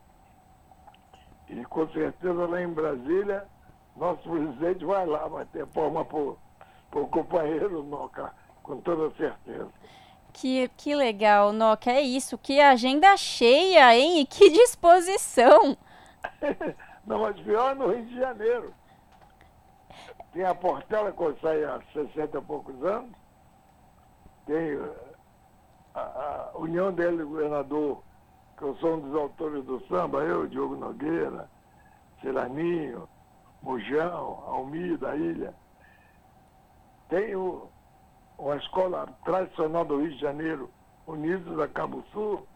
E 1.50 1.64
com 1.66 1.88
certeza 1.90 2.48
lá 2.48 2.62
em 2.62 2.74
Brasília, 2.74 3.48
nosso 3.96 4.28
presidente 4.30 4.84
vai 4.84 5.06
lá, 5.06 5.28
vai 5.28 5.46
ter 5.46 5.66
forma 5.68 6.04
para 6.04 6.34
o 7.02 7.08
companheiro 7.08 7.84
Noca, 7.84 8.34
com 8.64 8.80
toda 8.82 9.16
certeza. 9.16 9.70
Que, 10.34 10.70
que 10.78 10.96
legal, 10.96 11.54
Noca, 11.54 11.92
é 11.92 12.02
isso, 12.02 12.38
que 12.38 12.60
agenda 12.60 13.16
cheia, 13.18 13.96
hein? 13.98 14.20
E 14.20 14.26
que 14.26 14.50
disposição! 14.50 15.78
Não, 17.06 17.20
mas 17.20 17.40
pior 17.42 17.76
no 17.76 17.92
Rio 17.92 18.06
de 18.06 18.16
Janeiro. 18.16 18.74
Tem 20.34 20.44
a 20.44 20.56
Portela 20.56 21.12
que 21.12 21.22
eu 21.22 21.38
saí 21.40 21.64
há 21.64 21.80
60 21.94 22.38
e 22.38 22.42
poucos 22.42 22.84
anos. 22.84 23.16
Tem 24.46 24.78
a, 25.94 26.00
a 26.00 26.52
União 26.56 26.92
dele, 26.92 27.24
governador, 27.24 28.04
que 28.58 28.64
eu 28.64 28.76
sou 28.78 28.96
um 28.96 29.00
dos 29.00 29.16
autores 29.16 29.64
do 29.64 29.80
samba, 29.88 30.24
eu, 30.24 30.48
Diogo 30.48 30.76
Nogueira, 30.76 31.50
Celaninho, 32.22 33.08
Mujão, 33.62 34.44
Almir 34.48 34.98
da 34.98 35.16
Ilha. 35.16 35.54
Tem 37.10 37.36
o, 37.36 37.70
uma 38.38 38.56
escola 38.58 39.08
tradicional 39.24 39.86
do 39.86 40.02
Rio 40.02 40.12
de 40.12 40.20
Janeiro, 40.20 40.72
Unidos 41.08 41.58
da 41.58 41.68
Cabo 41.68 42.04
Sul, 42.12 42.48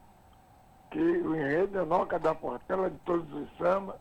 que 0.91 0.99
o 0.99 1.35
enredo 1.35 1.80
é 1.80 1.85
Noca 1.85 2.17
da 2.17 2.34
Portela 2.34 2.89
de 2.89 2.97
todos 2.99 3.31
os 3.31 3.57
sambas 3.57 3.99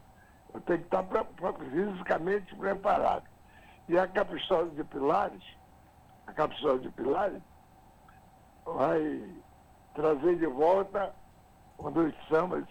eu 0.54 0.60
tenho 0.62 0.78
que 0.78 0.84
estar 0.84 1.02
pra, 1.04 1.24
pra, 1.24 1.52
fisicamente 1.52 2.54
preparado. 2.56 3.24
E 3.88 3.98
a 3.98 4.06
Caprichosa 4.06 4.70
de 4.70 4.84
Pilares, 4.84 5.42
a 6.26 6.32
Caprichosa 6.32 6.80
de 6.80 6.90
Pilares, 6.90 7.42
vai 8.64 9.34
trazer 9.94 10.36
de 10.38 10.46
volta 10.46 11.14
um 11.78 11.90
dos 11.90 12.14
sambas, 12.28 12.64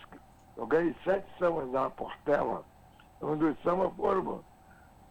eu 0.56 0.68
ganhei 0.68 0.96
sete 1.04 1.28
sambas 1.40 1.70
na 1.72 1.90
Portela, 1.90 2.64
um 3.22 3.36
dos 3.36 3.58
sambas 3.64 3.94
foram 3.96 4.44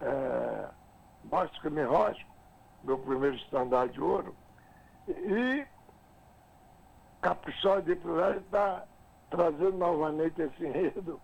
é, 0.01 0.69
Mostra 1.25 1.71
Me 1.71 1.83
Rosco, 1.83 2.31
meu 2.87 2.99
primeiro 2.99 3.37
estandarte 3.37 3.95
de 3.95 4.01
ouro, 4.01 4.35
e 5.09 5.67
Caprichosa 7.21 7.83
de 7.83 7.97
Pilares 7.97 8.43
está 8.43 8.85
trazendo 9.31 9.77
novamente 9.77 10.41
esse 10.41 10.65
enredo 10.65 11.21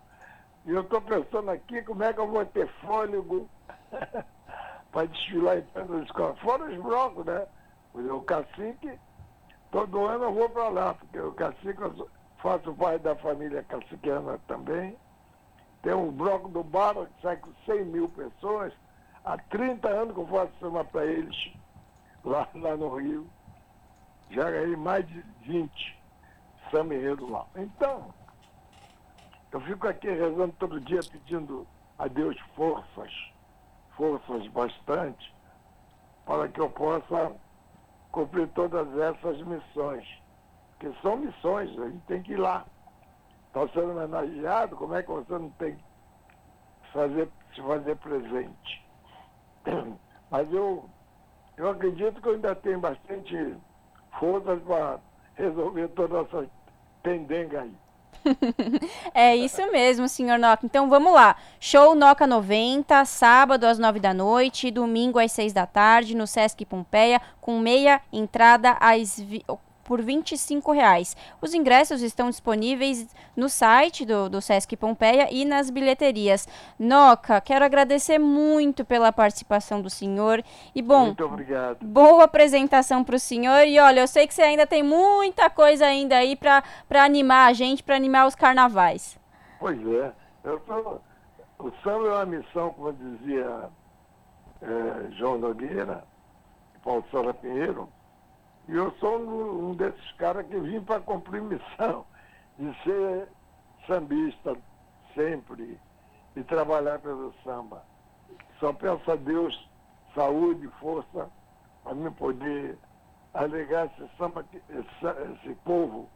e 0.65 0.71
eu 0.71 0.81
estou 0.81 1.01
pensando 1.01 1.51
aqui 1.51 1.81
como 1.81 2.03
é 2.03 2.13
que 2.13 2.19
eu 2.19 2.27
vou 2.27 2.45
ter 2.45 2.67
fôlego 2.85 3.49
para 4.91 5.07
desfilar 5.07 5.57
em 5.57 5.63
frente 5.63 5.91
da 5.91 5.99
escola. 5.99 6.35
Fora 6.35 6.65
os 6.65 6.77
blocos, 6.77 7.25
né? 7.25 7.45
O 7.93 8.21
cacique, 8.21 8.97
todo 9.71 10.05
ano 10.05 10.25
eu 10.25 10.33
vou 10.33 10.49
para 10.49 10.69
lá, 10.69 10.93
porque 10.93 11.19
o 11.19 11.33
cacique, 11.33 11.81
eu 11.81 12.09
faço 12.37 12.73
parte 12.75 13.01
da 13.01 13.15
família 13.15 13.61
caciquiana 13.63 14.39
também. 14.47 14.95
Tem 15.81 15.93
um 15.93 16.11
bloco 16.11 16.47
do 16.47 16.63
bar 16.63 16.93
que 16.93 17.21
sai 17.21 17.35
com 17.35 17.51
100 17.65 17.85
mil 17.85 18.07
pessoas. 18.09 18.73
Há 19.25 19.37
30 19.37 19.87
anos 19.87 20.13
que 20.13 20.19
eu 20.19 20.27
faço 20.27 20.51
samba 20.59 20.83
para 20.83 21.05
eles 21.05 21.53
lá, 22.23 22.47
lá 22.55 22.75
no 22.75 22.95
Rio. 22.95 23.27
Já 24.29 24.49
ganhei 24.49 24.75
mais 24.75 25.07
de 25.07 25.21
20 25.43 26.03
samba 26.71 26.95
lá. 27.29 27.45
Então, 27.55 28.13
eu 29.51 29.61
fico 29.61 29.87
aqui 29.87 30.09
rezando 30.09 30.53
todo 30.59 30.81
dia 30.81 30.99
pedindo 31.11 31.67
a 31.99 32.07
Deus 32.07 32.37
forças, 32.55 33.13
forças 33.95 34.47
bastante, 34.47 35.33
para 36.25 36.47
que 36.49 36.59
eu 36.59 36.69
possa 36.71 37.31
cumprir 38.11 38.47
todas 38.49 38.87
essas 38.97 39.39
missões. 39.43 40.07
Que 40.79 40.91
são 41.01 41.17
missões, 41.17 41.69
a 41.79 41.87
gente 41.87 42.03
tem 42.07 42.23
que 42.23 42.33
ir 42.33 42.37
lá. 42.37 42.65
Está 43.47 43.67
sendo 43.69 43.91
homenageado, 43.91 44.75
como 44.75 44.95
é 44.95 45.03
que 45.03 45.09
você 45.09 45.33
não 45.33 45.49
tem 45.51 45.75
que 45.75 45.83
fazer, 46.91 47.29
se 47.53 47.61
fazer 47.61 47.95
presente? 47.97 48.83
Mas 50.29 50.51
eu, 50.51 50.85
eu 51.57 51.69
acredito 51.69 52.21
que 52.21 52.27
eu 52.27 52.33
ainda 52.33 52.55
tenho 52.55 52.79
bastante 52.79 53.55
forças 54.19 54.61
para 54.63 54.99
resolver 55.35 55.87
toda 55.89 56.19
essa 56.19 56.47
pendenga 57.01 57.61
aí. 57.61 57.73
é 59.13 59.35
isso 59.35 59.61
mesmo, 59.71 60.07
senhor 60.07 60.39
Noca. 60.39 60.65
Então 60.65 60.89
vamos 60.89 61.13
lá. 61.13 61.35
Show 61.59 61.95
Noca 61.95 62.25
90, 62.25 63.03
sábado 63.05 63.65
às 63.65 63.77
9 63.77 63.99
da 63.99 64.13
noite, 64.13 64.71
domingo 64.71 65.19
às 65.19 65.31
6 65.31 65.53
da 65.53 65.65
tarde, 65.65 66.15
no 66.15 66.25
Sesc 66.25 66.65
Pompeia, 66.65 67.21
com 67.41 67.59
meia 67.59 68.01
entrada 68.11 68.77
às 68.79 69.19
por 69.83 70.01
25 70.01 70.71
reais. 70.71 71.15
Os 71.41 71.53
ingressos 71.53 72.01
estão 72.01 72.29
disponíveis 72.29 73.07
no 73.35 73.49
site 73.49 74.05
do, 74.05 74.29
do 74.29 74.41
Sesc 74.41 74.75
Pompeia 74.77 75.27
e 75.31 75.45
nas 75.45 75.69
bilheterias. 75.69 76.47
Noca, 76.79 77.41
quero 77.41 77.65
agradecer 77.65 78.17
muito 78.17 78.85
pela 78.85 79.11
participação 79.11 79.81
do 79.81 79.89
senhor. 79.89 80.43
E 80.73 80.81
bom, 80.81 81.07
muito 81.07 81.25
obrigado. 81.25 81.77
boa 81.81 82.23
apresentação 82.23 83.03
para 83.03 83.15
o 83.15 83.19
senhor. 83.19 83.65
E 83.67 83.79
olha, 83.79 84.01
eu 84.01 84.07
sei 84.07 84.27
que 84.27 84.33
você 84.33 84.41
ainda 84.41 84.65
tem 84.65 84.83
muita 84.83 85.49
coisa 85.49 85.85
ainda 85.85 86.17
aí 86.17 86.35
para 86.35 86.63
animar 87.03 87.49
a 87.49 87.53
gente, 87.53 87.83
para 87.83 87.95
animar 87.95 88.27
os 88.27 88.35
carnavais. 88.35 89.19
Pois 89.59 89.79
é. 89.87 90.11
Eu 90.43 90.59
tô... 90.61 90.99
O 91.59 91.71
samba 91.81 92.07
é 92.07 92.11
uma 92.11 92.25
missão, 92.25 92.71
como 92.71 92.91
dizia 92.91 93.69
é, 94.61 95.11
João 95.11 95.37
Nogueira, 95.37 96.03
Paulo 96.83 97.05
Sora 97.09 97.33
Pinheiro, 97.33 97.87
e 98.67 98.75
eu 98.75 98.91
sou 98.99 99.19
um, 99.19 99.75
desses 99.75 100.11
caras 100.13 100.45
que 100.47 100.57
vim 100.59 100.81
para 100.81 101.01
cumprir 101.01 101.41
missão 101.41 102.05
de 102.57 102.73
ser 102.83 103.27
sambista 103.87 104.55
sempre 105.13 105.79
e 106.35 106.43
trabalhar 106.43 106.99
pelo 106.99 107.33
samba. 107.43 107.83
Só 108.59 108.71
peço 108.73 109.11
a 109.11 109.15
Deus 109.15 109.69
saúde 110.15 110.67
força 110.79 111.29
para 111.83 111.93
me 111.93 112.09
poder 112.11 112.77
alegar 113.33 113.87
esse 113.87 114.09
samba, 114.17 114.45
esse 114.69 115.55
povo 115.65 116.09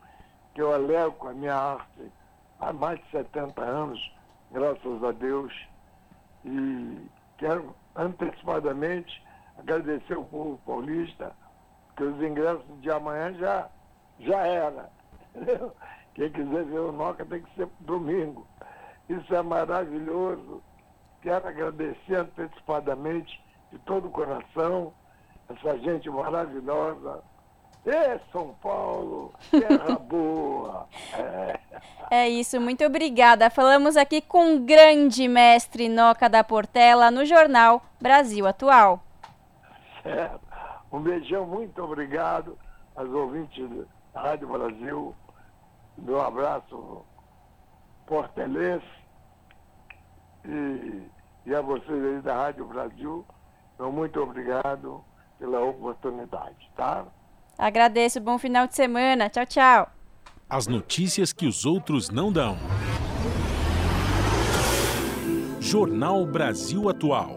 que 0.54 0.62
eu 0.62 0.74
alego 0.74 1.14
com 1.14 1.28
a 1.28 1.34
minha 1.34 1.56
arte 1.56 2.12
há 2.60 2.72
mais 2.72 3.00
de 3.00 3.12
70 3.12 3.62
anos, 3.62 4.16
graças 4.52 5.04
a 5.04 5.12
Deus. 5.12 5.54
E 6.46 7.10
quero 7.38 7.76
antecipadamente 7.96 9.24
agradecer 9.58 10.14
ao 10.14 10.24
povo 10.24 10.60
paulista 10.66 11.36
que 11.98 12.04
os 12.04 12.22
ingressos 12.22 12.64
de 12.80 12.92
amanhã 12.92 13.34
já, 13.34 13.68
já 14.20 14.46
era. 14.46 14.90
Entendeu? 15.36 15.76
Quem 16.14 16.32
quiser 16.32 16.64
ver 16.64 16.80
o 16.80 16.92
Noca 16.92 17.26
tem 17.26 17.42
que 17.42 17.56
ser 17.56 17.68
domingo. 17.82 18.48
Isso 19.10 19.36
é 19.36 19.42
maravilhoso. 19.42 20.62
Quero 21.22 21.48
agradecer 21.48 22.16
antecipadamente 22.16 23.44
de 23.72 23.80
todo 23.80 24.08
o 24.08 24.12
coração 24.12 24.94
essa 25.50 25.78
gente 25.80 26.10
maravilhosa. 26.10 27.24
É 27.86 28.20
São 28.34 28.54
Paulo, 28.62 29.34
terra 29.50 29.96
boa. 30.00 30.88
É. 31.14 31.60
é 32.12 32.30
isso, 32.30 32.60
muito 32.60 32.84
obrigada. 32.84 33.50
Falamos 33.50 33.96
aqui 33.96 34.22
com 34.22 34.56
o 34.56 34.60
grande 34.60 35.26
mestre 35.28 35.88
Noca 35.88 36.28
da 36.28 36.44
Portela 36.44 37.10
no 37.10 37.26
jornal 37.26 37.82
Brasil 38.02 38.46
Atual. 38.46 39.02
Certo. 40.04 40.47
Um 40.92 41.02
beijão, 41.02 41.46
muito 41.46 41.84
obrigado 41.84 42.58
aos 42.96 43.10
ouvintes 43.10 43.70
da 44.14 44.22
Rádio 44.22 44.48
Brasil. 44.48 45.16
Meu 45.98 46.22
abraço 46.22 47.04
portelense 48.06 48.86
e, 50.46 51.02
e 51.46 51.56
a 51.56 51.62
vocês 51.62 52.04
aí 52.04 52.22
da 52.22 52.36
Rádio 52.36 52.66
Brasil. 52.66 53.26
Meu 53.78 53.92
muito 53.92 54.20
obrigado 54.22 55.04
pela 55.38 55.62
oportunidade, 55.62 56.72
tá? 56.76 57.06
Agradeço, 57.58 58.22
bom 58.22 58.38
final 58.38 58.68
de 58.68 58.76
semana. 58.76 59.30
Tchau, 59.30 59.46
tchau. 59.46 59.92
As 60.50 60.68
notícias 60.68 61.34
que 61.34 61.46
os 61.46 61.66
outros 61.66 62.10
não 62.10 62.32
dão. 62.32 62.56
Jornal 65.60 66.26
Brasil 66.26 66.88
Atual. 66.90 67.37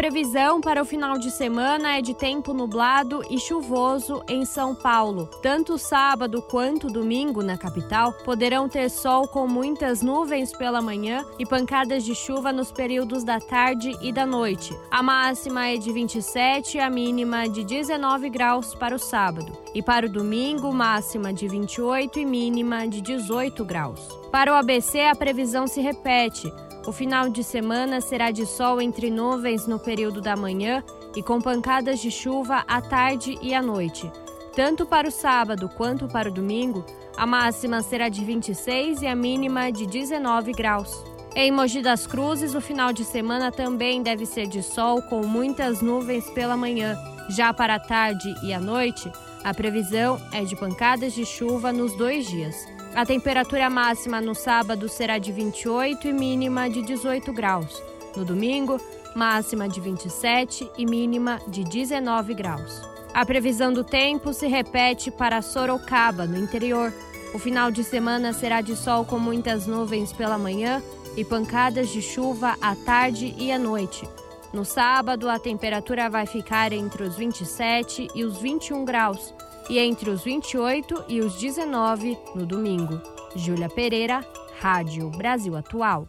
Previsão 0.00 0.62
para 0.62 0.80
o 0.80 0.84
final 0.86 1.18
de 1.18 1.30
semana 1.30 1.98
é 1.98 2.00
de 2.00 2.14
tempo 2.14 2.54
nublado 2.54 3.22
e 3.28 3.38
chuvoso 3.38 4.22
em 4.26 4.46
São 4.46 4.74
Paulo. 4.74 5.28
Tanto 5.42 5.76
sábado 5.76 6.40
quanto 6.40 6.86
domingo 6.86 7.42
na 7.42 7.58
capital 7.58 8.14
poderão 8.24 8.66
ter 8.66 8.88
sol 8.88 9.28
com 9.28 9.46
muitas 9.46 10.00
nuvens 10.00 10.56
pela 10.56 10.80
manhã 10.80 11.22
e 11.38 11.44
pancadas 11.44 12.02
de 12.02 12.14
chuva 12.14 12.50
nos 12.50 12.72
períodos 12.72 13.24
da 13.24 13.38
tarde 13.40 13.94
e 14.00 14.10
da 14.10 14.24
noite. 14.24 14.74
A 14.90 15.02
máxima 15.02 15.66
é 15.66 15.76
de 15.76 15.92
27 15.92 16.78
e 16.78 16.80
a 16.80 16.88
mínima 16.88 17.46
de 17.46 17.62
19 17.62 18.30
graus 18.30 18.74
para 18.74 18.96
o 18.96 18.98
sábado. 18.98 19.52
E 19.74 19.82
para 19.82 20.06
o 20.06 20.10
domingo, 20.10 20.72
máxima 20.72 21.30
de 21.30 21.46
28 21.46 22.20
e 22.20 22.24
mínima 22.24 22.88
de 22.88 23.02
18 23.02 23.62
graus. 23.66 24.00
Para 24.32 24.50
o 24.50 24.54
ABC, 24.54 25.02
a 25.02 25.14
previsão 25.14 25.66
se 25.66 25.82
repete. 25.82 26.50
O 26.86 26.92
final 26.92 27.28
de 27.28 27.44
semana 27.44 28.00
será 28.00 28.30
de 28.30 28.46
sol 28.46 28.80
entre 28.80 29.10
nuvens 29.10 29.66
no 29.66 29.78
período 29.78 30.20
da 30.20 30.34
manhã 30.34 30.82
e 31.14 31.22
com 31.22 31.40
pancadas 31.40 32.00
de 32.00 32.10
chuva 32.10 32.64
à 32.66 32.80
tarde 32.80 33.38
e 33.42 33.52
à 33.52 33.60
noite. 33.60 34.10
Tanto 34.54 34.86
para 34.86 35.08
o 35.08 35.12
sábado 35.12 35.68
quanto 35.68 36.08
para 36.08 36.28
o 36.28 36.32
domingo, 36.32 36.84
a 37.16 37.26
máxima 37.26 37.82
será 37.82 38.08
de 38.08 38.24
26 38.24 39.02
e 39.02 39.06
a 39.06 39.14
mínima 39.14 39.70
de 39.70 39.86
19 39.86 40.52
graus. 40.52 41.04
Em 41.34 41.52
Mogi 41.52 41.82
das 41.82 42.06
Cruzes, 42.06 42.54
o 42.54 42.60
final 42.60 42.92
de 42.92 43.04
semana 43.04 43.52
também 43.52 44.02
deve 44.02 44.26
ser 44.26 44.46
de 44.48 44.62
sol 44.62 45.00
com 45.02 45.24
muitas 45.24 45.80
nuvens 45.80 46.28
pela 46.30 46.56
manhã. 46.56 46.96
Já 47.28 47.54
para 47.54 47.76
a 47.76 47.80
tarde 47.80 48.34
e 48.42 48.52
a 48.52 48.58
noite, 48.58 49.10
a 49.44 49.54
previsão 49.54 50.20
é 50.32 50.42
de 50.44 50.56
pancadas 50.56 51.12
de 51.12 51.24
chuva 51.24 51.72
nos 51.72 51.96
dois 51.96 52.26
dias. 52.26 52.56
A 52.94 53.06
temperatura 53.06 53.70
máxima 53.70 54.20
no 54.20 54.34
sábado 54.34 54.88
será 54.88 55.16
de 55.16 55.30
28 55.30 56.08
e 56.08 56.12
mínima 56.12 56.68
de 56.68 56.82
18 56.82 57.32
graus. 57.32 57.80
No 58.16 58.24
domingo, 58.24 58.80
máxima 59.14 59.68
de 59.68 59.80
27 59.80 60.68
e 60.76 60.84
mínima 60.84 61.40
de 61.46 61.62
19 61.62 62.34
graus. 62.34 62.82
A 63.14 63.24
previsão 63.24 63.72
do 63.72 63.84
tempo 63.84 64.32
se 64.32 64.48
repete 64.48 65.10
para 65.10 65.40
Sorocaba, 65.40 66.26
no 66.26 66.36
interior. 66.36 66.92
O 67.32 67.38
final 67.38 67.70
de 67.70 67.84
semana 67.84 68.32
será 68.32 68.60
de 68.60 68.74
sol 68.74 69.04
com 69.04 69.20
muitas 69.20 69.68
nuvens 69.68 70.12
pela 70.12 70.36
manhã 70.36 70.82
e 71.16 71.24
pancadas 71.24 71.90
de 71.90 72.02
chuva 72.02 72.56
à 72.60 72.74
tarde 72.74 73.34
e 73.38 73.52
à 73.52 73.58
noite. 73.58 74.06
No 74.52 74.64
sábado, 74.64 75.28
a 75.30 75.38
temperatura 75.38 76.10
vai 76.10 76.26
ficar 76.26 76.72
entre 76.72 77.04
os 77.04 77.14
27 77.14 78.08
e 78.16 78.24
os 78.24 78.38
21 78.38 78.84
graus 78.84 79.32
e 79.70 79.78
entre 79.78 80.10
os 80.10 80.24
28 80.24 81.04
e 81.08 81.20
os 81.20 81.38
19 81.38 82.18
no 82.34 82.44
domingo. 82.44 83.00
Júlia 83.36 83.68
Pereira, 83.68 84.26
Rádio 84.60 85.08
Brasil 85.10 85.56
Atual. 85.56 86.08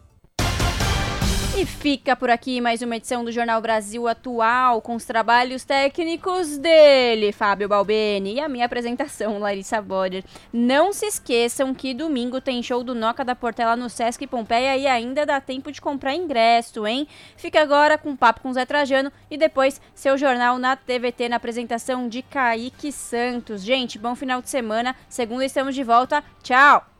E 1.54 1.66
fica 1.66 2.16
por 2.16 2.30
aqui 2.30 2.62
mais 2.62 2.80
uma 2.80 2.96
edição 2.96 3.22
do 3.22 3.30
Jornal 3.30 3.60
Brasil 3.60 4.08
Atual, 4.08 4.80
com 4.80 4.94
os 4.94 5.04
trabalhos 5.04 5.64
técnicos 5.64 6.56
dele, 6.56 7.30
Fábio 7.30 7.68
Balbeni, 7.68 8.34
e 8.34 8.40
a 8.40 8.48
minha 8.48 8.64
apresentação, 8.64 9.38
Larissa 9.38 9.80
Boder. 9.82 10.24
Não 10.50 10.94
se 10.94 11.04
esqueçam 11.04 11.74
que 11.74 11.92
domingo 11.92 12.40
tem 12.40 12.62
show 12.62 12.82
do 12.82 12.94
Noca 12.94 13.22
da 13.22 13.36
Portela 13.36 13.76
no 13.76 13.90
Sesc 13.90 14.26
Pompeia 14.26 14.78
e 14.78 14.86
ainda 14.86 15.26
dá 15.26 15.42
tempo 15.42 15.70
de 15.70 15.80
comprar 15.80 16.14
ingresso, 16.14 16.86
hein? 16.86 17.06
Fica 17.36 17.60
agora 17.60 17.98
com 17.98 18.16
papo 18.16 18.40
com 18.40 18.52
Zé 18.52 18.64
Trajano 18.64 19.12
e 19.30 19.36
depois 19.36 19.78
seu 19.94 20.16
jornal 20.16 20.58
na 20.58 20.74
TVT 20.74 21.28
na 21.28 21.36
apresentação 21.36 22.08
de 22.08 22.22
Kaique 22.22 22.90
Santos. 22.90 23.62
Gente, 23.62 23.98
bom 23.98 24.16
final 24.16 24.40
de 24.40 24.48
semana. 24.48 24.96
Segunda 25.06 25.44
estamos 25.44 25.74
de 25.74 25.84
volta. 25.84 26.24
Tchau! 26.42 26.91